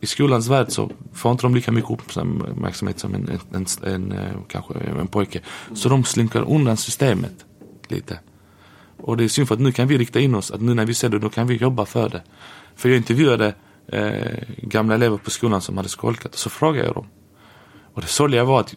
i 0.00 0.06
skolans 0.06 0.48
värld 0.48 0.66
så 0.68 0.90
får 1.12 1.32
inte 1.32 1.42
de 1.42 1.54
lika 1.54 1.72
mycket 1.72 1.90
uppmärksamhet 1.90 2.98
som 2.98 3.14
en, 3.14 3.28
en, 3.28 3.66
en, 3.84 3.92
en, 3.94 4.12
eh, 4.12 4.32
kanske 4.48 4.74
en 4.74 5.06
pojke. 5.06 5.40
Så 5.74 5.88
de 5.88 6.04
slinker 6.04 6.50
undan 6.50 6.76
systemet 6.76 7.44
lite. 7.88 8.18
Och 8.96 9.16
det 9.16 9.24
är 9.24 9.28
synd 9.28 9.48
för 9.48 9.54
att 9.54 9.60
nu 9.60 9.72
kan 9.72 9.88
vi 9.88 9.98
rikta 9.98 10.20
in 10.20 10.34
oss, 10.34 10.50
att 10.50 10.60
nu 10.60 10.74
när 10.74 10.86
vi 10.86 10.94
ser 10.94 11.08
det, 11.08 11.18
då 11.18 11.30
kan 11.30 11.46
vi 11.46 11.56
jobba 11.56 11.86
för 11.86 12.08
det. 12.08 12.22
För 12.76 12.88
jag 12.88 12.96
intervjuade 12.96 13.54
eh, 13.86 14.38
gamla 14.56 14.94
elever 14.94 15.16
på 15.16 15.30
skolan 15.30 15.60
som 15.60 15.76
hade 15.76 15.88
skolkat 15.88 16.32
och 16.32 16.38
så 16.38 16.50
frågade 16.50 16.86
jag 16.86 16.94
dem. 16.94 17.06
Och 17.94 18.00
det 18.00 18.06
sorgliga 18.06 18.44
var 18.44 18.60
att 18.60 18.74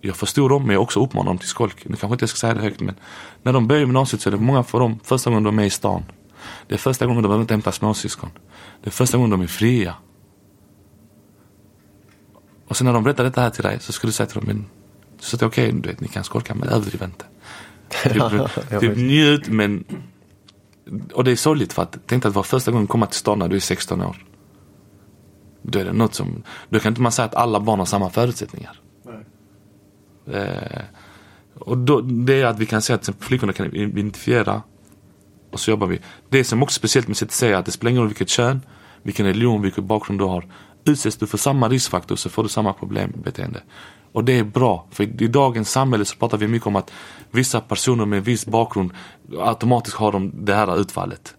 jag 0.00 0.16
förstod 0.16 0.50
dem 0.50 0.62
men 0.62 0.74
jag 0.74 0.82
också 0.82 1.04
uppmanade 1.04 1.30
dem 1.30 1.38
till 1.38 1.48
skolk. 1.48 1.84
Nu 1.84 1.96
kanske 1.96 2.14
inte 2.14 2.22
jag 2.22 2.30
ska 2.30 2.36
säga 2.36 2.54
det 2.54 2.60
högt 2.60 2.80
men 2.80 2.94
när 3.42 3.52
de 3.52 3.66
börjar 3.66 3.80
gymnasiet 3.80 4.22
så 4.22 4.28
är 4.28 4.30
det 4.30 4.38
många 4.38 4.62
för 4.62 4.80
dem 4.80 5.00
första 5.04 5.30
gången 5.30 5.44
de 5.44 5.58
är 5.58 5.64
i 5.64 5.70
stan. 5.70 6.02
Det 6.66 6.74
är 6.74 6.78
första 6.78 7.06
gången 7.06 7.22
de 7.22 7.28
behöver 7.28 7.42
inte 7.42 7.54
hämta 7.54 7.72
småsyskon. 7.72 8.30
Det 8.82 8.88
är 8.88 8.92
första 8.92 9.16
gången 9.16 9.30
de 9.30 9.40
är 9.40 9.46
fria. 9.46 9.94
Och 12.68 12.76
sen 12.76 12.84
när 12.84 12.92
de 12.92 13.04
berättar 13.04 13.24
detta 13.24 13.40
här 13.40 13.50
till 13.50 13.62
dig 13.62 13.80
så 13.80 13.92
ska 13.92 14.06
du 14.06 14.12
säga 14.12 14.26
till 14.26 14.40
dem, 14.40 14.44
men 14.46 14.66
så 15.20 15.36
att 15.36 15.42
okej, 15.42 15.68
okay, 15.68 15.80
du 15.80 15.88
vet, 15.88 16.00
ni 16.00 16.08
kan 16.08 16.24
skolka 16.24 16.54
men 16.54 16.68
överdriv 16.68 17.02
inte. 17.02 17.24
Typ, 17.88 18.80
typ 18.80 18.96
njut 18.96 19.48
men 19.48 19.84
och 21.12 21.24
det 21.24 21.30
är 21.30 21.36
sorgligt 21.36 21.72
för 21.72 21.82
att 21.82 21.98
tänk 22.06 22.24
att 22.24 22.34
vara 22.34 22.44
första 22.44 22.70
gången 22.70 22.86
komma 22.86 23.06
till 23.06 23.18
stan 23.18 23.38
när 23.38 23.48
du 23.48 23.56
är 23.56 23.60
16 23.60 24.02
år. 24.02 24.24
Då 25.62 25.78
är 25.78 25.84
det 25.84 25.92
något 25.92 26.14
som, 26.14 26.42
då 26.68 26.78
kan 26.78 26.90
inte 26.90 27.00
man 27.00 27.12
säga 27.12 27.26
att 27.26 27.34
alla 27.34 27.60
barn 27.60 27.78
har 27.78 27.86
samma 27.86 28.10
förutsättningar. 28.10 28.80
Eh, 30.32 30.82
och 31.54 31.78
då, 31.78 32.00
det 32.00 32.40
är 32.40 32.46
att 32.46 32.58
vi 32.58 32.66
kan 32.66 32.82
säga 32.82 32.96
att 32.96 33.10
flickorna 33.20 33.52
kan 33.52 33.74
identifiera 33.74 34.62
och 35.52 35.60
så 35.60 35.70
jobbar 35.70 35.86
vi. 35.86 36.00
Det 36.28 36.44
som 36.44 36.62
också 36.62 36.76
är 36.76 36.78
speciellt 36.78 37.08
med 37.08 37.16
CTC 37.16 37.48
är 37.48 37.54
att 37.54 37.66
det 37.66 37.72
spelar 37.72 37.90
ingen 37.90 38.02
roll 38.02 38.08
vilket 38.08 38.28
kön, 38.28 38.60
vilken 39.02 39.26
religion, 39.26 39.62
vilken 39.62 39.86
bakgrund 39.86 40.20
du 40.20 40.24
har. 40.24 40.44
Utsätts 40.86 41.16
du 41.16 41.26
för 41.26 41.38
samma 41.38 41.68
riskfaktor 41.68 42.16
så 42.16 42.30
får 42.30 42.42
du 42.42 42.48
samma 42.48 42.72
problembeteende. 42.72 43.62
Och 44.12 44.24
det 44.24 44.38
är 44.38 44.44
bra, 44.44 44.86
för 44.90 45.22
i 45.22 45.28
dagens 45.28 45.70
samhälle 45.70 46.04
så 46.04 46.16
pratar 46.16 46.38
vi 46.38 46.48
mycket 46.48 46.66
om 46.66 46.76
att 46.76 46.92
vissa 47.30 47.60
personer 47.60 48.06
med 48.06 48.24
viss 48.24 48.46
bakgrund 48.46 48.90
automatiskt 49.38 49.96
har 49.96 50.12
de 50.12 50.44
det 50.44 50.54
här 50.54 50.80
utfallet. 50.80 51.36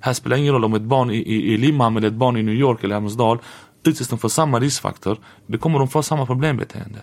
Här 0.00 0.12
spelar 0.12 0.36
det 0.36 0.40
ingen 0.40 0.52
roll 0.52 0.64
om 0.64 0.74
ett 0.74 0.82
barn 0.82 1.10
i, 1.10 1.16
i, 1.16 1.52
i 1.52 1.56
Limhamn 1.56 1.96
eller 1.96 2.08
ett 2.08 2.14
barn 2.14 2.36
i 2.36 2.42
New 2.42 2.54
York 2.54 2.84
eller 2.84 2.94
Hammarsdal 2.94 3.38
utsätts 3.84 4.10
de 4.10 4.18
för 4.18 4.28
samma 4.28 4.60
riskfaktor, 4.60 5.18
då 5.46 5.58
kommer 5.58 5.78
de 5.78 5.88
få 5.88 6.02
samma 6.02 6.26
problembeteende. 6.26 6.98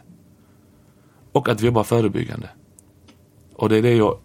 Och 1.32 1.50
att 1.50 1.62
vi 1.62 1.66
jobbar 1.66 1.84
förebyggande. 1.84 2.50
Och 3.56 3.70
det 3.70 3.78
är 3.78 3.82
det 3.82 3.96
jag 3.96 4.20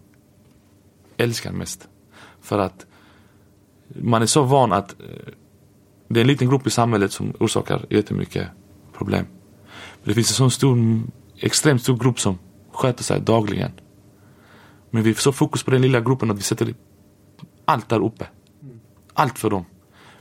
älskar 1.17 1.51
mest. 1.51 1.87
För 2.41 2.59
att 2.59 2.85
man 3.87 4.21
är 4.21 4.25
så 4.25 4.43
van 4.43 4.73
att 4.73 4.95
eh, 4.99 5.33
det 6.07 6.19
är 6.19 6.21
en 6.21 6.27
liten 6.27 6.49
grupp 6.49 6.67
i 6.67 6.69
samhället 6.69 7.11
som 7.11 7.33
orsakar 7.39 7.85
jättemycket 7.89 8.47
problem. 8.93 9.25
Det 10.03 10.13
finns 10.13 10.29
en 10.29 10.35
sån 10.35 10.51
stor, 10.51 11.01
extremt 11.39 11.81
stor 11.81 11.97
grupp 11.97 12.19
som 12.19 12.37
sköter 12.71 13.03
sig 13.03 13.21
dagligen. 13.21 13.71
Men 14.89 15.03
vi 15.03 15.13
får 15.13 15.21
så 15.21 15.31
fokus 15.31 15.63
på 15.63 15.71
den 15.71 15.81
lilla 15.81 16.01
gruppen 16.01 16.31
att 16.31 16.37
vi 16.37 16.41
sätter 16.41 16.73
allt 17.65 17.89
där 17.89 18.03
uppe. 18.03 18.27
Allt 19.13 19.39
för 19.39 19.49
dem. 19.49 19.65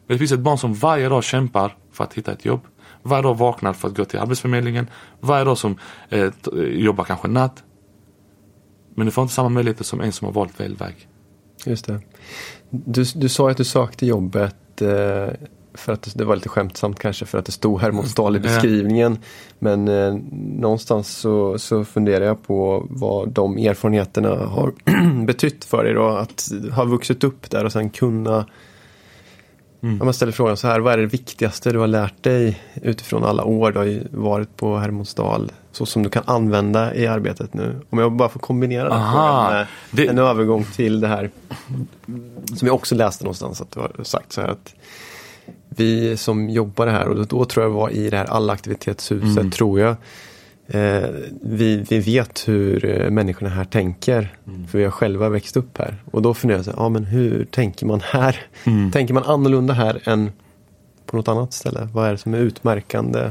Men 0.07 0.15
det 0.15 0.19
finns 0.19 0.33
ett 0.33 0.41
barn 0.41 0.59
som 0.59 0.75
varje 0.75 1.09
dag 1.09 1.25
kämpar 1.25 1.77
för 1.93 2.05
att 2.05 2.15
hitta 2.15 2.33
ett 2.33 2.45
jobb. 2.45 2.61
Varje 3.03 3.23
dag 3.23 3.39
vaknar 3.39 3.73
för 3.73 3.89
att 3.89 3.97
gå 3.97 4.05
till 4.05 4.19
Arbetsförmedlingen. 4.19 4.91
Varje 5.21 5.45
dag 5.45 5.59
som 5.59 5.79
eh, 6.09 6.33
jobbar 6.57 7.05
kanske 7.05 7.29
natt. 7.29 7.65
Men 8.95 9.07
du 9.07 9.11
får 9.11 9.23
inte 9.23 9.35
samma 9.35 9.49
möjligheter 9.49 9.85
som 9.85 10.01
en 10.01 10.13
som 10.13 10.25
har 10.25 10.33
valt 10.33 10.53
fel 10.53 10.77
väg. 10.77 11.09
Just 11.67 11.87
det. 11.87 12.01
Du, 12.71 13.05
du 13.15 13.29
sa 13.29 13.51
att 13.51 13.57
du 13.57 13.65
sökte 13.65 14.07
jobbet 14.07 14.83
eh, 14.83 15.29
för 15.75 15.93
att 15.93 16.13
det 16.15 16.25
var 16.25 16.37
lite 16.37 16.49
skämtsamt 16.49 16.99
kanske 16.99 17.27
för 17.27 17.39
att 17.39 17.47
det 17.47 17.53
stod 17.53 17.81
Hermodsdal 17.81 18.37
i 18.37 18.41
beskrivningen. 18.41 19.19
Men 19.59 19.89
eh, 19.89 20.15
någonstans 20.61 21.09
så, 21.09 21.59
så 21.59 21.85
funderar 21.85 22.25
jag 22.25 22.47
på 22.47 22.87
vad 22.91 23.29
de 23.29 23.59
erfarenheterna 23.59 24.29
har 24.29 24.73
betytt 25.25 25.65
för 25.65 25.85
dig 25.85 25.95
då. 25.95 26.07
Att 26.07 26.49
ha 26.73 26.85
vuxit 26.85 27.25
upp 27.25 27.51
där 27.51 27.65
och 27.65 27.73
sen 27.73 27.91
kunna 27.91 28.47
Mm. 29.85 30.01
Om 30.01 30.07
man 30.07 30.15
ställer 30.15 30.33
frågan 30.33 30.57
så 30.57 30.69
här, 30.69 30.81
vad 30.81 30.93
är 30.93 30.99
det 30.99 31.07
viktigaste 31.07 31.73
du 31.73 31.79
har 31.79 31.87
lärt 31.87 32.23
dig 32.23 32.63
utifrån 32.83 33.25
alla 33.25 33.45
år 33.45 33.73
du 33.73 33.79
har 33.79 34.19
varit 34.19 34.57
på 34.57 34.77
Hermodsdal? 34.77 35.53
Så 35.73 35.87
som 35.87 36.03
du 36.03 36.11
kan 36.11 36.23
använda 36.27 36.95
i 36.95 37.07
arbetet 37.07 37.55
nu. 37.55 37.81
Om 37.91 37.99
jag 37.99 38.13
bara 38.13 38.29
får 38.29 38.41
kombinera 38.41 38.89
den 38.89 39.13
frågan 39.13 39.53
med 39.53 39.67
det... 39.91 40.07
en 40.07 40.19
övergång 40.19 40.65
till 40.65 41.01
det 41.01 41.09
här. 41.09 41.31
Som 42.57 42.69
jag 42.69 42.75
också 42.75 42.95
läste 42.95 43.25
någonstans 43.25 43.61
att 43.61 43.71
du 43.71 43.81
har 43.81 43.91
sagt 44.03 44.33
så 44.33 44.41
här 44.41 44.49
att 44.49 44.75
vi 45.77 46.17
som 46.17 46.51
jobbar 46.51 46.87
här 46.87 47.09
och 47.09 47.27
då 47.27 47.45
tror 47.45 47.65
jag 47.65 47.71
var 47.71 47.91
i 47.91 48.11
det 48.11 48.17
här 48.17 48.25
allaktivitetshuset 48.25 49.39
mm. 49.39 49.51
tror 49.51 49.81
jag. 49.81 49.97
Eh, 50.67 51.09
vi, 51.43 51.77
vi 51.89 51.99
vet 51.99 52.49
hur 52.49 52.85
eh, 52.85 53.11
människorna 53.11 53.51
här 53.51 53.65
tänker. 53.65 54.37
Mm. 54.47 54.67
För 54.67 54.79
vi 54.79 54.85
har 54.85 54.91
själva 54.91 55.29
växt 55.29 55.57
upp 55.57 55.79
här. 55.79 55.97
Och 56.11 56.23
då 56.23 56.35
funderar 56.35 56.59
jag, 56.59 56.65
så, 56.65 56.73
ja 56.77 56.89
men 56.89 57.05
hur 57.05 57.45
tänker 57.45 57.87
man 57.87 58.01
här? 58.01 58.47
Mm. 58.65 58.91
Tänker 58.91 59.15
man 59.15 59.23
annorlunda 59.23 59.75
här 59.75 60.01
än 60.05 60.33
på 61.07 61.17
något 61.17 61.29
annat 61.29 61.53
ställe? 61.53 61.89
Vad 61.93 62.09
är 62.09 62.13
det 62.13 62.19
som 62.19 62.35
är 62.35 62.39
utmärkande? 62.39 63.31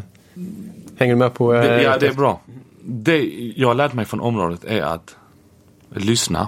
Hänger 0.98 1.14
du 1.14 1.20
med 1.20 1.34
på? 1.34 1.54
Eh, 1.54 1.62
det, 1.62 1.84
ja, 1.84 1.98
det 1.98 2.08
är 2.08 2.14
bra. 2.14 2.42
Det 2.82 3.24
jag 3.56 3.68
har 3.68 3.76
lärt 3.76 3.94
mig 3.94 4.06
från 4.06 4.22
området 4.22 4.64
är 4.64 4.82
att 4.82 5.16
lyssna. 5.90 6.48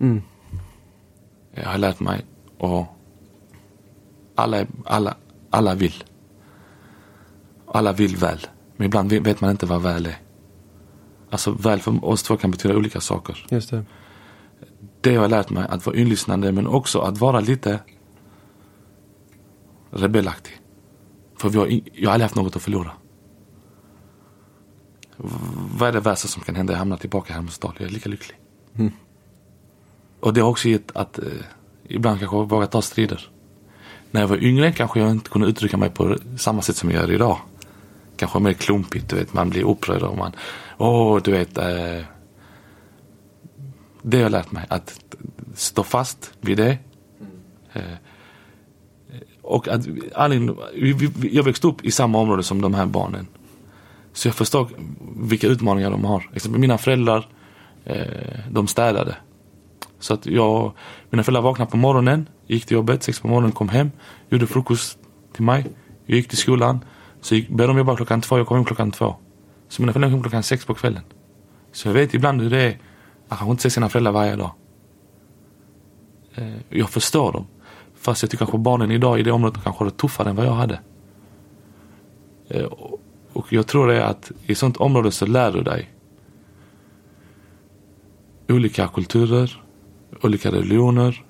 Mm. 0.00 0.22
Jag 1.54 1.68
har 1.68 1.78
lärt 1.78 2.00
mig 2.00 2.24
att 2.60 2.86
alla, 4.34 4.66
alla, 4.84 5.16
alla 5.50 5.74
vill. 5.74 6.04
Alla 7.66 7.92
vill 7.92 8.16
väl. 8.16 8.46
Men 8.76 8.86
ibland 8.86 9.12
vet 9.12 9.40
man 9.40 9.50
inte 9.50 9.66
vad 9.66 9.82
väl 9.82 10.06
är. 10.06 10.18
Alltså 11.30 11.52
väl 11.52 11.80
för 11.80 12.04
oss 12.04 12.22
två 12.22 12.36
kan 12.36 12.50
betyda 12.50 12.76
olika 12.76 13.00
saker. 13.00 13.46
Just 13.50 13.70
det. 13.70 13.84
Det 15.00 15.12
jag 15.12 15.20
har 15.20 15.28
lärt 15.28 15.50
mig, 15.50 15.66
att 15.68 15.86
vara 15.86 15.96
inlyssnande 15.96 16.52
men 16.52 16.66
också 16.66 17.00
att 17.00 17.18
vara 17.18 17.40
lite 17.40 17.80
rebellaktig. 19.90 20.60
För 21.38 21.48
vi 21.48 21.58
har, 21.58 21.66
jag 21.92 22.08
har 22.08 22.14
aldrig 22.14 22.24
haft 22.24 22.34
något 22.34 22.56
att 22.56 22.62
förlora. 22.62 22.90
Vad 25.78 25.88
är 25.88 25.92
det 25.92 26.00
värsta 26.00 26.28
som 26.28 26.42
kan 26.42 26.54
hända? 26.54 26.72
Jag 26.72 26.78
hamnar 26.78 26.96
tillbaka 26.96 27.32
i 27.32 27.34
Hermodsdal. 27.34 27.74
Jag 27.78 27.88
är 27.88 27.92
lika 27.92 28.08
lycklig. 28.08 28.38
Mm. 28.74 28.92
Och 30.20 30.34
det 30.34 30.40
har 30.40 30.50
också 30.50 30.68
gett 30.68 30.96
att 30.96 31.18
eh, 31.18 31.24
ibland 31.84 32.18
kanske 32.18 32.36
våga 32.36 32.66
ta 32.66 32.82
strider. 32.82 33.30
När 34.14 34.20
jag 34.20 34.28
var 34.28 34.44
yngre 34.44 34.72
kanske 34.72 35.00
jag 35.00 35.10
inte 35.10 35.30
kunde 35.30 35.48
uttrycka 35.48 35.76
mig 35.76 35.90
på 35.90 36.16
samma 36.36 36.62
sätt 36.62 36.76
som 36.76 36.90
jag 36.90 37.00
gör 37.00 37.12
idag 37.12 37.38
kanske 38.16 38.38
mer 38.38 38.52
klumpigt. 38.52 39.08
Du 39.08 39.16
vet, 39.16 39.32
man 39.32 39.50
blir 39.50 39.64
upprörd 39.64 40.02
och 40.02 40.18
man, 40.18 40.32
åh, 40.78 41.20
du 41.24 41.30
vet. 41.30 41.58
Eh, 41.58 42.04
det 44.02 44.16
har 44.16 44.22
jag 44.22 44.32
lärt 44.32 44.52
mig, 44.52 44.66
att 44.68 45.00
stå 45.54 45.82
fast 45.82 46.32
vid 46.40 46.56
det. 46.56 46.78
Mm. 47.20 47.32
Eh, 47.72 47.98
och 49.42 49.68
att, 49.68 49.86
jag 51.22 51.44
växte 51.44 51.66
upp 51.66 51.84
i 51.84 51.90
samma 51.90 52.18
område 52.18 52.42
som 52.42 52.60
de 52.60 52.74
här 52.74 52.86
barnen. 52.86 53.26
Så 54.12 54.28
jag 54.28 54.34
förstår 54.34 54.68
vilka 55.16 55.46
utmaningar 55.46 55.90
de 55.90 56.04
har. 56.04 56.30
Exempel 56.34 56.60
mina 56.60 56.78
föräldrar, 56.78 57.28
eh, 57.84 58.40
de 58.50 58.66
städade. 58.66 59.16
Så 60.04 60.14
att 60.14 60.26
jag, 60.26 60.72
mina 61.10 61.22
föräldrar 61.22 61.42
vaknade 61.42 61.70
på 61.70 61.76
morgonen, 61.76 62.28
gick 62.46 62.66
till 62.66 62.74
jobbet, 62.74 63.02
sex 63.02 63.20
på 63.20 63.28
morgonen, 63.28 63.52
kom 63.52 63.68
hem, 63.68 63.90
gjorde 64.28 64.46
frukost 64.46 64.98
till 65.32 65.44
mig. 65.44 65.66
Jag 66.06 66.16
gick 66.16 66.28
till 66.28 66.38
skolan, 66.38 66.84
så 67.20 67.34
gick, 67.34 67.48
började 67.48 67.72
de 67.72 67.78
jobba 67.78 67.96
klockan 67.96 68.20
två, 68.20 68.38
jag 68.38 68.46
kom 68.46 68.56
hem 68.56 68.64
klockan 68.64 68.90
två. 68.90 69.16
Så 69.68 69.82
mina 69.82 69.92
föräldrar 69.92 70.10
kom 70.10 70.22
klockan 70.22 70.42
sex 70.42 70.64
på 70.64 70.74
kvällen. 70.74 71.02
Så 71.72 71.88
jag 71.88 71.92
vet 71.94 72.14
ibland 72.14 72.40
hur 72.40 72.50
det 72.50 72.62
är 72.62 72.78
att 73.28 73.38
kanske 73.38 73.50
inte 73.50 73.62
se 73.62 73.70
sina 73.70 73.88
föräldrar 73.88 74.12
varje 74.12 74.36
dag. 74.36 74.50
Eh, 76.34 76.54
jag 76.68 76.90
förstår 76.90 77.32
dem. 77.32 77.46
Fast 77.94 78.22
jag 78.22 78.30
tycker 78.30 78.44
kanske 78.44 78.58
barnen 78.58 78.90
idag 78.90 79.20
i 79.20 79.22
det 79.22 79.32
området 79.32 79.62
kanske 79.62 79.84
har 79.84 79.90
det 79.90 79.96
tuffare 79.96 80.30
än 80.30 80.36
vad 80.36 80.46
jag 80.46 80.52
hade. 80.52 80.80
Eh, 82.48 82.68
och 83.32 83.52
jag 83.52 83.66
tror 83.66 83.86
det 83.86 83.96
är 83.96 84.04
att 84.04 84.32
i 84.46 84.52
ett 84.52 84.58
sånt 84.58 84.76
område 84.76 85.10
så 85.10 85.26
lär 85.26 85.52
du 85.52 85.62
dig 85.62 85.90
olika 88.48 88.88
kulturer, 88.88 89.63
olika 90.22 90.50
religioner, 90.50 91.24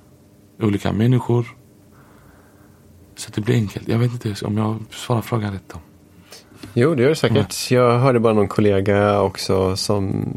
olika 0.61 0.93
människor. 0.93 1.47
Så 3.17 3.31
det 3.35 3.41
blir 3.41 3.55
enkelt. 3.55 3.89
Jag 3.89 3.99
vet 3.99 4.13
inte 4.13 4.47
om 4.47 4.59
jag 4.59 4.79
svarar 4.91 5.21
frågan 5.21 5.53
rätt 5.53 5.69
då. 5.73 5.79
Jo, 6.75 6.95
det 6.95 7.03
gör 7.03 7.09
det 7.09 7.17
säkert. 7.17 7.71
Mm. 7.71 7.83
Jag 7.83 7.99
hörde 7.99 8.21
bara 8.21 8.33
någon 8.33 8.49
kollega 8.49 9.21
också 9.21 9.77
som 9.77 10.29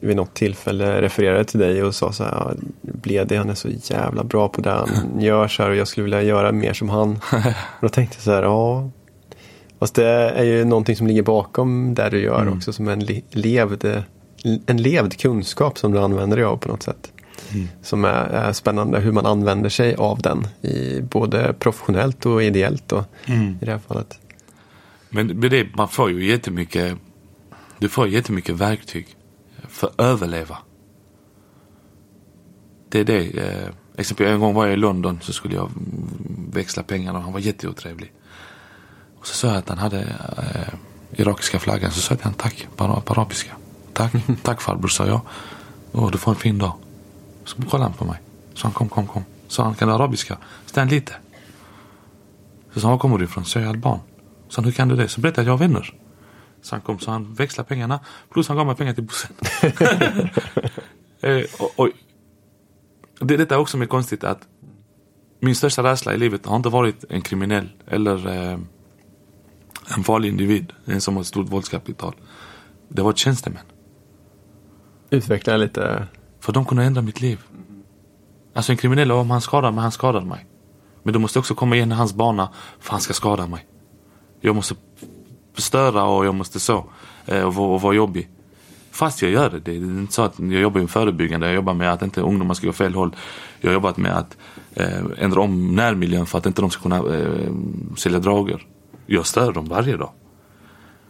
vid 0.00 0.16
något 0.16 0.34
tillfälle 0.34 1.02
refererade 1.02 1.44
till 1.44 1.60
dig 1.60 1.82
och 1.82 1.94
sa 1.94 2.12
så 2.12 2.24
här. 2.24 2.56
Blede, 2.80 3.38
han 3.38 3.50
är 3.50 3.54
så 3.54 3.68
jävla 3.68 4.24
bra 4.24 4.48
på 4.48 4.60
det 4.60 4.70
han 4.70 4.88
gör 5.20 5.48
så 5.48 5.62
här 5.62 5.70
och 5.70 5.76
jag 5.76 5.88
skulle 5.88 6.04
vilja 6.04 6.22
göra 6.22 6.52
mer 6.52 6.72
som 6.72 6.88
han. 6.88 7.10
och 7.32 7.80
då 7.80 7.88
tänkte 7.88 8.16
jag 8.16 8.22
så 8.22 8.30
här, 8.30 8.42
ja. 8.42 8.90
Fast 9.78 9.94
det 9.94 10.30
är 10.30 10.44
ju 10.44 10.64
någonting 10.64 10.96
som 10.96 11.06
ligger 11.06 11.22
bakom 11.22 11.94
det 11.94 12.10
du 12.10 12.20
gör 12.20 12.42
mm. 12.42 12.56
också 12.56 12.72
som 12.72 12.88
en 12.88 13.06
levd, 13.30 14.02
en 14.66 14.76
levd 14.76 15.18
kunskap 15.18 15.78
som 15.78 15.92
du 15.92 15.98
använder 15.98 16.36
dig 16.36 16.46
av 16.46 16.56
på 16.56 16.68
något 16.68 16.82
sätt. 16.82 17.13
Mm. 17.52 17.68
Som 17.82 18.04
är, 18.04 18.10
är, 18.10 18.52
spännande 18.52 19.00
hur 19.00 19.12
man 19.12 19.26
använder 19.26 19.68
sig 19.68 19.94
av 19.94 20.18
den. 20.22 20.46
I, 20.62 21.00
både 21.00 21.52
professionellt 21.52 22.26
och 22.26 22.42
ideellt 22.42 22.88
då, 22.88 23.04
mm. 23.26 23.58
i 23.60 23.64
det 23.64 23.70
här 23.70 23.78
fallet. 23.78 24.18
Men 25.10 25.40
det, 25.40 25.76
man 25.76 25.88
får 25.88 26.10
ju 26.10 26.26
jättemycket, 26.26 26.96
du 27.78 27.88
får 27.88 28.08
jättemycket 28.08 28.54
verktyg 28.54 29.16
för 29.68 29.86
att 29.86 30.00
överleva. 30.00 30.58
Det 32.88 33.00
är 33.00 33.04
det. 33.04 33.38
Eh, 33.38 33.68
exempel 33.96 34.26
en 34.26 34.40
gång 34.40 34.54
var 34.54 34.64
jag 34.64 34.74
i 34.74 34.76
London 34.76 35.18
så 35.22 35.32
skulle 35.32 35.54
jag 35.54 35.70
växla 36.52 36.82
pengar 36.82 37.14
och 37.14 37.22
han 37.22 37.32
var 37.32 37.40
jätteotrevlig. 37.40 38.12
Och 39.18 39.26
så 39.26 39.34
sa 39.34 39.48
jag 39.48 39.56
att 39.56 39.68
han 39.68 39.78
hade 39.78 40.00
eh, 40.00 40.74
irakiska 41.20 41.58
flaggan. 41.58 41.90
Så 41.90 42.00
sa 42.00 42.12
jag 42.12 42.18
till 42.18 42.24
honom 42.24 42.38
tack 42.38 42.68
på, 42.76 43.00
på 43.00 43.12
arabiska. 43.12 43.52
Tack, 43.92 44.12
tack 44.42 44.60
farbror 44.60 44.88
sa 44.88 45.06
jag. 45.06 45.20
Åh, 45.92 46.10
du 46.10 46.18
får 46.18 46.32
en 46.32 46.36
fin 46.36 46.58
dag. 46.58 46.72
Så 47.44 47.62
kollade 47.62 47.90
han 47.90 47.92
på 47.92 48.04
mig. 48.04 48.20
Så 48.54 48.66
han 48.66 48.72
kom, 48.72 48.88
kom, 48.88 49.06
kom. 49.06 49.24
Så 49.48 49.62
han 49.62 49.74
kan 49.74 49.90
arabiska. 49.90 50.38
Stann 50.66 50.88
lite. 50.88 51.12
Så 52.72 52.80
sa 52.80 52.86
han, 52.86 52.92
var 52.92 52.98
kommer 52.98 53.18
du 53.18 53.24
ifrån? 53.24 53.44
Så 53.44 53.58
jag 53.58 53.64
är 53.64 53.68
alban. 53.68 53.98
Så 54.48 54.60
han, 54.60 54.64
hur 54.64 54.72
kan 54.72 54.88
du 54.88 54.96
det? 54.96 55.08
Så 55.08 55.20
berättade 55.20 55.48
jag 55.48 55.54
att 55.54 55.60
jag 55.60 55.68
har 55.68 55.74
vänner. 55.74 55.94
Så 56.62 56.74
han 56.74 56.80
kom, 56.80 56.98
så 56.98 57.10
han 57.10 57.34
växlade 57.34 57.68
pengarna. 57.68 58.00
Plus 58.30 58.48
han 58.48 58.56
gav 58.56 58.66
mig 58.66 58.76
pengar 58.76 58.94
till 58.94 59.04
bussen. 59.04 59.32
eh, 61.20 61.44
och, 61.58 61.80
och, 61.80 61.88
det, 63.20 63.36
detta 63.36 63.54
är 63.54 63.58
också 63.58 63.76
mer 63.76 63.86
konstigt 63.86 64.24
att 64.24 64.48
min 65.40 65.54
största 65.54 65.82
rädsla 65.82 66.14
i 66.14 66.18
livet 66.18 66.46
har 66.46 66.56
inte 66.56 66.68
varit 66.68 67.04
en 67.08 67.22
kriminell 67.22 67.68
eller 67.86 68.28
eh, 68.28 68.58
en 69.96 70.04
farlig 70.04 70.28
individ. 70.28 70.72
En 70.84 71.00
som 71.00 71.14
har 71.14 71.20
ett 71.20 71.26
stort 71.26 71.48
våldskapital. 71.48 72.14
Det 72.88 73.02
var 73.02 73.12
tjänstemän. 73.12 73.64
Utveckla 75.10 75.56
lite. 75.56 76.06
För 76.44 76.52
de 76.52 76.64
kunde 76.64 76.84
ändra 76.84 77.02
mitt 77.02 77.20
liv. 77.20 77.40
Alltså 78.54 78.72
en 78.72 78.78
kriminell, 78.78 79.12
om 79.12 79.30
han 79.30 79.40
skadar 79.40 79.72
mig, 79.72 79.82
han 79.82 79.92
skadar 79.92 80.20
mig. 80.20 80.46
Men 81.02 81.12
du 81.12 81.18
måste 81.18 81.38
också 81.38 81.54
komma 81.54 81.76
igen 81.76 81.92
i 81.92 81.94
hans 81.94 82.14
bana 82.14 82.48
för 82.80 82.90
han 82.90 83.00
ska 83.00 83.12
skada 83.12 83.46
mig. 83.46 83.66
Jag 84.40 84.54
måste 84.54 84.74
störa 85.56 86.04
och 86.04 86.26
jag 86.26 86.34
måste 86.34 86.60
så. 86.60 86.84
Eh, 87.26 87.42
och, 87.42 87.54
vara, 87.54 87.68
och 87.68 87.80
vara 87.80 87.94
jobbig. 87.94 88.28
Fast 88.90 89.22
jag 89.22 89.30
gör 89.30 89.50
det. 89.50 89.60
Det 89.60 89.72
är 89.72 89.76
inte 89.76 90.12
så 90.12 90.22
att 90.22 90.38
jag 90.38 90.60
jobbar 90.60 90.80
med 90.80 90.90
förebyggande. 90.90 91.46
Jag 91.46 91.54
jobbar 91.54 91.74
med 91.74 91.92
att 91.92 92.02
inte 92.02 92.20
ungdomar 92.20 92.54
ska 92.54 92.66
gå 92.66 92.72
fel 92.72 92.94
håll. 92.94 93.16
Jag 93.60 93.70
har 93.70 93.74
jobbat 93.74 93.96
med 93.96 94.16
att 94.16 94.36
eh, 94.74 95.04
ändra 95.18 95.40
om 95.40 95.74
närmiljön 95.74 96.26
för 96.26 96.38
att 96.38 96.46
inte 96.46 96.62
de 96.62 96.70
ska 96.70 96.82
kunna 96.82 96.96
eh, 96.96 97.52
sälja 97.96 98.18
droger. 98.18 98.66
Jag 99.06 99.26
stör 99.26 99.52
dem 99.52 99.64
varje 99.64 99.96
dag. 99.96 100.10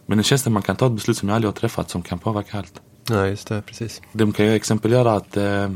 Men 0.05 0.17
en 0.17 0.23
tjänsteman 0.23 0.61
kan 0.61 0.75
ta 0.75 0.85
ett 0.85 0.91
beslut 0.91 1.17
som 1.17 1.29
jag 1.29 1.35
aldrig 1.35 1.47
har 1.47 1.59
träffat 1.59 1.89
som 1.89 2.01
kan 2.01 2.19
påverka 2.19 2.57
allt. 2.57 2.81
Ja, 3.09 3.27
just 3.27 3.47
det. 3.47 3.61
Precis. 3.61 4.01
De 4.11 4.31
kan 4.31 4.45
ju 4.45 4.53
exempelvis 4.53 4.95
göra 4.95 5.13
att 5.13 5.37
eh, 5.37 5.71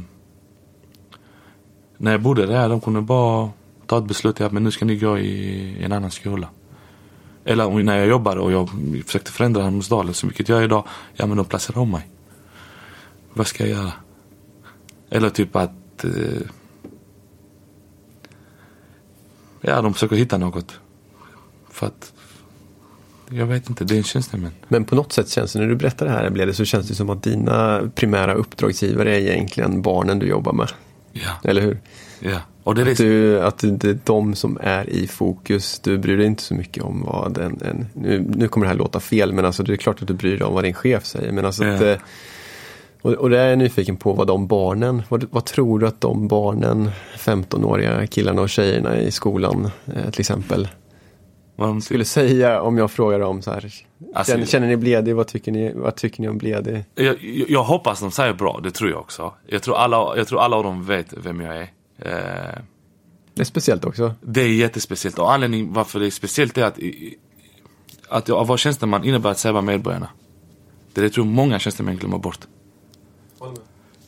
när 1.98 2.12
jag 2.12 2.22
bodde 2.22 2.46
där, 2.46 2.70
de 2.70 2.82
kunde 2.82 3.02
bara 3.02 3.50
ta 3.86 3.98
ett 3.98 4.06
beslut 4.06 4.42
att 4.42 4.52
men 4.52 4.64
nu 4.64 4.72
ska 4.72 4.86
ni 4.86 4.96
gå 4.96 5.18
i 5.18 5.84
en 5.84 5.92
annan 5.92 6.12
skola. 6.12 6.50
Eller 7.46 7.84
när 7.84 7.98
jag 7.98 8.08
jobbade 8.08 8.42
och 8.42 8.52
jag 8.52 8.70
försökte 9.06 9.32
förändra 9.32 9.64
Hermodsdalen, 9.64 10.14
så 10.14 10.28
vilket 10.28 10.50
jag 10.50 10.58
gör 10.58 10.66
idag, 10.66 10.84
ja 11.14 11.26
men 11.26 11.38
de 11.38 11.46
placerar 11.46 11.78
om 11.78 11.92
mig. 11.92 12.08
Vad 13.34 13.48
ska 13.48 13.68
jag 13.68 13.78
göra? 13.78 13.94
Eller 15.10 15.30
typ 15.30 15.56
att 15.56 16.04
eh, 16.04 16.42
Ja, 19.62 19.82
de 19.82 19.94
försöker 19.94 20.16
hitta 20.16 20.38
något. 20.38 20.80
För 21.70 21.88
att 21.88 22.14
jag 23.30 23.46
vet 23.46 23.70
inte, 23.70 23.84
det 23.84 23.94
är 23.94 23.98
en 23.98 24.04
tjänsteman. 24.04 24.52
Men 24.68 24.86
på 24.86 24.96
något 24.96 25.14
sätt 25.14 25.30
känns 25.30 25.54
det, 25.54 25.60
när 25.60 25.68
du 25.68 25.76
berättar 25.76 26.06
det 26.06 26.12
här 26.12 26.30
Blede, 26.30 26.54
så 26.54 26.66
känns 26.66 26.88
det 26.88 26.96
som 26.96 27.10
att 27.10 27.24
dina 27.24 27.82
primära 27.96 28.34
uppdragsgivare 28.34 29.16
är 29.16 29.20
egentligen 29.20 29.82
barnen 29.82 30.20
du 30.20 30.28
jobbar 30.28 30.54
med. 30.54 30.70
Ja. 31.12 31.32
Eller 31.44 31.62
hur? 31.62 31.80
Ja. 32.20 32.40
Och 32.64 32.76
det 32.76 32.82
är 32.82 32.92
att, 32.92 32.98
du, 32.98 33.42
att 33.42 33.58
det 33.60 33.90
är 33.90 34.00
de 34.04 34.36
som 34.36 34.58
är 34.62 34.90
i 34.90 35.08
fokus. 35.08 35.80
Du 35.80 35.98
bryr 35.98 36.18
dig 36.18 36.26
inte 36.26 36.44
så 36.44 36.54
mycket 36.54 36.84
om 36.84 37.04
vad 37.04 37.38
en, 37.38 37.62
en 37.62 37.88
nu, 37.94 38.26
nu 38.36 38.48
kommer 38.48 38.66
det 38.66 38.70
här 38.70 38.78
låta 38.78 39.00
fel, 39.00 39.34
men 39.34 39.46
alltså 39.46 39.64
det 39.64 39.74
är 39.74 39.78
klart 39.78 40.02
att 40.02 40.08
du 40.08 40.14
bryr 40.14 40.38
dig 40.38 40.48
om 40.48 40.54
vad 40.54 40.64
din 40.64 40.74
chef 40.74 41.06
säger. 41.06 41.32
Men 41.32 41.46
alltså 41.46 41.64
Ja. 41.66 41.76
att, 41.76 41.82
eh, 41.82 41.96
och, 43.02 43.12
och 43.14 43.30
det 43.30 43.40
är 43.40 43.50
jag 43.50 43.58
nyfiken 43.58 43.98
på 43.98 44.14
vad 44.14 44.28
de 44.28 44.48
barnen, 44.48 45.04
vad, 45.10 45.26
vad 45.32 45.46
tror 45.46 45.80
du 45.80 45.88
att 45.88 46.02
de 46.02 46.28
barnen, 46.28 46.92
15-åriga 47.18 48.08
killarna 48.08 48.42
och 48.42 48.50
tjejerna 48.50 49.00
i 49.00 49.12
skolan 49.12 49.70
eh, 49.96 50.10
till 50.12 50.20
exempel, 50.20 50.68
de 51.68 51.82
skulle 51.82 52.06
säga 52.06 52.62
om 52.62 52.78
jag 52.78 52.92
frågar 52.92 53.20
dem 53.20 53.42
så 53.42 53.52
här. 53.52 53.74
Alltså, 54.14 54.32
känner, 54.34 54.46
känner 54.46 54.68
ni 54.68 54.78
Bledig? 54.78 55.16
Vad 55.16 55.28
tycker 55.28 55.52
ni, 55.52 55.74
vad 55.74 55.96
tycker 55.96 56.22
ni 56.22 56.30
om 56.30 56.38
Bledig? 56.38 56.86
jag, 56.96 57.16
jag, 57.48 57.64
hoppas 57.64 58.00
de 58.00 58.12
säger 58.12 58.34
bra, 58.34 58.60
det 58.64 58.72
tror 58.72 58.90
jag 58.90 59.00
också. 59.00 59.34
Jag 59.48 59.64
tror 59.64 59.76
alla, 59.78 60.18
jag 60.18 60.28
tror 60.28 60.42
alla 60.42 60.56
av 60.56 60.64
dem 60.64 60.86
vet 60.86 61.14
vem 61.24 61.42
jag 61.42 61.58
är. 61.58 61.62
Eh, 61.98 62.62
Det 63.34 63.42
är 63.42 63.44
speciellt 63.44 63.86
också. 63.86 64.14
det 64.22 64.42
är 64.42 64.48
jättespeciellt 64.48 65.20
och 65.20 65.34
anledningen 65.34 65.74
varför 65.74 66.00
det 66.00 66.06
är 66.06 66.12
speciellt 66.12 66.58
är 66.58 66.64
att, 66.64 66.80
att 68.10 68.28
jag 68.28 68.46
vara 68.46 68.58
tjänsteman 68.58 69.04
innebär 69.04 69.30
att 69.32 69.40
serva 69.40 69.62
medborgarna. 69.62 70.10
Det 70.94 71.02
är 71.02 71.04
det 71.04 71.10
tror 71.10 71.26
många 71.26 71.60
tjänstemän 71.60 71.98
glömmer 71.98 72.18
bort. 72.18 72.40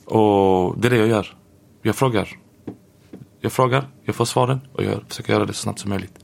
Och 0.06 0.78
det 0.78 0.88
är 0.88 0.90
det 0.90 0.98
jag 0.98 1.08
gör. 1.08 1.36
Jag 1.82 1.96
frågar. 1.96 2.38
Jag 3.40 3.52
frågar, 3.52 3.90
jag 4.04 4.16
får 4.16 4.26
svaren 4.26 4.60
och 4.74 4.84
jag 4.84 5.00
försöker 5.08 5.34
göra 5.34 5.46
det 5.46 5.54
så 5.54 5.60
snabbt 5.62 5.80
som 5.80 5.90
möjligt. 5.90 6.20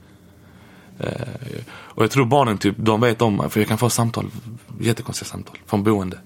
Eh, 1.00 1.62
och 1.70 2.02
jag 2.02 2.10
tror 2.10 2.26
barnen 2.26 2.58
typ, 2.58 2.74
de 2.78 3.00
vet 3.00 3.22
om, 3.22 3.50
för 3.50 3.60
jag 3.60 3.68
kan 3.68 3.78
få 3.78 3.90
samtal, 3.90 4.30
jättekonstiga 4.80 5.28
samtal 5.28 5.58
från 5.66 5.82
boende. 5.82 6.18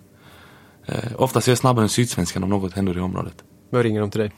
Eh, 0.86 1.12
oftast 1.16 1.48
är 1.48 1.52
jag 1.52 1.58
snabbare 1.58 1.84
än 1.84 1.88
Sydsvenskan 1.88 2.42
om 2.44 2.50
något 2.50 2.72
händer 2.72 2.96
i 2.96 3.00
området. 3.00 3.34
Vad 3.70 3.82
ringer 3.82 4.00
de 4.00 4.10
till 4.10 4.20
dig? 4.20 4.32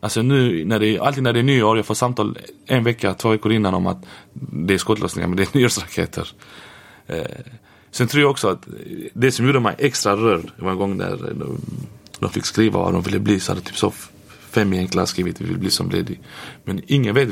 Alltså 0.00 0.22
nu, 0.22 0.64
när 0.64 0.78
det, 0.78 0.98
alltid 0.98 1.22
när 1.22 1.32
det 1.32 1.38
är 1.38 1.42
nyår, 1.42 1.76
jag 1.76 1.86
får 1.86 1.94
samtal 1.94 2.38
en 2.66 2.84
vecka, 2.84 3.14
två 3.14 3.28
veckor 3.28 3.52
innan 3.52 3.74
om 3.74 3.86
att 3.86 4.04
det 4.32 4.74
är 4.74 4.78
skottlossningar, 4.78 5.28
men 5.28 5.36
det 5.36 5.42
är 5.42 5.48
nyårsraketer. 5.58 6.28
Eh, 7.06 7.22
sen 7.90 8.06
tror 8.06 8.22
jag 8.22 8.30
också 8.30 8.48
att 8.48 8.68
det 9.14 9.32
som 9.32 9.46
gjorde 9.46 9.60
mig 9.60 9.74
extra 9.78 10.16
rörd 10.16 10.50
var 10.58 10.70
en 10.70 10.78
gång 10.78 10.98
där 10.98 11.34
de, 11.38 11.60
de 12.18 12.30
fick 12.30 12.46
skriva 12.46 12.78
vad 12.78 12.92
de 12.92 13.02
ville 13.02 13.18
bli, 13.18 13.40
så 13.40 13.52
hade 13.52 13.60
typ 13.60 13.76
så 13.76 13.92
fem 14.50 14.72
i 14.72 14.78
en 14.78 14.88
klass 14.88 15.10
skrivit 15.10 15.40
vi 15.40 15.44
vill 15.44 15.58
bli 15.58 15.70
som 15.70 15.90
Lady. 15.90 16.16
Men 16.64 16.80
ingen 16.86 17.14
vet 17.14 17.28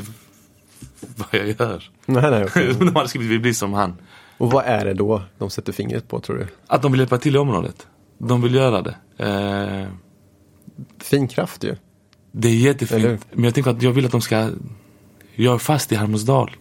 vad 1.17 1.27
jag 1.31 1.47
gör. 1.47 1.83
Nej, 2.05 2.31
nej, 2.31 2.45
okej. 2.45 2.73
de 2.79 2.95
hade 2.95 3.09
skrivit 3.09 3.27
vi 3.27 3.31
vill 3.31 3.41
bli 3.41 3.53
som 3.53 3.73
han. 3.73 3.97
Och 4.37 4.51
vad 4.51 4.65
är 4.65 4.85
det 4.85 4.93
då 4.93 5.21
de 5.37 5.49
sätter 5.49 5.73
fingret 5.73 6.07
på 6.07 6.19
tror 6.19 6.37
du? 6.37 6.47
Att 6.67 6.81
de 6.81 6.91
vill 6.91 6.99
hjälpa 6.99 7.17
till 7.17 7.35
i 7.35 7.37
området. 7.37 7.87
De 8.17 8.41
vill 8.41 8.55
göra 8.55 8.81
det. 8.81 8.95
Eh, 9.17 9.87
Fin 10.99 11.27
kraft 11.27 11.63
ju. 11.63 11.75
Det 12.31 12.47
är 12.47 12.55
jättefint. 12.55 13.25
Men 13.31 13.43
jag 13.43 13.53
tänker 13.53 13.71
att 13.71 13.81
jag 13.81 13.91
vill 13.91 14.05
att 14.05 14.11
de 14.11 14.21
ska... 14.21 14.49
Jag 15.35 15.53
är 15.53 15.57
fast 15.57 15.91
i 15.91 15.95
Halmstadsdal. 15.95 16.55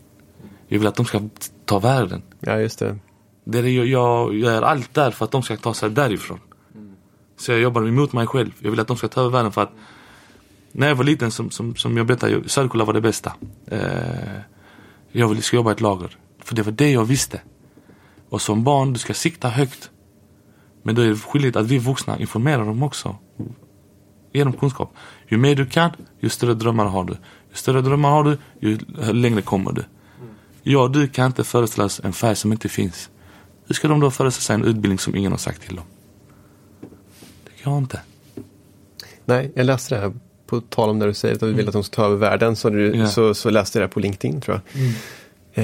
Jag 0.69 0.79
vill 0.79 0.89
att 0.89 0.95
de 0.95 1.07
ska 1.07 1.21
ta 1.65 1.79
världen. 1.79 2.23
Ja, 2.41 2.61
just 2.61 2.79
det. 2.79 2.99
Det 3.45 3.59
är 3.59 3.63
jag, 3.63 3.87
jag 3.87 4.35
gör 4.35 4.63
allt 4.63 4.95
där 4.95 5.11
för 5.11 5.25
att 5.25 5.31
de 5.31 5.43
ska 5.43 5.57
ta 5.57 5.75
sig 5.75 5.91
därifrån. 5.91 6.41
Så 7.37 7.53
jag 7.53 7.61
jobbar 7.61 7.89
emot 7.89 8.13
mig 8.13 8.27
själv. 8.27 8.51
Jag 8.59 8.71
vill 8.71 8.81
att 8.81 8.89
de 8.89 8.97
ska 8.97 9.09
ta 9.09 9.21
över 9.21 9.31
världen 9.31 9.53
för 9.53 9.63
att 9.63 9.73
när 10.77 10.89
jag 10.89 10.95
var 10.95 11.05
liten, 11.05 11.31
som, 11.31 11.51
som, 11.51 11.77
som 11.77 11.97
jag 11.97 12.07
berättade, 12.07 12.33
Sörkulla 12.33 12.49
Söderkulla 12.49 12.85
var 12.85 12.93
det 12.93 13.01
bästa. 13.01 13.33
Eh, 13.67 14.41
jag 15.13 15.29
ville 15.29 15.43
ska 15.43 15.57
jobba 15.57 15.71
i 15.71 15.73
ett 15.73 15.81
lager. 15.81 16.17
För 16.39 16.55
det 16.55 16.63
var 16.63 16.73
det 16.73 16.91
jag 16.91 17.05
visste. 17.05 17.41
Och 18.29 18.43
som 18.43 18.65
barn, 18.65 18.93
du 18.93 18.99
ska 18.99 19.15
sikta 19.15 19.49
högt. 19.49 19.91
Men 20.83 20.95
då 20.95 21.03
är 21.03 21.09
det 21.09 21.17
skyldigt 21.17 21.57
att 21.57 21.67
vi 21.67 21.79
vuxna 21.79 22.19
informerar 22.19 22.65
dem 22.65 22.83
också. 22.83 23.17
Ge 24.33 24.45
dem 24.45 24.53
kunskap. 24.53 24.95
Ju 25.29 25.37
mer 25.37 25.55
du 25.55 25.67
kan, 25.67 25.91
ju 26.21 26.29
större 26.29 26.55
drömmar 26.55 26.85
har 26.85 27.05
du. 27.05 27.13
Ju 27.51 27.55
större 27.55 27.81
drömmar 27.81 28.11
har 28.11 28.25
du, 28.25 28.39
ju 28.61 28.79
längre 29.13 29.43
kommer 29.43 29.73
du. 29.73 29.85
Ja, 30.63 30.89
du 30.89 31.09
kan 31.09 31.27
inte 31.27 31.45
föreställa 31.45 31.85
oss 31.85 32.01
en 32.05 32.13
färg 32.13 32.37
som 32.37 32.53
inte 32.53 32.69
finns. 32.69 33.11
Hur 33.67 33.75
ska 33.75 33.89
de 33.89 34.01
då 34.01 34.11
föreställa 34.11 34.43
sig 34.43 34.55
en 34.55 34.65
utbildning 34.65 34.99
som 34.99 35.17
ingen 35.17 35.33
har 35.33 35.39
sagt 35.39 35.63
till 35.63 35.77
dem? 35.77 35.85
Det 37.45 37.65
går 37.65 37.79
inte. 37.79 38.01
Nej, 39.25 39.53
jag 39.55 39.67
läste 39.67 39.95
det 39.95 40.01
här 40.01 40.13
på 40.47 40.61
tal 40.61 40.91
om 40.91 40.99
det 40.99 41.07
du 41.07 41.15
säger 41.15 41.35
att 41.35 41.41
du 41.41 41.53
vill 41.53 41.67
att 41.69 41.73
de 41.73 41.85
ska 41.85 41.97
ta 41.97 42.05
över 42.07 42.17
världen. 42.17 42.57
Så, 42.57 42.71
du, 42.71 42.97
Ja. 42.97 43.07
så, 43.07 43.35
så 43.35 43.51
läste 43.51 43.79
jag 43.79 43.83
det 43.83 43.87
här 43.87 43.93
på 43.93 44.01
LinkedIn 44.01 44.41
tror 44.41 44.61
jag. 44.73 44.83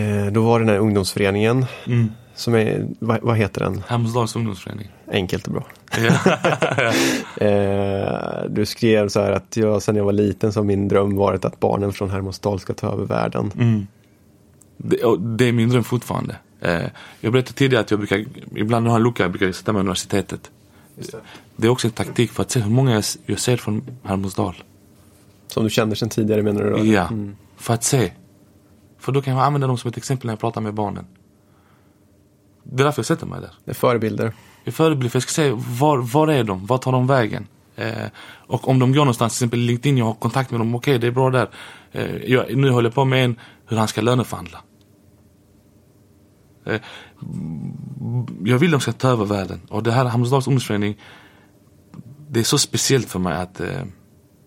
Eh, 0.01 0.33
då 0.33 0.43
var 0.43 0.59
det 0.61 0.65
den 0.65 0.75
här 0.75 0.81
ungdomsföreningen. 0.81 1.67
Mm. 1.87 2.11
Som 2.35 2.55
är, 2.55 2.87
vad, 2.99 3.23
vad 3.23 3.37
heter 3.37 3.61
den? 3.61 3.83
Halmstads 3.87 4.37
ungdomsförening. 4.37 4.89
Enkelt 5.13 5.47
och 5.47 5.53
bra. 5.53 5.67
Eh, 7.37 8.45
du 8.51 8.67
skrev 8.67 9.09
så 9.09 9.21
här 9.21 9.33
att 9.33 9.57
jag, 9.57 9.83
sen 9.83 9.97
jag 9.97 10.05
var 10.05 10.13
liten 10.13 10.53
så 10.53 10.61
har 10.61 10.65
min 10.65 10.89
dröm 10.89 11.17
varit 11.17 11.45
att 11.45 11.61
barnen 11.61 11.93
från 11.93 12.11
Hermodsdal 12.11 12.61
ska 12.61 12.75
ta 12.75 12.93
över 12.93 13.05
världen. 13.05 13.53
Mm. 13.59 13.87
Det, 14.77 15.05
och 15.05 15.21
det 15.21 15.45
är 15.45 15.53
min 15.53 15.69
dröm 15.69 15.85
fortfarande. 15.85 16.37
Eh, 16.61 16.83
jag 17.21 17.33
berättade 17.33 17.55
tidigare 17.55 17.81
att 17.85 17.91
jag 17.91 18.01
brukar, 18.01 18.25
ibland 18.57 18.85
när 18.85 18.89
jag 18.91 18.93
har 18.93 18.99
en 18.99 19.05
lucka, 19.05 19.23
jag 19.23 19.31
brukar 19.33 19.53
sätta 19.53 19.73
mig 19.73 19.81
i 19.81 19.81
universitetet. 19.81 20.51
Det 21.57 21.67
är 21.67 21.71
också 21.71 21.87
en 21.87 21.93
taktik 21.93 22.31
för 22.33 22.43
att 22.43 22.51
se 22.51 22.61
hur 22.61 22.71
många 22.71 22.95
jag, 22.95 23.05
jag 23.27 23.39
ser 23.39 23.57
från 23.57 23.83
Hermodsdal. 24.03 24.55
Som 25.51 25.65
du 25.65 25.71
känner 25.71 25.95
sedan 25.95 26.09
tidigare 26.09 26.43
menar 26.43 26.63
du? 26.63 26.71
då? 26.71 26.85
Ja, 26.85 27.07
Mm. 27.09 27.37
för 27.57 27.75
att 27.75 27.85
se. 27.85 28.13
För 28.99 29.13
då 29.13 29.23
kan 29.23 29.35
jag 29.35 29.43
använda 29.43 29.67
dem 29.67 29.79
som 29.79 29.89
ett 29.91 29.97
exempel 29.97 30.27
när 30.27 30.33
jag 30.33 30.41
pratar 30.41 30.61
med 30.61 30.75
barnen. 30.75 31.07
Det 32.65 32.83
är 32.83 32.85
därför 32.85 32.99
jag 32.99 33.07
sätter 33.07 33.27
mig 33.27 33.41
där. 33.41 33.51
Det 33.65 33.71
är 33.71 33.75
förebilder. 33.75 34.25
Jag 34.25 34.35
är 34.65 34.71
förebild 34.73 35.13
för 35.13 35.17
jag 35.17 35.23
ska 35.23 35.31
se 35.33 35.51
var, 35.81 35.99
var 35.99 36.29
är 36.29 36.45
de? 36.45 36.67
Var 36.67 36.79
tar 36.79 36.93
de 36.93 37.07
vägen? 37.07 37.47
Eh, 37.77 38.07
och 38.47 38.69
om 38.69 38.79
de 38.79 38.93
går 38.93 38.99
någonstans, 39.01 39.33
till 39.33 39.45
exempel 39.45 39.59
LinkedIn, 39.61 39.99
jag 39.99 40.05
har 40.05 40.15
kontakt 40.15 40.51
med 40.51 40.61
dem, 40.61 40.75
okej 40.75 40.99
det 40.99 41.07
är 41.07 41.11
bra 41.11 41.31
där. 41.31 41.49
Eh, 41.93 42.17
jag, 42.17 42.57
nu 42.57 42.71
håller 42.71 42.89
jag 42.89 42.95
på 42.95 43.05
med 43.05 43.25
en, 43.25 43.37
hur 43.67 43.77
han 43.77 43.89
ska 43.89 44.01
löneförhandla. 44.01 44.59
Eh, 46.67 46.81
jag 48.45 48.59
vill 48.59 48.71
de 48.71 48.81
ska 48.81 48.93
ta 48.93 49.09
över 49.09 49.25
världen. 49.25 49.61
Och 49.69 49.83
det 49.83 49.93
här 49.93 50.05
Hammarstadals 50.05 50.47
ungdomsförening, 50.47 50.97
det 52.29 52.41
är 52.41 52.45
så 52.45 52.59
speciellt 52.59 53.09
för 53.09 53.19
mig 53.19 53.37
att 53.37 53.61
eh, 53.61 53.69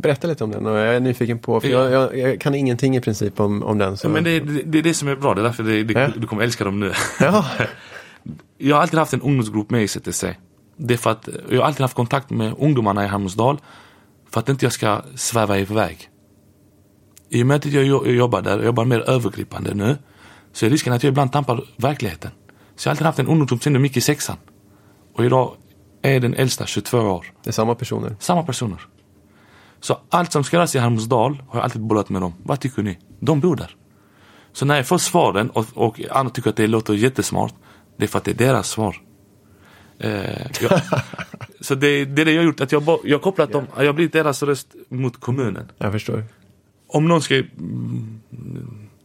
Berätta 0.04 0.28
lite 0.28 0.44
om 0.44 0.52
den 0.52 0.66
jag 0.66 0.96
är 0.96 1.00
nyfiken 1.00 1.40
på, 1.40 1.60
för 1.62 1.68
Ja. 1.68 1.90
jag, 1.90 2.18
jag, 2.18 2.32
jag 2.32 2.42
kan 2.42 2.56
ingenting 2.56 2.96
i 2.96 3.02
princip 3.02 3.40
om, 3.40 3.64
om 3.64 3.78
den. 3.78 3.98
Så. 3.98 4.10
Men 4.10 4.24
det, 4.24 4.40
det, 4.40 4.62
det 4.66 4.78
är 4.80 4.84
det 4.84 4.94
som 4.94 5.08
är 5.08 5.16
bra, 5.16 5.34
det 5.34 5.42
är 5.42 5.44
därför 5.44 5.64
det, 5.64 5.84
det, 5.84 5.94
Ja. 5.94 6.08
du 6.18 6.28
kommer 6.28 6.44
älska 6.44 6.64
dem 6.64 6.80
nu. 6.80 6.92
Ja. 7.20 7.46
Jag 8.58 8.76
har 8.76 8.82
alltid 8.82 9.00
haft 9.00 9.14
en 9.14 9.22
ungdomsgrupp 9.22 9.70
med 9.70 9.84
i 9.84 9.88
CTC. 9.88 10.36
Det 10.78 10.94
är 10.94 10.98
för 10.98 11.10
att 11.12 11.30
jag 11.50 11.60
har 11.60 11.66
alltid 11.68 11.82
haft 11.82 11.96
kontakt 11.96 12.30
med 12.30 12.54
ungdomarna 12.60 13.04
i 13.06 13.08
Halmstadsdal. 13.08 13.58
För 14.32 14.40
att 14.40 14.50
inte 14.50 14.66
jag 14.66 14.74
ska 14.74 15.02
sväva 15.16 15.60
iväg. 15.60 16.10
i 17.30 17.44
och 17.44 17.48
med 17.48 17.56
att 17.56 17.66
jag 17.66 17.84
jo- 17.84 18.04
jag 18.06 18.16
jobbar 18.16 18.42
där, 18.42 18.52
jag 18.58 18.66
jobbar 18.66 18.86
mer 18.86 19.10
övergripande 19.10 19.74
nu, 19.74 19.98
så 20.54 20.66
är 20.66 20.70
risken 20.70 20.94
att 20.94 21.04
jag 21.04 21.12
ibland 21.12 21.32
tappar 21.32 21.64
verkligheten. 21.78 22.32
Så 22.76 22.88
jag 22.88 22.92
har 22.92 22.94
alltid 22.94 23.06
haft 23.06 23.20
en 23.20 23.28
ungdom 23.28 23.60
som 23.60 23.86
gick 23.86 23.98
i 23.98 24.02
sexan. 24.02 24.38
Och 25.16 25.26
idag 25.26 25.54
är 26.02 26.20
den 26.20 26.34
äldsta 26.34 26.66
22 26.66 26.98
år. 27.00 27.26
Det 27.44 27.50
är 27.50 27.52
samma 27.52 27.76
personer. 27.76 28.16
Samma 28.20 28.44
personer. 28.44 28.80
Så 29.84 30.00
allt 30.10 30.32
som 30.32 30.44
ska 30.44 30.58
göras 30.58 30.76
i 30.76 30.80
Halmsdal 30.80 31.44
har 31.48 31.60
jag 31.60 31.64
alltid 31.64 31.82
bollat 31.82 32.10
med 32.10 32.22
dem. 32.22 32.34
Vad 32.44 32.60
tycker 32.60 32.84
ni? 32.84 32.98
De 33.20 33.40
bor 33.40 33.56
där. 33.56 33.76
Så 34.54 34.66
när 34.66 34.76
jag 34.76 34.88
får 34.88 34.98
svaren 34.98 35.50
och, 35.50 35.66
och 35.74 36.02
andra 36.12 36.34
tycker 36.34 36.50
att 36.50 36.56
det 36.56 36.68
låter 36.68 36.94
jättesmart, 36.94 37.54
det 37.98 38.04
är 38.04 38.08
för 38.08 38.18
att 38.18 38.24
det 38.24 38.32
är 38.32 38.36
deras 38.48 38.70
svar. 38.70 39.02
Eh, 40.00 40.42
jag, 40.62 40.82
så 41.62 41.76
det, 41.76 42.06
det 42.06 42.22
är 42.22 42.26
det 42.26 42.32
jag 42.32 42.42
har 42.42 42.46
gjort, 42.46 42.62
att 42.62 42.72
jag, 42.72 42.84
jag 43.04 43.18
har 43.18 43.22
kopplat 43.22 43.52
dem, 43.52 43.68
jag 43.78 43.86
har 43.86 43.94
blivit 43.94 44.14
deras 44.14 44.44
röst 44.44 44.76
mot 44.90 45.20
kommunen. 45.20 45.72
Jag 45.78 45.92
förstår. 45.92 46.24
Om 46.88 47.08
någon 47.08 47.22
ska, 47.22 47.36
mm, 47.36 48.20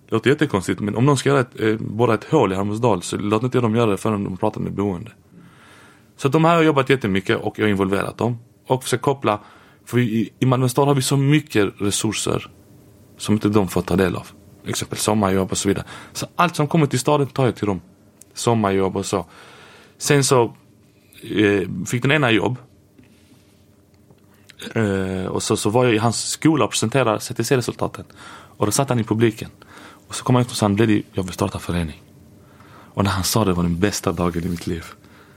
det 0.06 0.14
låter 0.14 0.30
jättekonstigt, 0.30 0.80
men 0.80 0.96
om 0.96 1.04
någon 1.04 1.16
ska 1.16 1.28
göra 1.28 1.40
ett, 1.40 1.60
eh, 1.60 1.76
borra 1.76 2.14
ett 2.14 2.24
hål 2.24 2.52
i 2.52 2.54
Halmsdal 2.54 3.02
så 3.02 3.16
låt 3.16 3.42
inte 3.42 3.60
dem 3.60 3.74
göra 3.76 3.90
det 3.90 3.96
förrän 3.96 4.24
de 4.24 4.36
pratar 4.36 4.60
med 4.60 4.72
boende. 4.72 5.10
Så 6.16 6.28
de 6.28 6.44
här 6.44 6.56
har 6.56 6.62
jobbat 6.62 6.90
jättemycket 6.90 7.38
och 7.38 7.58
jag 7.58 7.64
har 7.64 7.70
involverat 7.70 8.18
dem. 8.18 8.38
Och 8.66 8.82
försökt 8.82 9.02
koppla, 9.02 9.40
för 9.88 9.96
vi, 9.96 10.30
i- 10.38 10.46
Malmö 10.46 10.68
stad 10.68 10.88
har 10.88 10.94
vi 10.94 11.02
så 11.02 11.16
mycket 11.16 11.74
resurser 11.78 12.50
som 13.16 13.34
inte 13.34 13.48
de 13.48 13.68
får 13.68 13.82
ta 13.82 13.96
del 13.96 14.16
av. 14.16 14.26
Exempel 14.66 14.98
sommarjobb 14.98 15.50
och 15.50 15.58
så 15.58 15.68
vidare. 15.68 15.84
Så 16.12 16.26
allt 16.36 16.56
som 16.56 16.66
kommer 16.68 16.86
till 16.86 16.98
staden 16.98 17.26
tar 17.26 17.44
jag 17.44 17.56
till 17.56 17.66
dem. 17.66 17.80
Sommarjobb 18.34 18.96
och 18.96 19.06
så. 19.06 19.26
Sen 19.98 20.24
så 20.24 20.44
eh, 21.22 21.68
fick 21.86 22.02
den 22.02 22.12
ena 22.12 22.30
jobb. 22.30 22.56
Eh, 24.74 25.26
och 25.26 25.42
så, 25.42 25.56
så 25.56 25.70
var 25.70 25.84
jag 25.84 25.94
i 25.94 25.98
hans 25.98 26.28
skola 26.30 26.64
och 26.64 26.70
presenterade 26.70 27.20
CTC-resultaten. 27.20 28.04
Och 28.56 28.66
då 28.66 28.72
satt 28.72 28.88
han 28.88 28.98
i 29.00 29.04
publiken. 29.04 29.50
Och 30.08 30.14
så 30.14 30.24
kom 30.24 30.34
han 30.34 30.42
ut 30.42 30.50
och 30.50 30.56
sa, 30.56 30.68
Bledi, 30.68 31.02
jag 31.12 31.22
vill 31.22 31.32
starta 31.32 31.58
förening. 31.58 32.02
Och 32.94 33.04
när 33.04 33.10
han 33.10 33.24
sa 33.24 33.44
det 33.44 33.52
var 33.52 33.62
den 33.62 33.78
bästa 33.80 34.12
dagen 34.12 34.44
i 34.44 34.48
mitt 34.48 34.66
liv. 34.66 34.84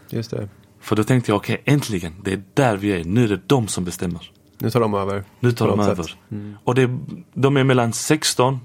Just 0.10 0.32
det. 0.32 0.49
För 0.80 0.95
då 0.95 1.04
tänkte 1.04 1.32
jag, 1.32 1.36
okej 1.38 1.62
äntligen, 1.66 2.14
det 2.24 2.34
är 2.34 2.43
där 2.54 2.78
vi 2.78 2.91
är. 2.91 3.04
Nu 3.04 3.24
är 3.24 3.28
det 3.28 3.41
de 3.47 3.68
som 3.68 3.84
bestämmer. 3.86 4.32
Nu 4.62 4.70
tar 4.70 4.80
de 4.80 4.93
över. 4.93 5.24
Nu 5.39 5.51
tar 5.51 5.68
de 5.68 5.80
över. 5.80 6.16
Mm. 6.32 6.57
Och 6.64 6.76
det, 6.76 6.97
de 7.34 7.57
är 7.57 7.64
mellan 7.64 7.93
16 7.93 8.59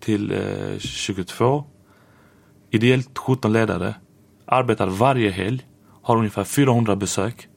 till 0.00 0.32
eh, 0.32 0.78
22. 0.78 1.64
Ideellt 2.70 3.18
17 3.18 3.52
ledare. 3.52 3.94
Arbetar 4.46 4.86
varje 4.86 5.30
helg. 5.30 5.66
Har 6.02 6.16
ungefär 6.16 6.44
400 6.44 6.96
besök. 6.96 7.48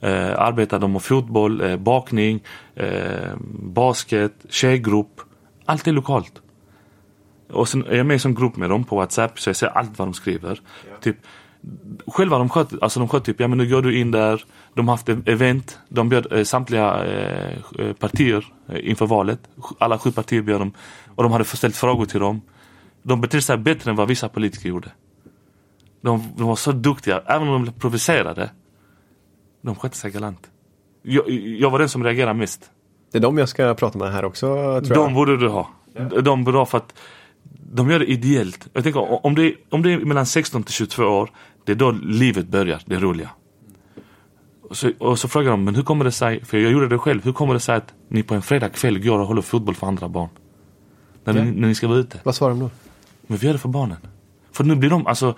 Eh, 0.00 0.38
arbetar 0.38 0.78
de 0.78 0.92
med 0.92 1.02
fotboll, 1.02 1.60
eh, 1.60 1.76
bakning, 1.76 2.42
eh, 2.74 3.36
basket, 3.52 4.32
tjejgrupp. 4.48 5.20
Allt 5.64 5.86
är 5.86 5.92
lokalt. 5.92 6.42
Och 7.50 7.68
sen 7.68 7.86
är 7.86 7.96
jag 7.96 8.06
med 8.06 8.26
en 8.26 8.34
grupp 8.34 8.56
med 8.56 8.70
dem 8.70 8.84
på 8.84 8.96
WhatsApp 8.96 9.40
så 9.40 9.48
jag 9.48 9.56
ser 9.56 9.66
allt 9.66 9.98
vad 9.98 10.08
de 10.08 10.14
skriver. 10.14 10.60
Typ, 11.00 11.16
själva 12.06 12.38
de 12.38 12.48
sköt, 12.48 12.82
alltså 12.82 13.00
de 13.00 13.08
sköt 13.08 13.24
typ, 13.24 13.40
ja 13.40 13.48
men 13.48 13.58
nu 13.58 13.68
går 13.68 13.82
du 13.82 13.98
in 13.98 14.10
där. 14.10 14.44
De 14.74 14.88
har 14.88 14.94
haft 14.94 15.08
ett 15.08 15.28
event, 15.28 15.78
de 15.88 16.08
bjöd 16.08 16.32
eh, 16.32 16.44
samtliga 16.44 17.04
eh, 17.04 17.58
eh, 17.78 17.92
partier 17.92 18.44
eh, 18.68 18.88
inför 18.90 19.06
valet. 19.06 19.40
Alla 19.78 19.98
sju 19.98 20.12
partier 20.12 20.42
bjöd 20.42 20.60
dem. 20.60 20.72
Och 21.14 21.22
de 21.22 21.32
hade 21.32 21.44
ställt 21.44 21.76
frågor 21.76 22.06
till 22.06 22.20
dem. 22.20 22.40
De 23.02 23.20
betedde 23.20 23.42
sig 23.42 23.56
bättre 23.56 23.90
än 23.90 23.96
vad 23.96 24.08
vissa 24.08 24.28
politiker 24.28 24.68
gjorde. 24.68 24.88
De, 26.00 26.32
de 26.36 26.46
var 26.46 26.56
så 26.56 26.72
duktiga, 26.72 27.22
även 27.26 27.48
om 27.48 27.64
de 27.64 27.72
provocerade. 27.72 28.50
De 29.62 29.74
skötte 29.76 29.96
sig 29.96 30.10
galant. 30.10 30.50
Jag, 31.02 31.30
jag 31.30 31.70
var 31.70 31.78
den 31.78 31.88
som 31.88 32.04
reagerade 32.04 32.34
mest. 32.34 32.70
Det 33.12 33.18
är 33.18 33.22
de 33.22 33.38
jag 33.38 33.48
ska 33.48 33.74
prata 33.74 33.98
med 33.98 34.12
här 34.12 34.24
också, 34.24 34.46
tror 34.80 34.94
De 34.94 35.02
jag. 35.02 35.14
borde 35.14 35.36
du 35.36 35.48
ha. 35.48 35.68
De 36.22 36.44
borde 36.44 36.58
ha 36.58 36.66
för 36.66 36.78
att 36.78 36.94
de 37.74 37.90
gör 37.90 37.98
det 37.98 38.10
ideellt. 38.10 38.68
Jag 38.72 38.84
tänker 38.84 39.26
om 39.26 39.34
det, 39.34 39.54
om 39.70 39.82
det 39.82 39.92
är 39.92 39.98
mellan 39.98 40.26
16 40.26 40.62
till 40.62 40.74
22 40.74 41.02
år, 41.04 41.30
det 41.64 41.72
är 41.72 41.76
då 41.76 41.90
livet 41.90 42.48
börjar, 42.48 42.80
det 42.86 42.96
roliga. 42.96 43.30
Och 44.62 44.76
så, 44.76 44.90
och 44.98 45.18
så 45.18 45.28
frågar 45.28 45.50
de, 45.50 45.64
men 45.64 45.74
hur 45.74 45.82
kommer 45.82 46.04
det 46.04 46.12
sig, 46.12 46.44
för 46.44 46.58
jag 46.58 46.72
gjorde 46.72 46.88
det 46.88 46.98
själv, 46.98 47.24
hur 47.24 47.32
kommer 47.32 47.54
det 47.54 47.60
sig 47.60 47.76
att 47.76 47.94
ni 48.08 48.22
på 48.22 48.34
en 48.34 48.42
fredagkväll 48.42 48.98
går 49.04 49.18
och 49.18 49.26
håller 49.26 49.42
fotboll 49.42 49.74
för 49.74 49.86
andra 49.86 50.08
barn? 50.08 50.28
När, 51.24 51.36
Ja. 51.36 51.44
ni, 51.44 51.50
när 51.50 51.68
ni 51.68 51.74
ska 51.74 51.88
vara 51.88 51.98
ute. 51.98 52.20
Vad 52.24 52.34
svarar 52.34 52.50
de 52.54 52.60
då? 52.60 52.70
Men 53.26 53.38
vi 53.38 53.46
gör 53.46 53.52
det 53.52 53.58
för 53.58 53.68
barnen. 53.68 53.96
För 54.52 54.64
nu 54.64 54.74
blir 54.76 54.90
de, 54.90 55.06
alltså 55.06 55.34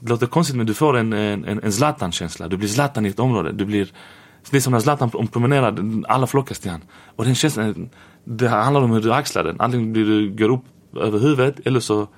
Det 0.00 0.08
låter 0.10 0.26
konstigt 0.26 0.56
men 0.56 0.66
du 0.66 0.74
får 0.74 0.96
en, 0.96 1.12
en, 1.12 1.44
en 1.44 1.60
en 1.62 1.72
Zlatan-känsla. 1.72 2.48
Du 2.48 2.56
blir 2.56 2.68
Zlatan 2.68 3.06
i 3.06 3.08
ett 3.08 3.18
område. 3.18 3.52
Du 3.52 3.64
blir 3.64 3.92
Det 4.50 4.56
är 4.56 4.60
som 4.60 4.72
när 4.72 4.80
Zlatan 4.80 5.10
om 5.14 5.26
promenerar, 5.26 5.76
alla 6.08 6.26
flockas 6.26 6.58
till 6.58 6.70
han. 6.70 6.80
Och 7.16 7.24
den 7.24 7.34
känslan, 7.34 7.88
det 8.24 8.48
handlar 8.48 8.82
om 8.82 8.90
hur 8.90 9.00
du 9.00 9.12
axlar 9.12 9.44
den. 9.44 9.56
Antingen 9.60 9.92
blir 9.92 10.04
du 10.04 10.30
går 10.36 10.48
upp 10.48 10.64
över 10.96 11.18
huvudet 11.18 11.60
eller 11.64 11.80
så 11.80 12.08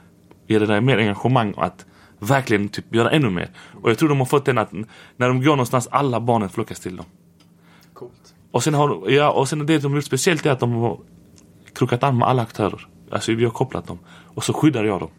ger 0.47 0.61
det 0.61 0.67
dig 0.67 0.81
mer 0.81 0.99
engagemang 0.99 1.55
att 1.57 1.87
verkligen 2.23 2.69
typ 2.69 2.95
göra 2.95 3.11
ännu 3.11 3.31
mer. 3.31 3.51
Och 3.83 3.91
jag 3.91 3.99
tror 3.99 4.09
de 4.09 4.19
har 4.19 4.27
fått 4.27 4.45
den 4.45 4.59
att 4.59 4.73
när 5.17 5.29
de 5.29 5.43
går 5.43 5.51
någonstans, 5.51 5.89
alla 5.91 6.21
barnen 6.21 6.49
flockas 6.49 6.81
till 6.81 6.97
dem. 6.97 7.07
Coolt. 7.95 8.35
Och 8.51 8.63
sen 8.63 8.75
har 8.75 9.11
ja, 9.11 9.31
och 9.31 9.49
sen 9.49 9.67
det 9.67 9.79
de 9.79 9.93
har 9.93 9.99
gjort 9.99 10.05
speciellt 10.05 10.47
är 10.47 10.51
att 10.51 10.61
de 10.61 10.73
har 10.73 10.99
krokat 11.75 12.03
arm 12.03 12.19
med 12.19 12.29
alla 12.29 12.43
aktörer. 12.43 12.87
Alltså 13.11 13.33
vi 13.33 13.45
har 13.45 13.51
kopplat 13.51 13.87
dem. 13.87 13.99
Och 14.35 14.45
så 14.45 14.53
skyddar 14.53 14.85
jag 14.85 15.01
dem. 15.01 15.11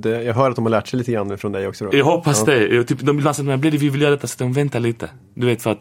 Det, 0.00 0.22
jag 0.22 0.34
hör 0.34 0.50
att 0.50 0.56
de 0.56 0.64
har 0.64 0.70
lärt 0.70 0.88
sig 0.88 0.98
lite 0.98 1.12
grann 1.12 1.38
från 1.38 1.52
dig 1.52 1.68
också 1.68 1.84
då. 1.84 1.96
Jag 1.96 2.04
hoppas 2.04 2.44
Ja. 2.46 2.52
det. 2.54 2.68
Jag, 2.68 2.86
typ, 2.88 3.00
de 3.00 3.18
ibland 3.18 3.36
säger 3.36 3.56
mig, 3.56 3.70
vi 3.70 3.88
vill 3.88 4.00
göra 4.02 4.10
detta 4.10 4.26
så 4.26 4.44
de 4.44 4.52
väntar 4.52 4.80
lite. 4.80 5.10
Du 5.34 5.46
vet 5.46 5.62
för 5.62 5.70
att 5.70 5.80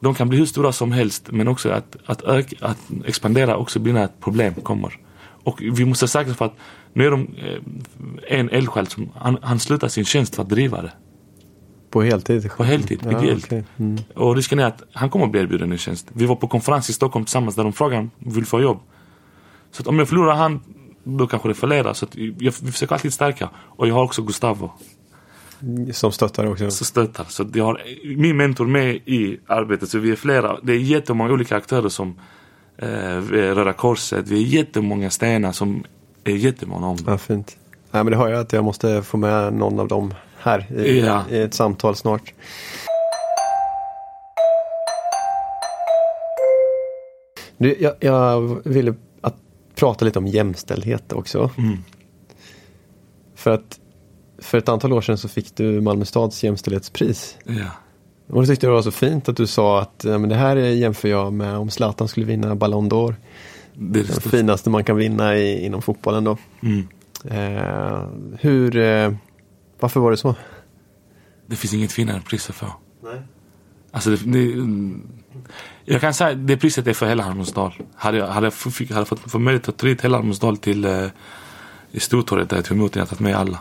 de 0.00 0.14
kan 0.14 0.28
bli 0.28 0.38
hur 0.38 0.46
stora 0.46 0.72
som 0.72 0.92
helst 0.92 1.30
men 1.30 1.48
också 1.48 1.70
att, 1.70 1.96
att, 2.06 2.22
öka, 2.22 2.56
att 2.66 2.78
expandera 3.04 3.56
också 3.56 3.78
blir 3.78 3.92
när 3.92 4.04
ett 4.04 4.20
problem 4.20 4.54
kommer. 4.54 4.98
Och 5.44 5.62
vi 5.62 5.84
måste 5.84 6.08
säkra 6.08 6.34
för 6.34 6.44
att 6.44 6.54
nu 6.98 7.06
är 7.06 7.10
de 7.10 7.28
eh, 7.38 8.38
en 8.38 8.50
eldsjäl 8.50 8.86
som 8.86 9.12
han, 9.14 9.38
han 9.42 9.58
slutar 9.58 9.88
sin 9.88 10.04
tjänst 10.04 10.34
för 10.34 10.42
att 10.42 10.48
driva 10.48 10.82
det. 10.82 10.92
På 11.90 12.02
heltid? 12.02 12.50
På 12.56 12.64
heltid, 12.64 13.00
ja, 13.04 13.18
ideellt. 13.22 13.44
okej. 13.44 13.64
Mm. 13.76 13.98
Och 14.14 14.36
risken 14.36 14.58
är 14.58 14.64
att 14.64 14.82
han 14.92 15.10
kommer 15.10 15.24
att 15.24 15.30
bli 15.30 15.40
erbjuden 15.40 15.72
en 15.72 15.78
tjänst. 15.78 16.06
Vi 16.12 16.26
var 16.26 16.36
på 16.36 16.48
konferens 16.48 16.90
i 16.90 16.92
Stockholm 16.92 17.24
tillsammans 17.24 17.54
där 17.54 17.62
de 17.62 17.72
frågade 17.72 18.00
om 18.02 18.10
vill 18.32 18.46
få 18.46 18.60
jobb. 18.60 18.78
Så 19.70 19.82
att 19.82 19.86
om 19.86 19.98
jag 19.98 20.08
förlorar 20.08 20.34
han, 20.34 20.60
då 21.04 21.26
kanske 21.26 21.48
det 21.48 21.54
förleder. 21.54 21.92
Så 21.92 22.06
jag, 22.14 22.52
vi 22.62 22.72
försöker 22.72 22.94
alltid 22.94 23.12
stärka. 23.12 23.50
Och 23.56 23.88
jag 23.88 23.94
har 23.94 24.02
också 24.02 24.22
Gustavo 24.22 24.70
Som 25.92 26.12
stöttar 26.12 26.46
också. 26.46 26.70
som 26.70 26.86
stöttar. 26.86 27.24
Så 27.28 27.46
jag 27.54 27.64
har 27.64 27.80
min 28.16 28.36
mentor 28.36 28.66
med 28.66 28.94
i 28.94 29.40
arbetet. 29.46 29.88
Så 29.88 29.98
vi 29.98 30.10
är 30.10 30.16
flera. 30.16 30.58
Det 30.62 30.72
är 30.72 30.78
jättemånga 30.78 31.32
olika 31.32 31.56
aktörer 31.56 31.88
som 31.88 32.20
eh, 32.78 33.20
Röda 33.30 33.72
Korset. 33.72 34.28
Vi 34.28 34.42
är 34.42 34.46
jättemånga 34.46 35.10
stenar 35.10 35.52
som 35.52 35.84
är 36.32 36.36
jättemånga 36.36 36.86
om 36.86 36.96
det. 36.96 37.10
Ja, 37.10 37.18
fint. 37.18 37.56
Nej, 37.90 38.04
men 38.04 38.10
det 38.10 38.16
har 38.16 38.28
jag 38.28 38.40
att 38.40 38.52
jag 38.52 38.64
måste 38.64 39.02
få 39.02 39.16
med 39.16 39.52
någon 39.52 39.80
av 39.80 39.88
dem 39.88 40.14
här 40.38 40.72
i, 40.72 41.00
Ja. 41.00 41.22
i 41.30 41.38
ett 41.42 41.54
samtal 41.54 41.96
snart. 41.96 42.32
Du, 47.58 47.76
jag, 47.80 47.94
jag 48.00 48.60
ville 48.68 48.94
att 49.20 49.34
prata 49.74 50.04
lite 50.04 50.18
om 50.18 50.26
jämställdhet 50.26 51.12
också. 51.12 51.50
Mm. 51.58 51.78
För 53.34 53.50
att 53.50 53.80
för 54.38 54.58
ett 54.58 54.68
antal 54.68 54.92
år 54.92 55.00
sedan 55.00 55.18
så 55.18 55.28
fick 55.28 55.56
du 55.56 55.80
Malmö 55.80 56.04
stads 56.04 56.44
jämställdhetspris. 56.44 57.36
Ja. 57.44 57.66
Och 58.30 58.40
det 58.42 58.46
tyckte 58.48 58.66
jag 58.66 58.72
var 58.72 58.82
så 58.82 58.90
fint 58.90 59.28
att 59.28 59.36
du 59.36 59.46
sa 59.46 59.80
att 59.80 60.04
ja, 60.04 60.18
men 60.18 60.28
det 60.28 60.36
här 60.36 60.56
jämför 60.56 61.08
jag 61.08 61.32
med 61.32 61.56
om 61.56 61.70
Zlatan 61.70 62.08
skulle 62.08 62.26
vinna 62.26 62.54
Ballon 62.54 62.90
d'Or. 62.90 63.14
Det 63.80 64.02
det 64.02 64.20
finaste 64.30 64.70
man 64.70 64.84
kan 64.84 64.96
vinna 64.96 65.36
i, 65.36 65.66
inom 65.66 65.82
fotbollen 65.82 66.24
då. 66.24 66.36
Mm. 66.60 66.88
Eh, 67.24 68.02
hur, 68.40 68.76
eh, 68.76 69.12
varför 69.80 70.00
var 70.00 70.10
det 70.10 70.16
så? 70.16 70.34
Det 71.46 71.56
finns 71.56 71.74
inget 71.74 71.92
finare 71.92 72.20
pris 72.20 72.50
att 72.50 72.56
få. 72.56 72.66
Nej. 73.02 73.22
Alltså 73.90 74.10
det, 74.10 74.16
det, 74.24 74.64
jag 75.84 76.00
kan 76.00 76.14
säga 76.14 76.30
att 76.30 76.46
det 76.46 76.56
priset 76.56 76.86
är 76.86 76.92
för 76.92 77.06
hela 77.06 77.22
Halmstadsdal. 77.22 77.74
Hade 77.94 78.18
jag, 78.18 78.26
hade 78.26 78.46
jag, 78.46 78.54
fick, 78.54 78.90
hade 78.90 79.00
jag 79.00 79.08
fått, 79.08 79.20
fått 79.20 79.40
möjlighet 79.40 79.68
att 79.68 79.76
ta 79.76 79.86
hit 79.86 80.04
hela 80.04 80.16
Halmstadsdal 80.16 80.56
till 80.56 80.84
eh, 80.84 81.06
i 81.90 82.00
Stortorget 82.00 82.50
där 82.50 82.56
jag 82.56 82.64
tog 82.64 82.76
emot 82.76 82.92
den, 82.92 83.00
jag 83.00 83.08
tagit 83.08 83.20
med 83.20 83.36
alla. 83.36 83.58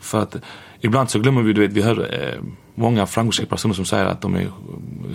För 0.00 0.22
att 0.22 0.36
ibland 0.80 1.10
så 1.10 1.18
glömmer 1.18 1.42
vi, 1.42 1.52
du 1.52 1.60
vet, 1.60 1.72
vi 1.72 1.82
hör 1.82 2.14
eh, 2.14 2.42
många 2.74 3.06
framgångsrika 3.06 3.50
personer 3.50 3.74
som 3.74 3.84
säger 3.84 4.06
att 4.06 4.20
de 4.20 4.34
är 4.34 4.50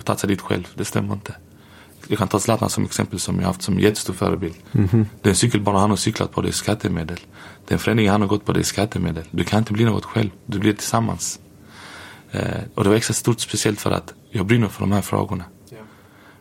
tagit 0.04 0.20
sig 0.20 0.28
dit 0.28 0.40
själv. 0.40 0.68
Det 0.74 0.84
stämmer 0.84 1.14
inte. 1.14 1.34
Jag 2.10 2.18
kan 2.18 2.28
ta 2.28 2.40
Zlatan 2.40 2.70
som 2.70 2.84
exempel 2.84 3.18
som 3.18 3.40
jag 3.40 3.46
haft 3.46 3.62
som 3.62 3.80
jättestor 3.80 4.14
förebild. 4.14 4.54
Den 5.22 5.34
cykelbana 5.34 5.78
han 5.78 5.90
har 5.90 5.96
cyklat 5.96 6.32
på 6.32 6.42
det 6.42 6.48
är 6.48 6.52
skattemedel. 6.52 7.18
Den 7.68 7.78
förening 7.78 8.08
han 8.08 8.20
har 8.20 8.28
gått 8.28 8.44
på 8.44 8.52
det 8.52 8.60
är 8.60 8.64
skattemedel. 8.64 9.24
Du 9.30 9.44
kan 9.44 9.58
inte 9.58 9.72
bli 9.72 9.84
något 9.84 10.04
själv. 10.04 10.30
Du 10.46 10.58
blir 10.58 10.72
tillsammans. 10.72 11.40
Eh, 12.30 12.42
och 12.74 12.84
det 12.84 12.90
var 12.90 12.96
extra 12.96 13.14
stort 13.14 13.40
speciellt 13.40 13.80
för 13.80 13.90
att 13.90 14.14
jag 14.30 14.46
brinner 14.46 14.68
för 14.68 14.80
de 14.80 14.92
här 14.92 15.00
frågorna. 15.00 15.44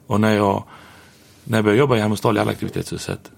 Och 0.07 0.21
när 0.21 0.35
jag, 0.35 0.63
när 1.43 1.57
jag 1.57 1.65
började 1.65 1.79
jobba 1.79 1.97
i 1.97 1.99
Halmstad 1.99 2.35
i 2.35 2.39
alla 2.39 2.51
aktivitetshuset 2.51 3.31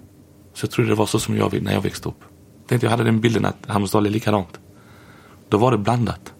så 0.53 0.65
jag 0.65 0.71
tror 0.71 0.85
det 0.85 0.95
var 0.95 1.05
så 1.05 1.19
som 1.19 1.37
jag 1.37 1.61
när 1.61 1.73
jag 1.73 1.81
växte 1.81 2.09
upp. 2.09 2.23
Tänkte 2.67 2.85
jag 2.85 2.91
hade 2.91 3.03
den 3.03 3.21
bilden 3.21 3.45
att 3.45 3.65
Halmstad 3.67 4.05
är 4.05 4.09
likadant. 4.09 4.59
Då 5.49 5.57
var 5.57 5.71
det 5.71 5.77
blandat. 5.77 6.33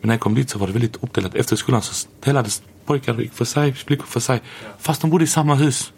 Men 0.00 0.08
när 0.08 0.14
jag 0.14 0.20
kom 0.20 0.34
dit 0.34 0.50
så 0.50 0.58
var 0.58 0.66
det 0.66 0.72
väldigt 0.72 0.96
uppdelat. 0.96 1.34
Efter 1.34 1.56
skolan 1.56 1.82
så 1.82 2.08
delades 2.24 2.62
pojkar 2.86 3.20
gick 3.20 3.32
för 3.32 3.44
sig, 3.44 3.72
flickor 3.72 4.06
för 4.06 4.20
sig. 4.20 4.42
Fast 4.78 5.00
de 5.00 5.10
bodde 5.10 5.24
i 5.24 5.26
samma 5.26 5.54
hus. 5.54 5.92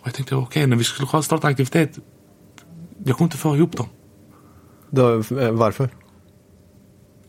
Och 0.00 0.06
jag 0.06 0.14
tänkte 0.14 0.34
okej, 0.34 0.66
när 0.66 0.76
vi 0.76 0.84
skulle 0.84 1.22
starta 1.22 1.48
aktivitet. 1.48 1.98
Jag 3.04 3.16
kommer 3.16 3.26
inte 3.26 3.36
få 3.36 3.56
ihop 3.56 3.76
dem. 3.76 3.86
Då, 4.90 5.14
eh, 5.18 5.50
varför? 5.50 5.88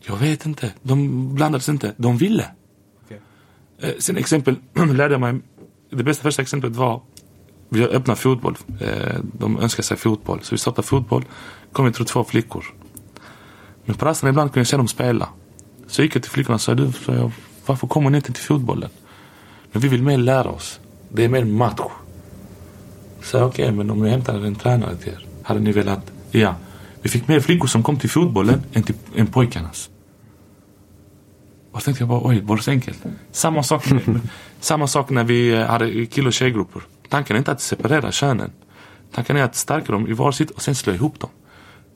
Jag 0.00 0.16
vet 0.16 0.46
inte. 0.46 0.72
De 0.82 1.34
blandades 1.34 1.68
inte. 1.68 1.94
De 1.96 2.16
ville. 2.16 2.50
Eh, 3.78 3.90
sen 3.98 4.16
exempel 4.16 4.56
lärde 4.74 5.14
jag 5.14 5.20
mig. 5.20 5.40
Det 5.90 6.04
bästa 6.04 6.22
första 6.22 6.42
exemplet 6.42 6.76
var. 6.76 7.02
Vi 7.68 7.84
öppnade 7.84 8.20
fotboll. 8.20 8.56
Eh, 8.80 9.20
de 9.38 9.60
önskade 9.60 9.86
sig 9.86 9.96
fotboll. 9.96 10.40
Så 10.42 10.54
vi 10.54 10.58
startade 10.58 10.88
fotboll. 10.88 11.24
kom 11.72 11.84
jag 11.84 11.94
tror 11.94 12.06
två 12.06 12.24
flickor. 12.24 12.64
Men 13.84 13.96
på 13.96 14.04
rasterna 14.04 14.30
ibland 14.30 14.50
kunde 14.50 14.60
jag 14.60 14.66
se 14.66 14.76
dem 14.76 14.88
spela. 14.88 15.28
Så 15.86 16.02
gick 16.02 16.16
jag 16.16 16.22
till 16.22 16.32
flickorna 16.32 16.54
och 16.54 16.60
sa 16.60 16.74
du, 16.74 16.92
jag, 17.06 17.32
varför 17.66 17.86
kommer 17.86 18.10
ni 18.10 18.16
inte 18.16 18.32
till 18.32 18.44
fotbollen? 18.44 18.90
Men 19.72 19.82
vi 19.82 19.88
vill 19.88 20.02
mer 20.02 20.18
lära 20.18 20.48
oss. 20.48 20.80
Det 21.08 21.24
är 21.24 21.28
mer 21.28 21.44
match. 21.44 21.80
Så 23.22 23.44
okej, 23.44 23.64
okay, 23.64 23.76
men 23.76 23.90
om 23.90 24.04
jag 24.04 24.10
hämtar 24.10 24.46
en 24.46 24.54
tränare 24.54 24.96
till 24.96 25.12
er. 25.12 25.26
Hade 25.42 25.60
ni 25.60 25.72
velat? 25.72 26.12
Ja. 26.30 26.54
Vi 27.02 27.08
fick 27.08 27.28
mer 27.28 27.40
flickor 27.40 27.66
som 27.66 27.82
kom 27.82 27.98
till 27.98 28.10
fotbollen 28.10 28.62
än, 28.72 28.82
till, 28.82 28.94
än 29.16 29.26
pojkarnas. 29.26 29.90
Och 31.72 31.80
så 31.80 31.84
tänkte 31.84 32.02
jag 32.02 32.08
bara, 32.08 32.20
oj, 32.24 32.40
var 32.40 32.56
det 32.56 32.62
så 32.62 32.70
enkelt? 32.70 32.98
Samma 33.32 33.62
sak, 33.62 33.84
samma 34.60 34.86
sak 34.86 35.10
när 35.10 35.24
vi 35.24 35.54
eh, 35.54 35.66
hade 35.66 36.06
kill 36.06 36.26
och 36.26 36.32
tjejgrupper. 36.32 36.82
Tanken 37.08 37.36
är 37.36 37.38
inte 37.38 37.52
att 37.52 37.60
separera 37.60 38.12
könen. 38.12 38.50
Tanken 39.14 39.36
är 39.36 39.42
att 39.42 39.56
stärka 39.56 39.92
dem 39.92 40.08
i 40.08 40.12
varsitt 40.12 40.50
och 40.50 40.62
sen 40.62 40.74
slå 40.74 40.92
ihop 40.92 41.20
dem. 41.20 41.30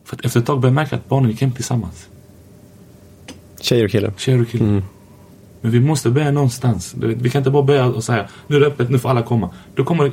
För 0.04 0.16
att 0.16 0.24
efter 0.24 0.40
ett 0.40 0.46
tag 0.46 0.60
började 0.60 0.80
jag 0.80 0.84
märka 0.84 0.96
att 0.96 1.08
barnen 1.08 1.30
gick 1.30 1.40
hem 1.40 1.52
tillsammans. 1.52 2.08
Tjejer 3.60 3.84
och 3.84 3.90
killar? 3.90 4.12
Tjejer 4.16 4.40
och 4.42 4.48
killar. 4.48 4.66
Mm. 4.66 4.82
Men 5.66 5.72
vi 5.72 5.80
måste 5.80 6.10
börja 6.10 6.30
någonstans. 6.30 6.94
Vi 6.98 7.30
kan 7.30 7.40
inte 7.40 7.50
bara 7.50 7.62
börja 7.62 7.86
och 7.86 8.04
säga 8.04 8.26
nu 8.46 8.56
är 8.56 8.60
det 8.60 8.66
öppet, 8.66 8.90
nu 8.90 8.98
får 8.98 9.08
alla 9.08 9.22
komma. 9.22 9.50
Då 9.74 9.84
kommer 9.84 10.12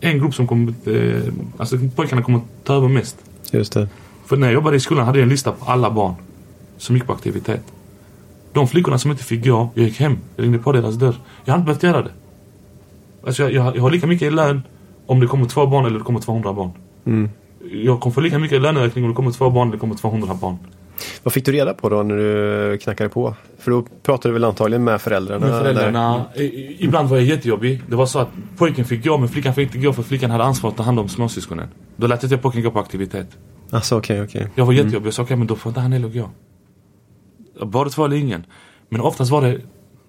en 0.00 0.18
grupp 0.18 0.34
som 0.34 0.46
kommer, 0.46 0.74
eh, 0.86 1.22
alltså 1.56 1.76
pojkarna 1.96 2.22
kommer 2.22 2.40
ta 2.64 2.74
över 2.74 2.88
mest. 2.88 3.16
Just 3.50 3.72
det. 3.72 3.88
För 4.26 4.36
när 4.36 4.46
jag 4.46 4.54
jobbade 4.54 4.76
i 4.76 4.80
skolan 4.80 5.06
hade 5.06 5.18
jag 5.18 5.22
en 5.22 5.28
lista 5.28 5.52
på 5.52 5.64
alla 5.64 5.90
barn 5.90 6.14
som 6.78 6.96
gick 6.96 7.06
på 7.06 7.12
aktivitet. 7.12 7.62
De 8.52 8.68
flickorna 8.68 8.98
som 8.98 9.10
inte 9.10 9.24
fick 9.24 9.44
gå, 9.44 9.68
jag 9.74 9.84
gick 9.84 10.00
hem. 10.00 10.18
Jag 10.36 10.44
ringde 10.44 10.58
på 10.58 10.72
deras 10.72 10.94
dörr. 10.94 11.14
Jag 11.44 11.52
hade 11.52 11.60
inte 11.60 11.66
behövt 11.66 11.82
göra 11.82 12.02
det. 12.02 12.12
Alltså 13.26 13.42
jag, 13.42 13.52
jag, 13.52 13.76
jag 13.76 13.82
har 13.82 13.90
lika 13.90 14.06
mycket 14.06 14.28
i 14.28 14.30
lön 14.30 14.62
om 15.06 15.20
det 15.20 15.26
kommer 15.26 15.46
två 15.46 15.66
barn 15.66 15.86
eller 15.86 15.98
det 15.98 16.04
kommer 16.04 16.20
200 16.20 16.52
barn. 16.52 16.70
Mm. 17.04 17.30
Jag 17.72 18.00
kommer 18.00 18.14
få 18.14 18.20
lika 18.20 18.38
mycket 18.38 18.62
löneökning 18.62 19.04
om 19.04 19.10
det 19.10 19.16
kommer 19.16 19.30
två 19.30 19.50
barn 19.50 19.68
eller 19.68 19.76
det 19.76 19.80
kommer 19.80 19.94
200 19.94 20.34
barn. 20.40 20.56
Vad 21.22 21.32
fick 21.32 21.44
du 21.44 21.52
reda 21.52 21.74
på 21.74 21.88
då 21.88 22.02
när 22.02 22.16
du 22.16 22.78
knackade 22.78 23.10
på? 23.10 23.34
För 23.58 23.70
då 23.70 23.86
pratade 24.02 24.28
du 24.28 24.32
väl 24.32 24.44
antagligen 24.44 24.84
med 24.84 25.00
föräldrarna? 25.00 25.46
Med 25.46 25.58
föräldrarna. 25.58 26.24
Ibland 26.78 27.08
var 27.08 27.16
jag 27.16 27.26
jättejobbig. 27.26 27.82
Det 27.88 27.96
var 27.96 28.06
så 28.06 28.18
att 28.18 28.28
pojken 28.56 28.84
fick 28.84 29.04
gå 29.04 29.18
men 29.18 29.28
flickan 29.28 29.54
fick 29.54 29.66
inte 29.66 29.78
gå 29.78 29.92
för 29.92 30.02
flickan 30.02 30.30
hade 30.30 30.44
ansvar 30.44 30.70
att 30.70 30.76
ta 30.76 30.82
hand 30.82 30.98
om 30.98 31.08
småsyskonen. 31.08 31.68
Då 31.96 32.06
lät 32.06 32.30
jag 32.30 32.42
pojken 32.42 32.62
gå 32.62 32.70
på 32.70 32.78
aktivitet. 32.78 33.28
Alltså 33.70 33.98
okej, 33.98 34.22
okay, 34.22 34.26
okej. 34.26 34.40
Okay. 34.40 34.52
Jag 34.54 34.66
var 34.66 34.72
jättejobbig. 34.72 34.96
Mm. 34.96 35.04
Jag 35.04 35.14
sa 35.14 35.22
okej 35.22 35.26
okay, 35.26 35.36
men 35.36 35.46
då 35.46 35.56
får 35.56 35.70
inte 35.70 35.80
han 35.80 35.92
heller 35.92 36.08
gå. 36.08 36.30
Bara 37.66 37.88
två 37.88 38.04
eller 38.04 38.16
ingen. 38.16 38.46
Men 38.88 39.00
oftast 39.00 39.30
var 39.30 39.42
det 39.42 39.60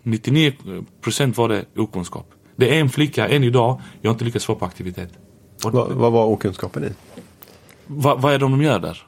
99% 0.04 1.36
var 1.36 1.50
det 1.50 1.66
okunskap. 1.78 2.32
Det 2.56 2.76
är 2.76 2.82
en 2.82 2.90
flicka, 2.90 3.28
än 3.28 3.44
idag, 3.44 3.82
jag 4.02 4.10
har 4.10 4.14
inte 4.14 4.26
lyckats 4.26 4.46
få 4.46 4.56
på 4.56 4.66
aktivitet. 4.66 5.10
Vad, 5.64 5.92
vad 5.92 6.12
var 6.12 6.26
okunskapen 6.26 6.84
i? 6.84 6.90
Va, 7.88 8.16
vad 8.16 8.34
är 8.34 8.40
det 8.40 8.46
de 8.46 8.62
gör 8.62 8.80
där? 8.80 9.04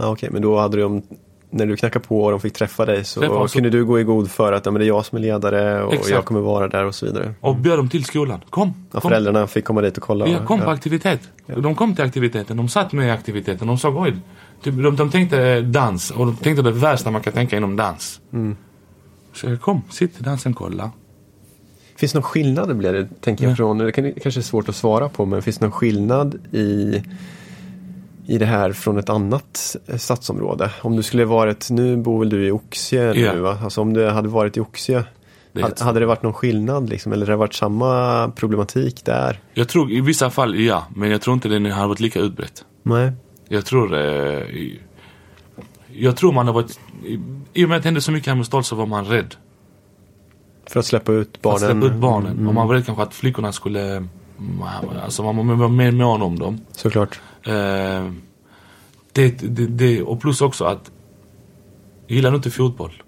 Ja, 0.00 0.06
Okej, 0.06 0.12
okay, 0.12 0.30
men 0.32 0.42
då 0.42 0.58
hade 0.58 0.80
de 0.80 1.02
när 1.50 1.66
du 1.66 1.76
knackade 1.76 2.04
på 2.06 2.22
och 2.22 2.30
de 2.30 2.40
fick 2.40 2.52
träffa 2.52 2.86
dig 2.86 3.04
så 3.04 3.20
träffa, 3.20 3.48
kunde 3.48 3.70
du 3.70 3.84
gå 3.84 4.00
i 4.00 4.04
god 4.04 4.30
för 4.30 4.52
att 4.52 4.66
ja, 4.66 4.72
men 4.72 4.80
det 4.80 4.84
är 4.84 4.88
jag 4.88 5.04
som 5.04 5.18
är 5.18 5.22
ledare 5.22 5.82
och 5.82 5.94
Exakt. 5.94 6.10
jag 6.10 6.24
kommer 6.24 6.40
vara 6.40 6.68
där 6.68 6.84
och 6.84 6.94
så 6.94 7.06
vidare. 7.06 7.34
Och 7.40 7.56
bjöd 7.56 7.78
dem 7.78 7.88
till 7.88 8.04
skolan. 8.04 8.40
Kom! 8.50 8.74
Ja, 8.92 9.00
kom. 9.00 9.08
Föräldrarna 9.10 9.46
fick 9.46 9.64
komma 9.64 9.80
dit 9.80 9.96
och 9.96 10.02
kolla. 10.02 10.26
Ja, 10.26 10.46
kom 10.46 10.58
ja. 10.58 10.64
på 10.64 10.70
aktivitet. 10.70 11.20
Ja. 11.46 11.56
De 11.56 11.74
kom 11.74 11.94
till 11.94 12.04
aktiviteten, 12.04 12.56
de 12.56 12.68
satt 12.68 12.92
med 12.92 13.06
i 13.06 13.10
aktiviteten. 13.10 13.66
De 13.66 13.78
såg 13.78 13.96
oj, 13.96 14.16
typ, 14.62 14.74
de, 14.74 14.96
de 14.96 15.10
tänkte 15.10 15.60
dans 15.60 16.10
och 16.10 16.26
de 16.26 16.36
tänkte 16.36 16.62
det 16.62 16.72
värsta 16.72 17.10
man 17.10 17.22
kan 17.22 17.32
tänka 17.32 17.56
inom 17.56 17.76
dans. 17.76 18.20
Mm. 18.32 18.56
Så 19.32 19.56
kom, 19.56 19.82
sitt 19.90 20.20
i 20.20 20.22
dansen, 20.22 20.54
kolla. 20.54 20.90
Finns 21.96 22.12
det 22.12 22.18
någon 22.18 22.22
skillnad, 22.22 22.76
blir 22.76 22.92
det, 22.92 23.08
tänker 23.20 23.48
jag, 23.48 23.56
från, 23.56 23.78
det 23.78 23.92
kanske 23.92 24.40
är 24.40 24.42
svårt 24.42 24.68
att 24.68 24.76
svara 24.76 25.08
på, 25.08 25.26
men 25.26 25.42
finns 25.42 25.58
det 25.58 25.64
någon 25.64 25.72
skillnad 25.72 26.34
i 26.52 27.02
i 28.30 28.38
det 28.38 28.46
här 28.46 28.72
från 28.72 28.98
ett 28.98 29.08
annat 29.08 29.76
eh, 29.86 29.96
stadsområde. 29.96 30.70
Om 30.82 30.96
du 30.96 31.02
skulle 31.02 31.24
varit, 31.24 31.70
nu 31.70 31.96
bor 31.96 32.18
väl 32.18 32.28
du 32.28 32.46
i 32.46 32.50
Oxie 32.50 33.14
yeah. 33.14 33.34
nu 33.34 33.40
va? 33.40 33.58
Alltså 33.62 33.80
om 33.80 33.92
det 33.92 34.10
hade 34.10 34.28
varit 34.28 34.56
i 34.56 34.60
Oxie 34.60 35.04
det 35.52 35.62
hade, 35.62 35.84
hade 35.84 36.00
det 36.00 36.06
varit 36.06 36.22
någon 36.22 36.32
skillnad 36.32 36.88
liksom? 36.88 37.12
Eller 37.12 37.26
hade 37.26 37.32
det 37.32 37.36
varit 37.36 37.54
samma 37.54 38.28
problematik 38.28 39.04
där? 39.04 39.40
Jag 39.54 39.68
tror 39.68 39.92
i 39.92 40.00
vissa 40.00 40.30
fall 40.30 40.60
ja, 40.60 40.86
men 40.96 41.10
jag 41.10 41.20
tror 41.20 41.34
inte 41.34 41.48
den 41.48 41.66
hade 41.66 41.88
varit 41.88 42.00
lika 42.00 42.20
utbrett. 42.20 42.64
Nej. 42.82 43.12
Jag 43.48 43.64
tror 43.64 43.94
eh, 43.94 44.46
Jag 45.92 46.16
tror 46.16 46.32
man 46.32 46.46
har 46.46 46.54
varit 46.54 46.80
I 47.52 47.64
och 47.64 47.68
med 47.68 47.76
att 47.76 47.82
det 47.82 47.86
hände 47.86 48.00
så 48.00 48.12
mycket 48.12 48.28
här 48.28 48.34
med 48.34 48.46
Stål 48.46 48.64
så 48.64 48.76
var 48.76 48.86
man 48.86 49.04
rädd. 49.04 49.34
För 50.66 50.80
att 50.80 50.86
släppa 50.86 51.12
ut 51.12 51.42
barnen? 51.42 51.58
För 51.58 51.66
att 51.66 51.72
släppa 51.72 51.94
ut 51.94 52.00
barnen. 52.00 52.32
Mm. 52.32 52.48
Och 52.48 52.54
man 52.54 52.68
var 52.68 52.74
rädd 52.74 52.86
kanske 52.86 53.02
att 53.02 53.14
flickorna 53.14 53.52
skulle 53.52 54.06
Alltså 55.04 55.22
man 55.22 55.58
var 55.58 55.68
mer 55.68 55.90
mån 55.90 56.22
om 56.22 56.38
dem. 56.38 56.60
Såklart. 56.72 57.20
Eh, 57.42 58.12
det, 59.12 59.30
det, 59.42 59.66
det, 59.66 60.02
och 60.02 60.20
plus 60.20 60.40
också 60.40 60.64
att 60.64 60.90
gillar 62.08 62.30
du 62.30 62.36
inte 62.36 62.50
fotboll 62.50 63.02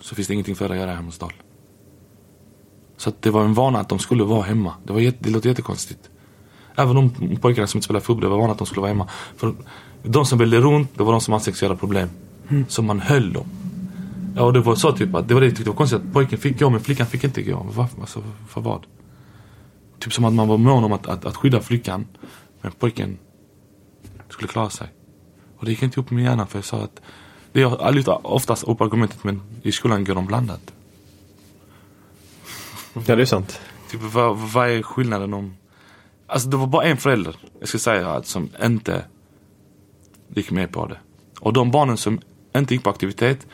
så 0.00 0.14
finns 0.14 0.28
det 0.28 0.34
ingenting 0.34 0.56
för 0.56 0.68
dig 0.68 0.78
att 0.78 0.80
göra 0.80 0.92
i 0.92 0.94
Hermodsdal. 0.94 1.32
Så 2.96 3.08
att 3.08 3.22
det 3.22 3.30
var 3.30 3.44
en 3.44 3.54
vana 3.54 3.78
att 3.80 3.88
de 3.88 3.98
skulle 3.98 4.24
vara 4.24 4.42
hemma. 4.42 4.74
Det, 4.84 4.92
var 4.92 5.00
jätte, 5.00 5.18
det 5.20 5.30
låter 5.30 5.48
jättekonstigt. 5.48 6.10
Även 6.76 6.94
de 6.94 7.36
pojkarna 7.36 7.66
som 7.66 7.78
inte 7.78 7.84
spelade 7.84 8.04
fotboll, 8.04 8.22
det 8.22 8.28
var 8.28 8.38
vana 8.38 8.52
att 8.52 8.58
de 8.58 8.66
skulle 8.66 8.80
vara 8.80 8.88
hemma. 8.88 9.08
För 9.36 9.54
de 10.02 10.26
som 10.26 10.38
ville 10.38 10.60
runt, 10.60 10.90
det 10.96 11.02
var 11.02 11.12
de 11.12 11.20
som 11.20 11.32
hade 11.32 11.44
sexuella 11.44 11.76
problem. 11.76 12.08
Mm. 12.48 12.64
Så 12.68 12.82
man 12.82 13.00
höll 13.00 13.32
dem. 13.32 13.46
Ja, 14.36 14.42
och 14.42 14.52
det 14.52 14.60
var 14.60 14.74
så 14.74 14.92
typ 14.92 15.14
att 15.14 15.28
det 15.28 15.34
var 15.34 15.40
det 15.40 15.46
jag 15.46 15.56
tyckte 15.56 15.70
var 15.70 15.76
konstigt 15.76 16.00
att 16.00 16.12
pojken 16.12 16.38
fick 16.38 16.58
gå 16.58 16.70
men 16.70 16.80
flickan 16.80 17.06
fick 17.06 17.24
inte 17.24 17.42
gå. 17.42 17.66
Varför? 17.74 18.00
Alltså, 18.00 18.22
för 18.48 18.60
vad? 18.60 18.86
Typ 19.98 20.12
som 20.12 20.24
att 20.24 20.32
man 20.32 20.48
var 20.48 20.58
mån 20.58 20.84
om 20.84 20.92
att, 20.92 21.06
att, 21.06 21.24
att 21.24 21.36
skydda 21.36 21.60
flickan. 21.60 22.06
Men 22.66 22.72
pojken 22.72 23.18
skulle 24.28 24.48
klara 24.48 24.70
sig. 24.70 24.88
Och 25.56 25.64
det 25.64 25.70
gick 25.70 25.82
inte 25.82 26.00
ihop 26.00 26.10
med 26.10 26.16
min 26.16 26.24
hjärna 26.24 26.46
för 26.46 26.58
jag 26.58 26.64
sa 26.64 26.76
att 26.82 27.00
det 27.52 27.62
är 27.62 27.92
lyfter 27.92 28.26
oftast 28.26 28.64
upp 28.64 28.80
argumentet 28.80 29.24
men 29.24 29.42
i 29.62 29.72
skolan 29.72 30.04
går 30.04 30.14
de 30.14 30.26
blandat. 30.26 30.72
Ja 33.06 33.16
det 33.16 33.22
är 33.22 33.26
sant. 33.26 33.60
Typ 33.90 34.00
vad, 34.02 34.36
vad 34.36 34.70
är 34.70 34.82
skillnaden 34.82 35.34
om... 35.34 35.56
Alltså 36.26 36.48
det 36.48 36.56
var 36.56 36.66
bara 36.66 36.84
en 36.84 36.96
förälder, 36.96 37.36
jag 37.60 37.68
ska 37.68 37.78
säga 37.78 38.10
att 38.10 38.26
som 38.26 38.48
inte 38.62 39.04
gick 40.28 40.50
med 40.50 40.72
på 40.72 40.86
det. 40.86 40.98
Och 41.40 41.52
de 41.52 41.70
barnen 41.70 41.96
som 41.96 42.20
inte 42.56 42.74
gick 42.74 42.84
på 42.84 42.90
aktivitet, 42.90 43.46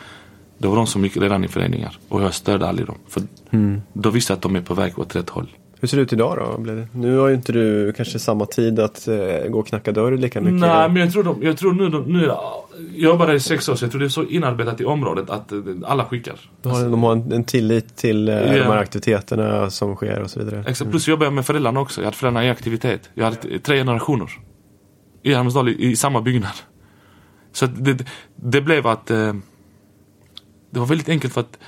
det 0.59 0.69
var 0.69 0.77
de 0.77 0.87
som 0.87 1.05
gick 1.05 1.17
redan 1.17 1.45
i 1.45 1.49
föreningar. 1.49 1.99
Och 2.09 2.23
jag 2.23 2.35
stödde 2.35 2.69
aldrig 2.69 2.87
dem. 2.87 2.99
För 3.09 3.23
mm. 3.51 3.83
då 3.93 4.11
visste 4.11 4.33
jag 4.33 4.37
att 4.37 4.43
de 4.43 4.57
är 4.57 4.63
på 4.63 4.75
väg 4.75 4.99
åt 4.99 5.17
rätt 5.17 5.31
håll. 5.31 5.57
Hur 5.83 5.89
ser 5.89 5.97
det 5.97 6.03
ut 6.03 6.13
idag 6.13 6.39
då? 6.39 6.75
Nu 6.93 7.17
har 7.17 7.29
ju 7.29 7.35
inte 7.35 7.53
du 7.53 7.93
kanske 7.93 8.19
samma 8.19 8.47
tid 8.47 8.79
att 8.79 9.09
eh, 9.09 9.49
gå 9.49 9.59
och 9.59 9.67
knacka 9.67 9.93
dörr 9.93 10.17
lika 10.17 10.41
mycket. 10.41 10.61
Nej, 10.61 10.89
men 10.89 10.97
jag 10.97 11.13
tror, 11.13 11.23
de, 11.23 11.43
jag 11.43 11.57
tror 11.59 11.73
nu, 11.73 11.89
de, 11.89 12.03
nu 12.03 12.25
jag 12.25 12.65
jobbar 12.95 13.33
i 13.33 13.41
sex 13.41 13.69
år 13.69 13.75
så 13.75 13.85
jag 13.85 13.91
tror 13.91 14.01
det 14.01 14.07
är 14.07 14.09
så 14.09 14.25
inarbetat 14.25 14.81
i 14.81 14.85
området 14.85 15.31
att 15.31 15.53
eh, 15.53 15.59
alla 15.85 16.05
skickar. 16.05 16.35
De 16.63 16.73
har, 16.73 16.85
de 16.85 17.03
har 17.03 17.13
en, 17.13 17.33
en 17.33 17.45
tillit 17.45 17.97
till 17.97 18.29
eh, 18.29 18.35
yeah. 18.35 18.55
de 18.55 18.63
här 18.63 18.77
aktiviteterna 18.77 19.71
som 19.71 19.97
sker 19.97 20.21
och 20.21 20.31
så 20.31 20.39
vidare. 20.39 20.61
Exakt, 20.61 20.81
mm. 20.81 20.91
plus 20.91 21.09
jobbar 21.09 21.27
jag 21.27 21.33
med 21.33 21.47
föräldrarna 21.47 21.81
också. 21.81 22.01
Jag 22.01 22.07
hade 22.07 22.17
föräldrarna 22.17 22.47
i 22.47 22.51
aktivitet. 22.51 23.11
Jag 23.15 23.25
hade 23.25 23.59
tre 23.59 23.77
generationer. 23.77 24.31
I 25.23 25.35
Hermesdal 25.35 25.69
i, 25.69 25.91
i, 25.91 25.97
samma 25.97 26.21
byggnad. 26.21 26.55
Så 27.53 27.67
det, 27.67 28.05
det 28.37 28.61
blev 28.61 28.87
att 28.87 29.11
eh, 29.11 29.35
det 30.71 30.81
var 30.81 30.87
väldigt 30.87 31.09
enkelt 31.09 31.35
för 31.35 31.41
att 31.41 31.59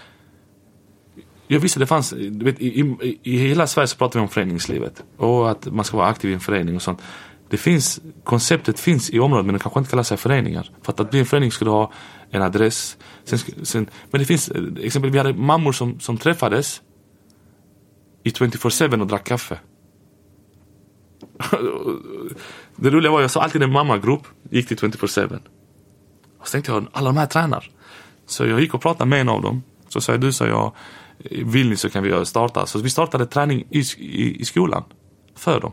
jag 1.46 1.60
visste 1.60 1.80
det 1.80 1.86
fanns, 1.86 2.10
du 2.10 2.44
vet, 2.44 2.60
i, 2.60 2.80
i, 2.80 3.18
i 3.22 3.36
hela 3.36 3.66
Sverige 3.66 3.86
så 3.86 3.96
pratar 3.96 4.20
vi 4.20 4.22
om 4.22 4.28
föreningslivet. 4.28 5.04
Och 5.16 5.50
att 5.50 5.66
man 5.66 5.84
ska 5.84 5.96
vara 5.96 6.08
aktiv 6.08 6.30
i 6.30 6.34
en 6.34 6.40
förening 6.40 6.76
och 6.76 6.82
sånt. 6.82 7.02
Det 7.50 7.56
finns, 7.56 8.00
konceptet 8.24 8.80
finns 8.80 9.10
i 9.10 9.18
området 9.20 9.46
men 9.46 9.52
det 9.52 9.58
kanske 9.58 9.80
inte 9.80 9.90
kallar 9.90 10.02
sig 10.02 10.16
föreningar. 10.16 10.70
För 10.82 10.92
att, 10.92 11.00
att 11.00 11.10
bli 11.10 11.20
en 11.20 11.26
förening 11.26 11.52
ska 11.52 11.64
du 11.64 11.70
ha 11.70 11.92
en 12.30 12.42
adress. 12.42 12.96
Sen, 13.24 13.38
sen, 13.62 13.86
men 14.10 14.18
det 14.18 14.24
finns, 14.24 14.52
exempel 14.80 15.10
vi 15.10 15.18
hade 15.18 15.34
mammor 15.34 15.72
som, 15.72 16.00
som 16.00 16.18
träffades 16.18 16.82
i 18.22 18.30
24-7 18.30 19.00
och 19.00 19.06
drack 19.06 19.24
kaffe. 19.24 19.58
det 22.76 22.90
roliga 22.90 23.12
var 23.12 23.20
jag 23.20 23.30
sa 23.30 23.42
alltid 23.42 23.62
en 23.62 23.72
mammagrupp 23.72 24.22
gick 24.50 24.68
till 24.68 24.76
24-7. 24.76 25.40
Och 26.38 26.48
så 26.48 26.52
tänkte 26.52 26.72
jag, 26.72 26.86
alla 26.92 27.10
de 27.10 27.16
här 27.16 27.26
tränar. 27.26 27.70
Så 28.26 28.46
jag 28.46 28.60
gick 28.60 28.74
och 28.74 28.82
pratade 28.82 29.10
med 29.10 29.20
en 29.20 29.28
av 29.28 29.42
dem. 29.42 29.62
Så 29.88 30.00
sa 30.00 30.12
jag, 30.12 30.20
du 30.20 30.32
sa 30.32 30.46
jag 30.46 30.72
vill 31.30 31.70
ni 31.70 31.76
så 31.76 31.90
kan 31.90 32.02
vi 32.02 32.26
starta. 32.26 32.66
Så 32.66 32.78
vi 32.78 32.90
startade 32.90 33.26
träning 33.26 33.64
i, 33.70 33.78
i, 33.98 34.40
i 34.40 34.44
skolan. 34.44 34.84
För 35.36 35.60
dem. 35.60 35.72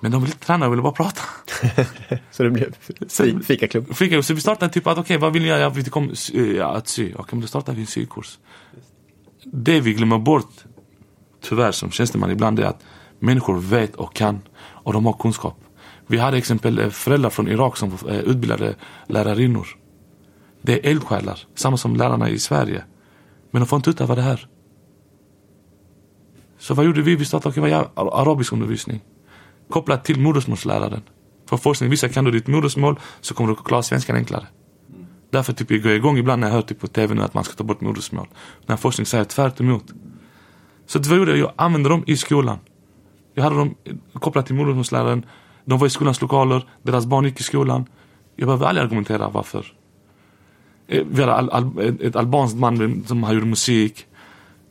Men 0.00 0.12
de 0.12 0.22
ville 0.22 0.32
inte 0.32 0.46
träna, 0.46 0.64
de 0.64 0.70
ville 0.70 0.82
bara 0.82 0.92
prata. 0.92 1.22
så 2.30 2.42
det 2.42 2.50
blev 2.50 2.74
fikaklubb? 3.42 3.94
Fikaklubb. 3.94 4.24
Så 4.24 4.34
vi 4.34 4.40
startade 4.40 4.72
typ 4.72 4.86
att 4.86 4.92
okej, 4.92 5.00
okay, 5.00 5.18
vad 5.18 5.32
vill 5.32 5.42
ni 5.42 5.48
göra? 5.48 5.68
Vi 5.68 5.84
kom, 5.84 6.12
ja, 6.56 6.66
att 6.66 6.88
sy. 6.88 7.04
Okej, 7.04 7.14
okay, 7.14 7.36
men 7.36 7.40
då 7.40 7.46
startar 7.46 7.72
vi 7.72 7.80
en 7.80 7.86
sykurs. 7.86 8.38
Det 9.44 9.80
vi 9.80 9.94
glömmer 9.94 10.18
bort, 10.18 10.52
tyvärr 11.42 11.72
som 11.72 11.90
tjänsteman 11.90 12.30
ibland, 12.30 12.60
är 12.60 12.64
att 12.64 12.82
Människor 13.22 13.58
vet 13.58 13.94
och 13.94 14.14
kan 14.14 14.40
och 14.58 14.92
de 14.92 15.06
har 15.06 15.12
kunskap. 15.12 15.58
Vi 16.06 16.18
hade 16.18 16.36
exempel 16.36 16.78
eh, 16.78 16.88
föräldrar 16.88 17.30
från 17.30 17.48
Irak 17.48 17.76
som 17.76 17.92
eh, 18.08 18.18
utbildade 18.18 18.74
lärarinnor. 19.06 19.68
Det 20.62 20.72
är 20.72 20.90
eldsjälar, 20.90 21.38
samma 21.54 21.76
som 21.76 21.96
lärarna 21.96 22.28
i 22.28 22.38
Sverige. 22.38 22.84
Men 23.52 23.62
de 23.62 23.66
får 23.66 23.76
inte 23.76 23.90
utöva 23.90 24.14
det 24.14 24.22
här. 24.22 24.48
Så 26.58 26.74
vad 26.74 26.86
gjorde 26.86 27.02
vi? 27.02 27.16
Vi 27.16 27.24
startade 27.24 27.60
okay, 27.60 27.84
arabisk 27.96 28.52
undervisning. 28.52 29.00
Kopplat 29.70 30.04
till 30.04 30.20
modersmålsläraren. 30.20 31.02
För 31.48 31.56
forskning, 31.56 31.90
vissa 31.90 32.08
kan 32.08 32.24
du 32.24 32.30
ditt 32.30 32.46
modersmål 32.46 33.00
så 33.20 33.34
kommer 33.34 33.48
du 33.48 33.58
att 33.58 33.64
klara 33.64 33.82
svenskan 33.82 34.16
enklare. 34.16 34.46
Därför 35.30 35.52
typ, 35.52 35.70
jag 35.70 35.82
går 35.82 35.92
igång 35.92 36.18
ibland 36.18 36.40
när 36.40 36.48
jag 36.48 36.54
hör 36.54 36.62
typ, 36.62 36.80
på 36.80 36.86
tv 36.86 37.14
nu 37.14 37.22
att 37.22 37.34
man 37.34 37.44
ska 37.44 37.54
ta 37.54 37.64
bort 37.64 37.80
modersmål. 37.80 38.28
När 38.66 38.76
forskning 38.76 39.06
säger 39.06 39.24
tvärt 39.24 39.60
emot. 39.60 39.84
Så 40.86 40.98
vad 40.98 41.18
gjorde 41.18 41.30
jag? 41.30 41.38
Jag 41.38 41.52
använde 41.56 41.88
dem 41.88 42.04
i 42.06 42.16
skolan. 42.16 42.58
Jag 43.34 43.42
hade 43.42 43.56
dem 43.56 43.74
kopplat 44.12 44.46
till 44.46 44.54
modersmålsläraren. 44.54 45.26
De 45.64 45.78
var 45.78 45.86
i 45.86 45.90
skolans 45.90 46.20
lokaler, 46.20 46.68
deras 46.82 47.06
barn 47.06 47.24
gick 47.24 47.40
i 47.40 47.42
skolan. 47.42 47.86
Jag 48.36 48.46
behöver 48.46 48.66
aldrig 48.66 48.84
argumentera 48.84 49.28
varför. 49.28 49.66
Eh, 50.88 51.04
vi 51.10 51.20
hade 51.20 51.34
al 51.34 51.50
al 51.50 51.96
ett 52.00 52.16
albanskt 52.16 52.56
band 52.56 53.04
som 53.06 53.34
gjorde 53.34 53.46
musik. 53.46 54.06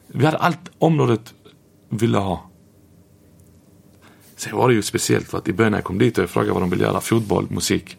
Vi 0.08 0.26
hade 0.26 0.38
allt 0.38 0.72
området 0.78 1.34
ville 1.90 2.18
ha. 2.18 2.50
Sen 4.36 4.58
var 4.58 4.70
det 4.70 4.74
ju 4.74 4.82
speciellt 4.82 5.28
för 5.28 5.38
att 5.38 5.48
i 5.48 5.54
början 5.54 5.72
när 5.72 5.78
jag 5.78 5.86
kom 5.86 5.98
dit 5.98 6.18
och 6.18 6.22
jag 6.22 6.30
frågade 6.30 6.54
vad 6.54 6.62
de 6.62 6.70
ville 6.70 6.84
göra, 6.84 7.02
fotboll, 7.02 7.48
musik. 7.50 7.98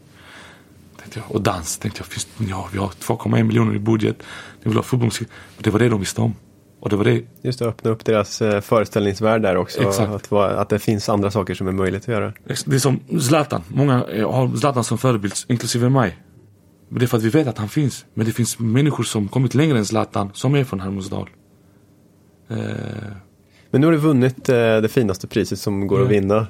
Jag, 1.15 1.25
och 1.29 1.41
dans. 1.41 1.79
Tänkte 1.79 2.01
jag, 2.01 2.07
finns, 2.07 2.29
ja, 2.51 2.69
vi 2.73 2.79
har 2.79 2.89
2,1 2.89 3.43
miljoner 3.43 3.75
i 3.75 3.79
budget. 3.79 4.17
Ni 4.63 4.69
vill 4.69 4.77
ha 4.77 4.83
fotbollsmusik. 4.83 5.29
Det 5.59 5.71
var 5.71 5.79
det 5.79 5.89
de 5.89 6.01
visste 6.01 6.21
om. 6.21 6.35
Och 6.81 6.89
det 6.89 6.97
var 6.97 7.05
det. 7.05 7.23
Just 7.43 7.63
att 7.63 7.69
öppna 7.69 7.91
upp 7.91 8.05
deras 8.05 8.43
eh, 8.43 8.61
föreställningsvärld 8.61 9.43
där 9.43 9.57
också. 9.57 9.89
Att, 9.89 10.33
att 10.33 10.69
det 10.69 10.79
finns 10.79 11.09
andra 11.09 11.31
saker 11.31 11.55
som 11.55 11.69
är 11.69 11.73
möjligt 11.73 12.03
att 12.03 12.09
göra. 12.09 12.33
Det 12.45 12.75
är 12.75 12.79
som 12.79 13.01
Zlatan. 13.21 13.63
Många 13.69 13.95
har 14.27 14.57
Zlatan 14.57 14.85
som 14.85 14.99
förebild, 14.99 15.35
inklusive 15.49 15.89
mig. 15.89 16.17
Det 16.95 17.05
är 17.05 17.07
för 17.07 17.17
att 17.17 17.23
vi 17.23 17.29
vet 17.29 17.47
att 17.47 17.59
han 17.59 17.69
finns. 17.69 18.05
Men 18.15 18.27
det 18.27 18.33
finns 18.33 18.59
människor 18.59 19.05
som 19.05 19.29
kommit 19.29 19.55
längre 19.55 19.79
än 19.79 19.87
Zlatan, 19.87 20.31
som 20.35 20.55
är 20.55 20.65
från 20.65 20.81
Hermodsdal. 20.81 21.29
Eh. 22.49 22.57
Men 23.71 23.81
nu 23.81 23.87
har 23.87 23.93
du 23.93 23.99
vunnit 23.99 24.49
eh, 24.49 24.55
det 24.55 24.89
finaste 24.93 25.27
priset 25.27 25.59
som 25.59 25.87
går 25.87 25.97
mm. 25.97 26.07
att 26.07 26.13
vinna. 26.13 26.47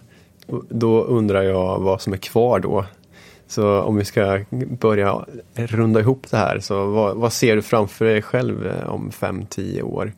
Då 0.69 1.03
undrar 1.05 1.43
jag 1.43 1.81
vad 1.81 2.01
som 2.01 2.13
är 2.13 2.17
kvar 2.17 2.61
då. 2.61 2.85
Så 3.47 3.81
om 3.81 3.97
vi 3.97 4.05
ska 4.05 4.45
börja 4.81 5.25
runda 5.55 6.01
ihop 6.01 6.27
det 6.31 6.37
här, 6.37 6.61
så 6.61 6.87
vad, 6.87 7.17
vad 7.17 7.33
ser 7.33 7.57
du 7.57 7.63
framför 7.63 8.05
dig 8.05 8.23
själv 8.23 8.67
eh, 8.67 8.89
om 8.89 9.11
5-10 9.11 9.83
år? 9.83 10.13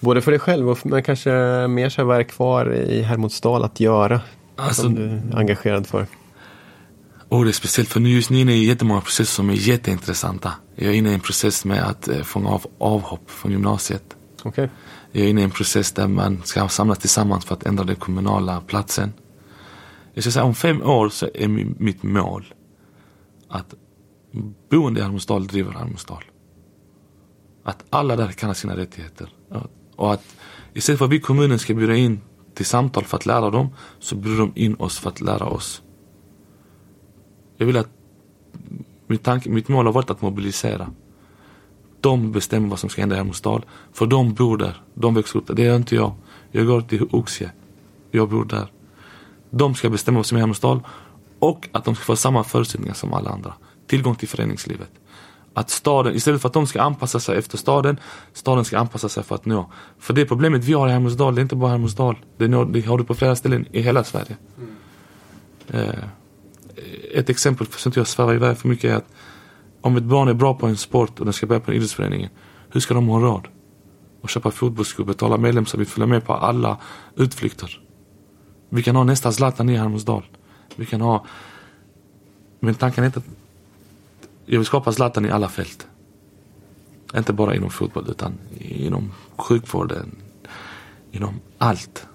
Både 0.00 0.20
för 0.20 0.30
dig 0.30 0.40
själv 0.40 0.70
och 0.70 0.86
men 0.86 1.02
kanske 1.02 1.30
mer 1.68 1.88
så 1.88 2.04
vad 2.04 2.18
är 2.18 2.22
kvar 2.22 2.74
i 2.74 3.02
Hermodsdal 3.02 3.64
att 3.64 3.80
göra? 3.80 4.20
Alltså, 4.56 4.82
som 4.82 4.94
du 4.94 5.04
är 5.04 5.22
engagerad 5.34 5.86
för? 5.86 6.06
Oh, 7.30 7.44
det 7.44 7.50
är 7.50 7.52
speciellt 7.52 7.88
för 7.88 8.00
nu 8.00 8.08
just 8.08 8.30
nu 8.30 8.40
är 8.40 8.44
jag 8.44 8.56
jättemånga 8.56 9.00
processer 9.00 9.34
som 9.34 9.50
är 9.50 9.54
jätteintressanta. 9.54 10.52
Jag 10.74 10.88
är 10.88 10.92
inne 10.94 11.10
i 11.10 11.14
en 11.14 11.20
process 11.20 11.64
med 11.64 11.82
att 11.82 12.08
eh, 12.08 12.22
fånga 12.22 12.50
av 12.50 12.66
avhopp 12.78 13.30
från 13.30 13.52
gymnasiet. 13.52 14.16
Okay. 14.44 14.68
Jag 15.12 15.24
är 15.24 15.28
inne 15.28 15.40
i 15.40 15.44
en 15.44 15.50
process 15.50 15.92
där 15.92 16.08
man 16.08 16.42
ska 16.44 16.68
samlas 16.68 16.98
tillsammans 16.98 17.44
för 17.44 17.54
att 17.54 17.66
ändra 17.66 17.84
den 17.84 17.96
kommunala 17.96 18.60
platsen. 18.60 19.12
Jag 20.14 20.24
ska 20.24 20.30
säga 20.30 20.44
om 20.44 20.54
fem 20.54 20.82
år 20.82 21.08
så 21.08 21.28
är 21.34 21.48
mitt 21.78 22.02
mål 22.02 22.54
att 23.48 23.74
boende 24.70 25.00
i 25.00 25.02
Almedal 25.02 25.46
driver 25.46 25.72
Almedal. 25.72 26.24
Att 27.64 27.84
alla 27.90 28.16
där 28.16 28.32
kan 28.32 28.48
ha 28.48 28.54
sina 28.54 28.76
rättigheter. 28.76 29.32
Och 29.96 30.12
att 30.12 30.24
istället 30.72 30.98
för 30.98 31.04
att 31.04 31.12
vi 31.12 31.20
kommunen 31.20 31.58
ska 31.58 31.74
bjuda 31.74 31.96
in 31.96 32.20
till 32.54 32.66
samtal 32.66 33.04
för 33.04 33.16
att 33.16 33.26
lära 33.26 33.50
dem 33.50 33.68
så 33.98 34.16
bjuder 34.16 34.38
de 34.38 34.52
in 34.54 34.74
oss 34.74 34.98
för 34.98 35.10
att 35.10 35.20
lära 35.20 35.44
oss. 35.44 35.82
Jag 37.60 37.66
vill 37.66 37.76
att 37.76 37.88
mitt, 39.06 39.22
tanke, 39.22 39.50
mitt 39.50 39.68
mål 39.68 39.86
har 39.86 39.92
varit 39.92 40.10
att 40.10 40.22
mobilisera. 40.22 40.90
De 42.00 42.32
bestämmer 42.32 42.68
vad 42.68 42.78
som 42.78 42.90
ska 42.90 43.02
hända 43.02 43.14
i 43.14 43.18
Hermodsdal. 43.18 43.64
För 43.92 44.06
de 44.06 44.34
bor 44.34 44.56
där. 44.56 44.82
De 44.94 45.14
växer 45.14 45.38
upp 45.38 45.46
där. 45.46 45.54
Det 45.54 45.62
gör 45.62 45.76
inte 45.76 45.94
jag. 45.94 46.12
Jag 46.50 46.66
går 46.66 46.80
till 46.80 47.08
Oxie. 47.10 47.50
Jag 48.10 48.28
bor 48.28 48.44
där. 48.44 48.66
De 49.50 49.74
ska 49.74 49.90
bestämma 49.90 50.18
vad 50.18 50.26
som 50.26 50.36
är 50.36 50.40
Hermodsdal 50.40 50.80
och 51.38 51.68
att 51.72 51.84
de 51.84 51.94
ska 51.94 52.04
få 52.04 52.16
samma 52.16 52.44
förutsättningar 52.44 52.94
som 52.94 53.12
alla 53.12 53.30
andra. 53.30 53.54
Tillgång 53.86 54.14
till 54.14 54.28
föreningslivet. 54.28 54.90
Att 55.54 55.70
staden, 55.70 56.14
istället 56.14 56.40
för 56.40 56.48
att 56.48 56.54
de 56.54 56.66
ska 56.66 56.82
anpassa 56.82 57.20
sig 57.20 57.38
efter 57.38 57.58
staden, 57.58 58.00
staden 58.32 58.64
ska 58.64 58.78
anpassa 58.78 59.08
sig 59.08 59.22
för 59.22 59.34
att 59.34 59.44
nå. 59.44 59.72
För 59.98 60.14
det 60.14 60.26
problemet 60.26 60.64
vi 60.64 60.72
har 60.72 60.88
i 60.88 60.90
Hermodsdal, 60.90 61.34
det 61.34 61.40
är 61.40 61.42
inte 61.42 61.56
bara 61.56 61.70
Hermodsdal. 61.70 62.16
Det, 62.36 62.46
det 62.46 62.86
har 62.86 62.98
du 62.98 63.04
på 63.04 63.14
flera 63.14 63.36
ställen 63.36 63.66
i 63.72 63.80
hela 63.80 64.04
Sverige. 64.04 64.36
Mm. 64.58 65.88
Eh, 65.88 66.04
ett 67.14 67.30
exempel, 67.30 67.66
så 67.66 67.88
inte 67.88 68.00
jag 68.00 68.06
svävar 68.06 68.34
iväg 68.34 68.58
för 68.58 68.68
mycket, 68.68 68.90
är 68.90 68.94
att 68.94 69.12
om 69.80 69.96
ett 69.96 70.02
barn 70.02 70.28
är 70.28 70.34
bra 70.34 70.54
på 70.54 70.66
en 70.66 70.76
sport 70.76 71.18
och 71.18 71.24
den 71.24 71.32
ska 71.32 71.46
börja 71.46 71.60
på 71.60 71.70
en 71.70 71.76
idrottsförening, 71.76 72.28
hur 72.68 72.80
ska 72.80 72.94
de 72.94 73.08
ha 73.08 73.20
råd? 73.20 73.48
Att 74.22 74.30
köpa 74.30 74.50
fotbollsskor, 74.50 75.04
betala 75.04 75.36
medlemsavgift, 75.36 75.92
följa 75.92 76.06
med 76.06 76.24
på 76.24 76.32
alla 76.32 76.78
utflykter. 77.16 77.80
Vi 78.68 78.82
kan 78.82 78.96
ha 78.96 79.04
nästa 79.04 79.32
Zlatan 79.32 79.68
i 79.68 79.76
Hermodsdal. 79.76 80.22
Vi 80.76 80.86
kan 80.86 81.00
ha... 81.00 81.24
Men 82.60 82.74
tanken 82.74 83.04
är 83.04 83.06
inte 83.06 83.18
att... 83.18 83.26
Jag 84.46 84.58
vill 84.58 84.66
skapa 84.66 84.92
Zlatan 84.92 85.26
i 85.26 85.30
alla 85.30 85.48
fält. 85.48 85.86
Inte 87.16 87.32
bara 87.32 87.54
inom 87.54 87.70
fotboll 87.70 88.06
utan 88.10 88.32
inom 88.58 89.12
sjukvården. 89.36 90.16
Inom 91.10 91.40
allt. 91.58 92.06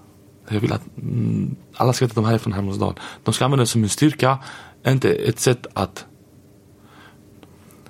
Jag 0.48 0.60
vill 0.60 0.72
att 0.72 0.96
mm, 1.02 1.56
alla 1.76 1.92
ska 1.92 2.04
veta 2.04 2.12
att 2.12 2.14
de 2.14 2.24
här 2.24 2.34
är 2.34 2.38
från 2.38 2.52
Hermodsdal. 2.52 2.94
De 3.24 3.34
ska 3.34 3.44
använda 3.44 3.62
det 3.62 3.66
som 3.66 3.82
en 3.82 3.88
styrka, 3.88 4.38
inte 4.86 5.12
ett 5.12 5.40
sätt 5.40 5.66
att... 5.72 6.06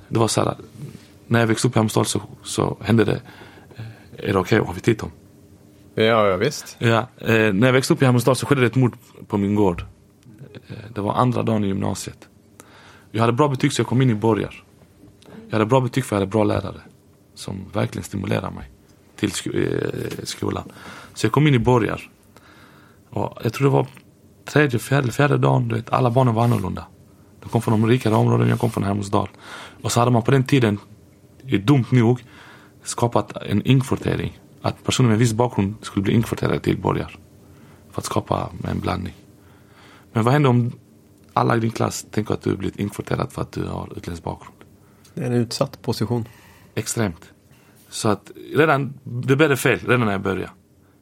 Det 0.08 0.18
var 0.18 0.28
så 0.28 0.40
här, 0.40 0.54
när 1.26 1.40
jag 1.40 1.46
växte 1.46 1.68
upp 1.68 1.76
i 1.76 1.78
Hermodsdal 1.78 2.06
så, 2.06 2.22
så 2.42 2.76
hände 2.80 3.04
det... 3.04 3.20
Eh, 3.76 3.84
är 4.16 4.32
det 4.32 4.38
okej 4.38 4.60
okay? 4.60 4.66
har 4.66 4.74
vi 4.74 4.80
tid 4.80 5.02
om? 5.02 5.10
Ja, 5.94 6.28
ja 6.28 6.36
visst. 6.36 6.76
Ja, 6.78 7.08
eh, 7.18 7.52
när 7.52 7.66
jag 7.66 7.72
växte 7.72 7.94
upp 7.94 8.02
i 8.02 8.04
Hermodsdal 8.04 8.36
så 8.36 8.46
skedde 8.46 8.60
det 8.60 8.66
ett 8.66 8.74
mord 8.74 8.96
på 9.26 9.38
min 9.38 9.54
gård. 9.54 9.84
Eh, 10.68 10.76
det 10.94 11.00
var 11.00 11.14
andra 11.14 11.42
dagen 11.42 11.64
i 11.64 11.66
gymnasiet. 11.66 12.28
Jag 13.10 13.20
hade 13.20 13.32
bra 13.32 13.48
betyg 13.48 13.72
så 13.72 13.80
jag 13.80 13.86
kom 13.86 14.02
in 14.02 14.10
i 14.10 14.14
Borgar. 14.14 14.64
Jag 15.46 15.52
hade 15.52 15.66
bra 15.66 15.80
betyg 15.80 16.04
för 16.04 16.16
jag 16.16 16.20
hade 16.20 16.30
bra 16.30 16.44
lärare. 16.44 16.80
Som 17.34 17.64
verkligen 17.72 18.04
stimulerade 18.04 18.54
mig 18.54 18.70
till 19.16 19.32
sk 19.32 19.46
eh, 19.46 20.24
skolan. 20.24 20.72
Så 21.14 21.26
jag 21.26 21.32
kom 21.32 21.46
in 21.46 21.54
i 21.54 21.58
Borgar. 21.58 22.10
Och 23.16 23.38
jag 23.42 23.52
tror 23.52 23.68
det 23.68 23.72
var 23.72 23.86
tredje, 24.44 24.78
fjärde, 24.78 25.12
fjärde 25.12 25.38
dagen. 25.38 25.68
Du 25.68 25.74
vet, 25.74 25.92
alla 25.92 26.10
barnen 26.10 26.34
var 26.34 26.44
annorlunda. 26.44 26.86
De 27.42 27.48
kom 27.48 27.62
från 27.62 27.80
de 27.80 27.88
rikare 27.88 28.14
områdena, 28.14 28.50
jag 28.50 28.58
kom 28.58 28.70
från 28.70 28.84
Hermodsdal. 28.84 29.28
Och 29.82 29.92
så 29.92 30.00
hade 30.00 30.10
man 30.10 30.22
på 30.22 30.30
den 30.30 30.44
tiden, 30.44 30.78
dumt 31.64 31.84
nog, 31.90 32.24
skapat 32.82 33.36
en 33.36 33.62
inkvartering. 33.62 34.38
Att 34.62 34.84
personer 34.84 35.08
med 35.08 35.18
viss 35.18 35.32
bakgrund 35.32 35.74
skulle 35.82 36.02
bli 36.02 36.14
inkvarterade 36.14 36.60
till 36.60 36.78
Borgar. 36.80 37.18
För 37.90 38.00
att 38.00 38.04
skapa 38.04 38.50
en 38.64 38.80
blandning. 38.80 39.14
Men 40.12 40.24
vad 40.24 40.32
händer 40.32 40.50
om 40.50 40.72
alla 41.32 41.56
i 41.56 41.60
din 41.60 41.70
klass 41.70 42.06
tänker 42.10 42.34
att 42.34 42.42
du 42.42 42.56
blivit 42.56 42.78
inkvoterad 42.78 43.32
för 43.32 43.42
att 43.42 43.52
du 43.52 43.64
har 43.64 43.92
utländsk 43.96 44.24
bakgrund? 44.24 44.56
Det 45.14 45.22
är 45.22 45.26
en 45.26 45.32
utsatt 45.32 45.82
position. 45.82 46.28
Extremt. 46.74 47.32
Så 47.88 48.08
att 48.08 48.30
redan, 48.54 48.94
det 49.04 49.36
började 49.36 49.56
fel 49.56 49.78
redan 49.78 50.00
när 50.00 50.12
jag 50.12 50.22
började. 50.22 50.50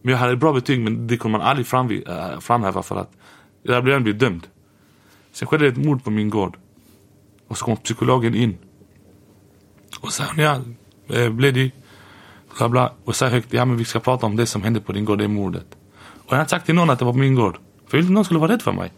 Men 0.05 0.13
jag 0.13 0.19
hade 0.19 0.37
bra 0.37 0.53
betyg 0.53 0.81
men 0.81 1.07
det 1.07 1.17
kunde 1.17 1.39
man 1.39 1.47
aldrig 1.47 1.67
fram, 1.67 1.91
äh, 1.91 2.41
framhäva 2.41 2.83
för 2.83 2.97
att 2.97 3.11
jag 3.63 3.75
hade 3.75 3.87
redan 3.87 4.03
blivit 4.03 4.21
dömd. 4.21 4.47
Sen 5.33 5.49
skedde 5.49 5.67
ett 5.67 5.77
mord 5.77 6.05
på 6.05 6.11
min 6.11 6.31
gård. 6.31 6.57
Och 7.49 7.59
så 7.59 7.65
kom 7.65 7.77
psykologen 7.77 8.35
in. 8.35 8.59
Och 10.01 10.13
sa 10.13 10.25
ja, 10.37 10.61
eh, 11.09 11.31
blev 11.31 11.55
det 11.55 11.71
bla 12.59 12.69
bla. 12.69 12.93
Och 13.05 13.17
sa 13.17 13.29
högt, 13.29 13.53
ja 13.53 13.65
men 13.65 13.77
vi 13.77 13.85
ska 13.85 14.01
prata 14.01 14.27
om 14.27 14.37
det 14.37 14.47
som 14.47 14.63
hände 14.63 14.81
på 14.81 14.93
din 14.93 15.05
gård, 15.05 15.19
det 15.19 15.29
mordet. 15.29 15.67
Och 16.27 16.33
jag 16.33 16.37
hade 16.37 16.51
sagt 16.51 16.67
till 16.67 16.75
någon 16.75 16.91
att 16.91 16.99
det 16.99 17.05
var 17.05 17.13
på 17.13 17.19
min 17.19 17.35
gård. 17.35 17.55
För 17.55 17.61
jag 17.87 17.93
ville 17.93 18.03
inte 18.03 18.13
någon 18.13 18.25
skulle 18.25 18.41
vara 18.41 18.53
rädd 18.53 18.63
för 18.63 18.73
mig. 18.73 18.93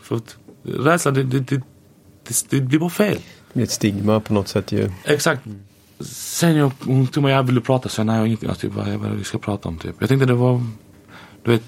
För 0.00 0.16
att 0.16 0.36
rädsla, 0.62 1.10
det, 1.10 1.22
det, 1.22 1.40
det, 1.40 1.62
det, 2.24 2.50
det 2.50 2.60
blir 2.60 2.78
bara 2.78 2.90
fel. 2.90 3.16
Det 3.16 3.54
blir 3.54 3.64
ett 3.64 3.70
stigma 3.70 4.20
på 4.20 4.34
något 4.34 4.48
sätt 4.48 4.72
ju. 4.72 4.90
Exakt. 5.04 5.42
Sen 6.00 6.56
jag, 6.56 6.72
hon 6.84 7.06
tog 7.06 7.22
mig, 7.22 7.32
jag 7.32 7.42
ville 7.42 7.60
prata, 7.60 7.88
sen 7.88 8.06
nej 8.06 8.16
jag 8.16 8.26
ingenting, 8.26 8.48
alltså, 8.48 8.66
typ, 8.66 8.76
vad 8.76 8.88
är 8.88 8.98
det 8.98 9.16
vi 9.16 9.24
ska 9.24 9.38
prata 9.38 9.68
om 9.68 9.78
typ. 9.78 9.96
Jag 9.98 10.08
tänkte 10.08 10.26
det 10.26 10.34
var, 10.34 10.62
du 11.42 11.50
vet, 11.50 11.62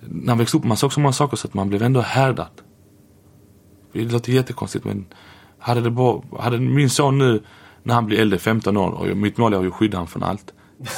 när 0.00 0.26
man 0.26 0.38
växte 0.38 0.56
upp 0.56 0.64
man 0.64 0.76
såg 0.76 0.92
så 0.92 1.00
många 1.00 1.12
saker 1.12 1.36
så 1.36 1.48
att 1.48 1.54
man 1.54 1.68
blev 1.68 1.82
ändå 1.82 2.00
härdad. 2.00 2.50
Det 3.92 4.04
låter 4.04 4.32
jättekonstigt 4.32 4.84
men 4.84 5.06
hade, 5.58 5.80
det 5.80 5.90
bara, 5.90 6.22
hade 6.38 6.58
min 6.58 6.90
son 6.90 7.18
nu 7.18 7.42
när 7.82 7.94
han 7.94 8.06
blir 8.06 8.20
äldre, 8.20 8.38
15 8.38 8.76
år 8.76 8.90
och 8.90 9.16
mitt 9.16 9.38
mål 9.38 9.52
är 9.52 9.66
att 9.66 9.74
skydda 9.74 9.96
honom 9.96 10.08
från 10.08 10.22
allt. 10.22 10.52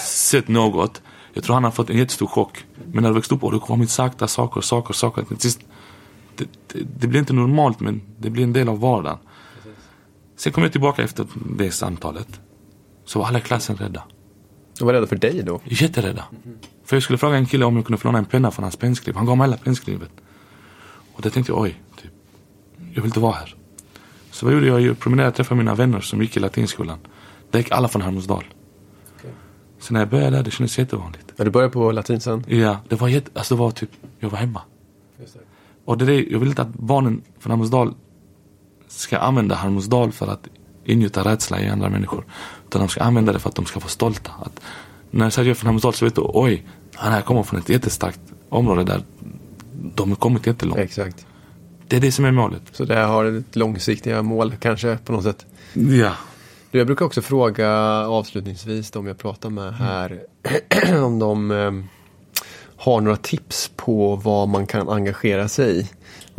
Sett 0.05 0.49
något. 0.49 1.03
Jag 1.33 1.45
tror 1.45 1.55
han 1.55 1.65
har 1.65 1.71
fått 1.71 1.91
en 1.91 1.99
jättestor 1.99 2.27
chock. 2.27 2.65
Men 2.93 3.03
när 3.03 3.11
du 3.11 3.15
växte 3.15 3.35
upp 3.35 3.45
och 3.45 3.53
det 3.53 3.59
kommit 3.59 3.91
sakta 3.91 4.29
saker, 4.29 4.61
saker, 4.61 4.95
saker. 4.95 5.23
Till 5.23 5.39
sist, 5.39 5.61
det, 6.37 6.49
det, 6.67 6.79
det, 7.01 7.07
blir 7.07 7.21
inte 7.21 7.33
normalt 7.33 7.81
men 7.81 8.03
det 8.19 8.31
blir 8.31 8.45
en 8.45 8.53
del 8.53 8.69
av 8.69 8.81
vardagen. 8.81 9.19
Sen 10.41 10.53
kom 10.53 10.63
jag 10.63 10.73
tillbaka 10.73 11.03
efter 11.03 11.27
det 11.57 11.71
samtalet. 11.71 12.41
Så 13.05 13.19
var 13.19 13.27
alla 13.27 13.39
i 13.39 13.43
klassen 13.43 13.77
rädda. 13.77 14.03
De 14.79 14.85
var 14.85 14.93
rädda 14.93 15.07
för 15.07 15.17
dig 15.17 15.43
då? 15.43 15.61
Jätterädda. 15.65 16.25
För 16.85 16.97
jag 16.97 17.03
skulle 17.03 17.19
fråga 17.19 17.37
en 17.37 17.47
kille 17.47 17.65
om 17.65 17.77
jag 17.77 17.87
kunde 17.87 17.99
få 17.99 18.09
låna 18.09 18.19
en 18.19 18.25
penna 18.25 18.51
från 18.51 18.63
hans 18.63 18.77
pennskriv. 18.77 19.15
Han 19.15 19.27
gav 19.27 19.37
mig 19.37 19.47
hela 19.47 19.57
pennskrivet. 19.57 20.11
Och 21.13 21.23
då 21.23 21.31
tänkte 21.31 21.53
jag, 21.53 21.61
oj, 21.61 21.83
typ, 21.97 22.11
jag 22.77 23.03
vill 23.03 23.05
inte 23.05 23.21
vara 23.21 23.33
här. 23.33 23.55
Så 24.31 24.47
vad 24.47 24.55
gjorde 24.55 24.67
jag? 24.67 24.81
Jag 24.81 24.99
promenerade 24.99 25.29
och 25.29 25.37
träffade 25.37 25.59
mina 25.59 25.75
vänner 25.75 26.01
som 26.01 26.23
gick 26.23 26.37
i 26.37 26.41
latinskolan. 26.41 26.99
Där 27.51 27.59
gick 27.59 27.71
alla 27.71 27.89
från 27.89 28.03
Hermodsdal. 28.03 28.45
Så 29.79 29.93
när 29.93 30.01
jag 30.01 30.09
började 30.09 30.37
där, 30.37 30.43
det 30.43 30.51
kändes 30.51 30.79
jättevanligt. 30.79 31.33
Ja, 31.37 31.45
du 31.45 31.51
började 31.51 31.73
på 31.73 31.93
latin 31.93 32.21
sen? 32.21 32.45
Ja, 32.49 32.77
det 32.89 32.97
var 33.01 33.09
jätte, 33.09 33.31
alltså 33.35 33.55
det 33.55 33.61
var 33.61 33.71
typ, 33.71 33.91
jag 34.19 34.31
var 34.31 34.39
hemma. 34.39 34.63
Och 35.85 35.99
det 35.99 36.15
är 36.15 36.33
jag 36.33 36.39
vill 36.39 36.49
inte 36.49 36.63
att 36.63 36.75
barnen 36.75 37.23
från 37.39 37.51
Hermodsdal 37.51 37.95
ska 38.91 39.19
använda 39.19 39.55
Hermodsdal 39.55 40.13
för 40.13 40.27
att 40.27 40.49
ingjuta 40.85 41.25
rädsla 41.25 41.61
i 41.61 41.69
andra 41.69 41.89
människor. 41.89 42.25
Utan 42.69 42.81
de 42.81 42.89
ska 42.89 43.03
använda 43.03 43.33
det 43.33 43.39
för 43.39 43.49
att 43.49 43.55
de 43.55 43.67
ska 43.67 43.81
vara 43.81 43.89
stolta. 43.89 44.31
Att 44.43 44.61
när 45.11 45.39
är 45.39 45.55
från 45.55 45.67
Hermodsdal 45.67 45.95
så 45.95 46.05
vet 46.05 46.15
du, 46.15 46.23
oj, 46.25 46.67
han 46.95 47.13
här 47.13 47.21
kommer 47.21 47.43
från 47.43 47.61
ett 47.61 47.69
jättestarkt 47.69 48.21
område 48.49 48.85
där 48.85 49.03
de 49.95 50.09
har 50.09 50.17
kommit 50.17 50.47
jättelångt. 50.47 50.81
Exakt. 50.81 51.27
Det 51.89 51.97
är 51.97 52.01
det 52.01 52.13
som 52.13 52.25
är 52.25 52.31
målet. 52.31 52.63
Så 52.73 52.85
det 52.85 52.97
har 52.99 53.25
ett 53.25 53.57
långsiktiga 53.57 54.23
mål 54.23 54.55
kanske 54.61 54.99
på 55.05 55.13
något 55.13 55.25
sätt? 55.25 55.47
Ja. 55.73 56.13
Du, 56.71 56.79
jag 56.79 56.87
brukar 56.87 57.05
också 57.05 57.23
fråga 57.23 57.71
avslutningsvis 58.07 58.91
de 58.91 59.07
jag 59.07 59.19
pratar 59.19 59.51
med 59.51 59.75
här 59.75 60.21
om 61.05 61.19
de 61.19 61.51
eh, 61.51 61.73
har 62.77 63.01
några 63.01 63.17
tips 63.17 63.71
på 63.77 64.17
vad 64.17 64.49
man 64.49 64.67
kan 64.67 64.89
engagera 64.89 65.49
sig 65.49 65.81
i. 65.81 65.89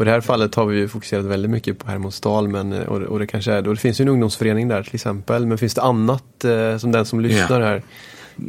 Och 0.02 0.06
i 0.06 0.10
det 0.10 0.12
här 0.12 0.22
fallet 0.22 0.56
har 0.56 0.66
vi 0.66 0.78
ju 0.78 0.88
fokuserat 0.88 1.26
väldigt 1.26 1.52
mycket 1.52 1.80
på 1.80 1.88
Hermodsdal 1.88 2.47
men, 2.47 2.74
och, 2.74 3.02
och 3.02 3.20
det 3.20 3.28
kanske 3.28 3.52
är, 3.54 3.68
och 3.68 3.74
det 3.76 3.80
finns 3.82 3.99
ju 3.99 4.04
en 4.04 4.10
ungdomsförening 4.10 4.68
där 4.68 4.84
till 4.84 4.95
exempel. 4.95 5.45
Men 5.45 5.58
finns 5.58 5.74
det 5.74 5.82
annat 5.82 6.43
eh, 6.43 6.78
som 6.78 6.91
den 6.91 7.06
som 7.06 7.20
lyssnar 7.20 7.62
här 7.62 7.84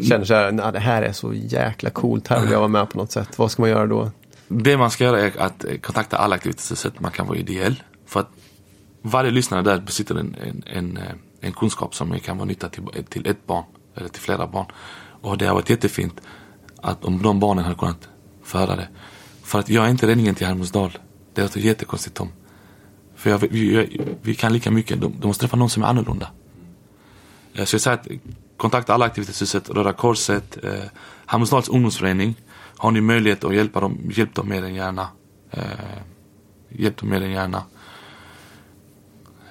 känner 0.09 0.25
så 0.25 0.35
här, 0.35 0.53
"Nej, 0.53 0.73
det 0.73 0.79
här 0.79 1.03
är 1.03 1.13
så 1.13 1.35
jäkla 1.35 1.91
coolt, 1.91 2.29
här 2.29 2.41
vill 2.41 2.51
jag 2.51 2.59
vara 2.59 2.69
med 2.69 2.91
på 2.91 2.99
något 2.99 3.13
sätt. 3.13 3.39
Vad 3.39 3.51
ska 3.51 3.63
man 3.63 3.71
göra 3.71 3.87
då? 3.87 4.11
Det 4.49 4.77
man 4.77 4.91
ska 4.91 5.05
göra 5.05 5.21
är 5.21 5.33
att 5.39 5.65
eh, 5.65 5.77
kontakta 5.77 6.17
alla 6.17 6.35
aktiviteter 6.35 6.93
man 6.99 7.11
kan 7.11 7.27
vara 7.27 7.39
ideell. 7.39 7.83
För 8.07 8.21
att 8.21 8.31
varje 9.03 9.31
lyssnare 9.31 9.63
där 9.63 9.81
besitter 9.81 10.15
en, 10.15 10.37
en, 10.47 10.63
en, 10.67 10.97
eh, 10.97 11.03
en 11.41 11.53
kunskap 11.53 11.95
som 11.95 12.21
kan 12.21 12.37
vara 12.37 12.47
nytta 12.47 12.69
till, 12.69 12.83
till 13.09 13.27
ett 13.27 13.47
barn 13.47 13.65
eller 13.95 14.09
till 14.09 14.23
flera 14.23 14.47
barn. 14.47 14.67
Och 15.23 15.39
det 15.39 15.47
har 15.47 15.55
varit 15.55 15.71
jättefint 15.71 16.21
att 16.83 17.05
om 17.05 17.23
de 17.23 17.41
barnen 17.41 17.65
hade 17.65 17.77
kunnat 17.77 18.09
föra 18.45 18.77
det. 18.77 18.89
För 19.43 19.59
att 19.59 19.69
jag 19.69 19.87
är 19.87 19.91
inte 19.91 20.07
räddningen 20.07 20.35
till 20.35 20.47
Hermodsdal. 20.47 20.99
Det 21.35 21.43
låter 21.43 21.61
jättekonstigt 21.61 22.17
Tom. 22.17 22.29
För 23.17 23.31
jag, 23.31 23.39
vi, 23.39 23.75
jag, 23.75 23.89
vi 24.23 24.35
kan 24.35 24.53
lika 24.53 24.71
mycket. 24.71 25.01
De, 25.01 25.15
de 25.21 25.27
måste 25.27 25.41
träffa 25.41 25.57
någon 25.57 25.71
som 25.71 25.83
är 25.83 25.87
annorlunda. 25.87 26.31
Eh, 27.55 27.65
så 27.65 27.75
jag 27.75 27.81
säger 27.81 27.97
att 27.97 28.07
kontakta 28.57 28.95
alla 28.95 29.05
aktivitetshuset, 29.05 29.71
Röda 29.71 29.93
Korset, 29.93 30.65
eh, 30.65 30.85
Hermodsdals 31.27 31.69
ungdomsförening. 31.69 32.35
Har 32.77 32.91
ni 32.91 33.01
möjlighet 33.01 33.45
att 33.45 33.55
hjälpa 33.55 33.81
dem, 33.81 34.11
hjälp 34.11 34.35
dem 34.35 34.49
mer 34.49 34.63
än 34.63 34.75
gärna. 34.75 35.09
Eh, 35.51 35.63
hjälp 36.69 36.97
dem 36.97 37.09
mer 37.09 37.21
än 37.21 37.31
gärna. 37.31 37.63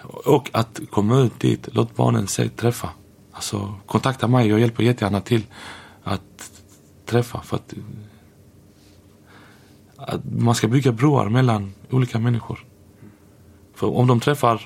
Och 0.04 0.50
att 0.54 0.80
komma 0.90 1.20
ut 1.20 1.40
dit, 1.40 1.68
låt 1.72 1.96
barnen 1.96 2.28
sig 2.28 2.50
träffa. 2.50 2.90
Alltså 3.32 3.76
kontakta 3.86 4.28
mig, 4.28 4.48
jag 4.48 4.60
hjälper 4.60 4.84
jättegärna 4.84 5.22
till 5.22 5.44
att 6.04 6.52
träffa. 7.06 7.42
För 7.42 7.56
att, 7.56 7.74
att 10.08 10.22
man 10.26 10.56
ska 10.56 10.68
bygga 10.68 10.92
broar 10.92 11.30
mellan 11.30 11.74
olika 11.90 12.20
människor. 12.20 12.66
För 13.76 13.88
om 13.88 14.08
de 14.08 14.20
träffar 14.20 14.62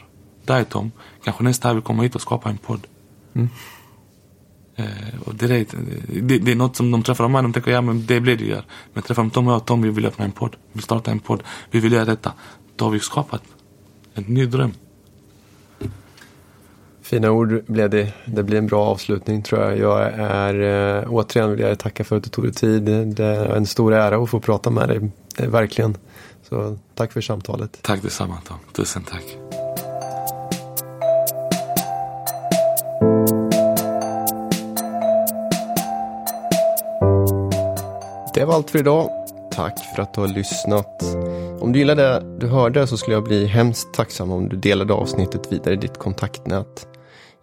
dig 0.46 0.66
Tom, 0.66 0.92
kanske 1.24 1.44
nästa 1.44 1.74
vill 1.74 1.84
komma 1.84 2.04
hit 2.04 2.16
och 2.16 2.22
skapa 2.22 2.50
en 2.50 2.58
podd. 2.58 2.88
Eh, 4.76 5.20
och 5.26 5.36
direkt, 5.36 5.74
eh, 5.74 5.80
det, 6.22 6.38
det 6.38 6.52
är 6.52 6.56
något 6.56 6.76
som 6.76 6.92
de 6.92 7.04
träffar 7.04 7.28
mig, 7.28 7.42
de 7.42 7.54
tänker 7.54 7.72
ja 7.72 7.82
men 7.82 8.06
det 8.06 8.20
blir 8.20 8.38
det 8.38 8.46
gör. 8.46 8.64
Men 8.94 9.04
träffar 9.04 9.24
de 9.24 9.30
Tom 9.30 9.48
och 9.48 9.54
jag, 9.54 9.66
Tom 9.66 9.82
vi 9.82 9.90
vill 9.90 10.06
öppna 10.06 10.26
en 10.26 10.32
podd, 10.32 10.52
vi 10.52 10.74
vill 10.74 10.84
starta 10.84 11.12
en 11.12 11.20
podd, 11.20 11.44
vi 11.72 11.80
vill 11.80 11.92
göra 11.92 12.06
detta. 12.06 12.34
Då 12.76 12.86
har 12.86 12.92
vi 12.92 13.00
skapat 13.00 13.44
en 14.14 14.24
ny 14.24 14.46
dröm. 14.46 14.72
Fina 17.06 17.32
ord 17.32 17.64
blev 17.66 17.90
det. 17.90 18.14
Det 18.26 18.44
blir 18.44 18.58
en 18.58 18.68
bra 18.68 18.86
avslutning 18.86 19.42
tror 19.42 19.62
jag. 19.62 19.78
Jag 19.78 20.14
är 20.14 20.54
eh, 21.00 21.14
återigen 21.14 21.52
vill 21.52 21.60
jag 21.60 21.80
tacka 21.80 22.04
för 22.04 22.18
att 22.18 22.24
du 22.24 22.30
tog 22.30 22.46
dig 22.46 22.54
tid. 22.54 22.84
Det 22.84 23.26
är 23.26 23.56
en 23.56 23.66
stor 23.66 23.94
ära 23.94 24.24
att 24.24 24.30
få 24.30 24.40
prata 24.40 24.70
med 24.70 24.90
dig. 24.90 25.12
Verkligen. 25.48 25.98
Så 26.50 26.78
tack 26.96 27.12
för 27.12 27.22
samtalet. 27.22 27.80
Tack 27.82 28.02
detsamma 28.02 28.38
Tom, 28.48 28.58
tusen 28.74 29.04
tack. 29.04 29.24
Det 38.34 38.46
var 38.46 38.54
allt 38.54 38.70
för 38.70 38.80
idag. 38.80 39.10
Tack 39.52 39.80
för 39.96 40.02
att 40.02 40.14
du 40.14 40.22
har 40.22 40.28
lyssnat. 40.28 41.04
Om 41.60 41.72
du 41.72 41.80
gillade 41.80 42.04
det 42.04 42.38
du 42.40 42.48
hörde 42.48 42.88
så 42.88 42.98
skulle 42.98 43.16
jag 43.16 43.24
bli 43.24 43.46
hemskt 43.46 43.94
tacksam 43.94 44.32
om 44.32 44.50
du 44.50 44.56
delade 44.56 44.94
avsnittet 44.94 45.52
vidare 45.52 45.74
i 45.74 45.78
ditt 45.78 45.98
kontaktnät. 45.98 46.88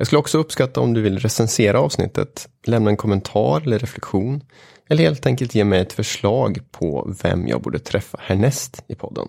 Jag 0.03 0.07
skulle 0.07 0.21
också 0.21 0.39
uppskatta 0.39 0.81
om 0.81 0.95
du 0.95 1.03
vill 1.03 1.19
recensera 1.19 1.81
avsnittet, 1.81 2.49
lämna 2.65 2.91
en 2.91 2.97
kommentar 2.97 3.61
eller 3.61 3.79
reflektion 3.79 4.45
eller 4.89 5.03
helt 5.03 5.27
enkelt 5.27 5.55
ge 5.55 5.65
mig 5.65 5.81
ett 5.81 5.93
förslag 5.93 6.59
på 6.71 7.15
vem 7.23 7.49
jag 7.49 7.63
borde 7.63 7.79
träffa 7.79 8.19
härnäst 8.21 8.85
i 8.87 8.95
podden. 8.95 9.29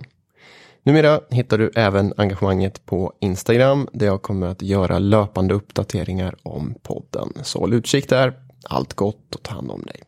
Numera 0.84 1.22
hittar 1.30 1.58
du 1.58 1.72
även 1.76 2.14
engagemanget 2.18 2.86
på 2.86 3.14
Instagram 3.20 3.88
där 3.94 4.06
jag 4.06 4.22
kommer 4.22 4.48
att 4.48 4.62
göra 4.62 5.00
löpande 5.00 5.54
uppdateringar 5.54 6.36
om 6.44 6.76
podden. 6.84 7.34
Så 7.44 7.60
håll 7.60 7.74
utkik 7.74 8.10
där. 8.10 8.34
Allt 8.70 8.94
gott 8.94 9.36
och 9.36 9.44
ta 9.44 9.56
hand 9.56 9.72
om 9.72 9.82
dig. 9.82 10.02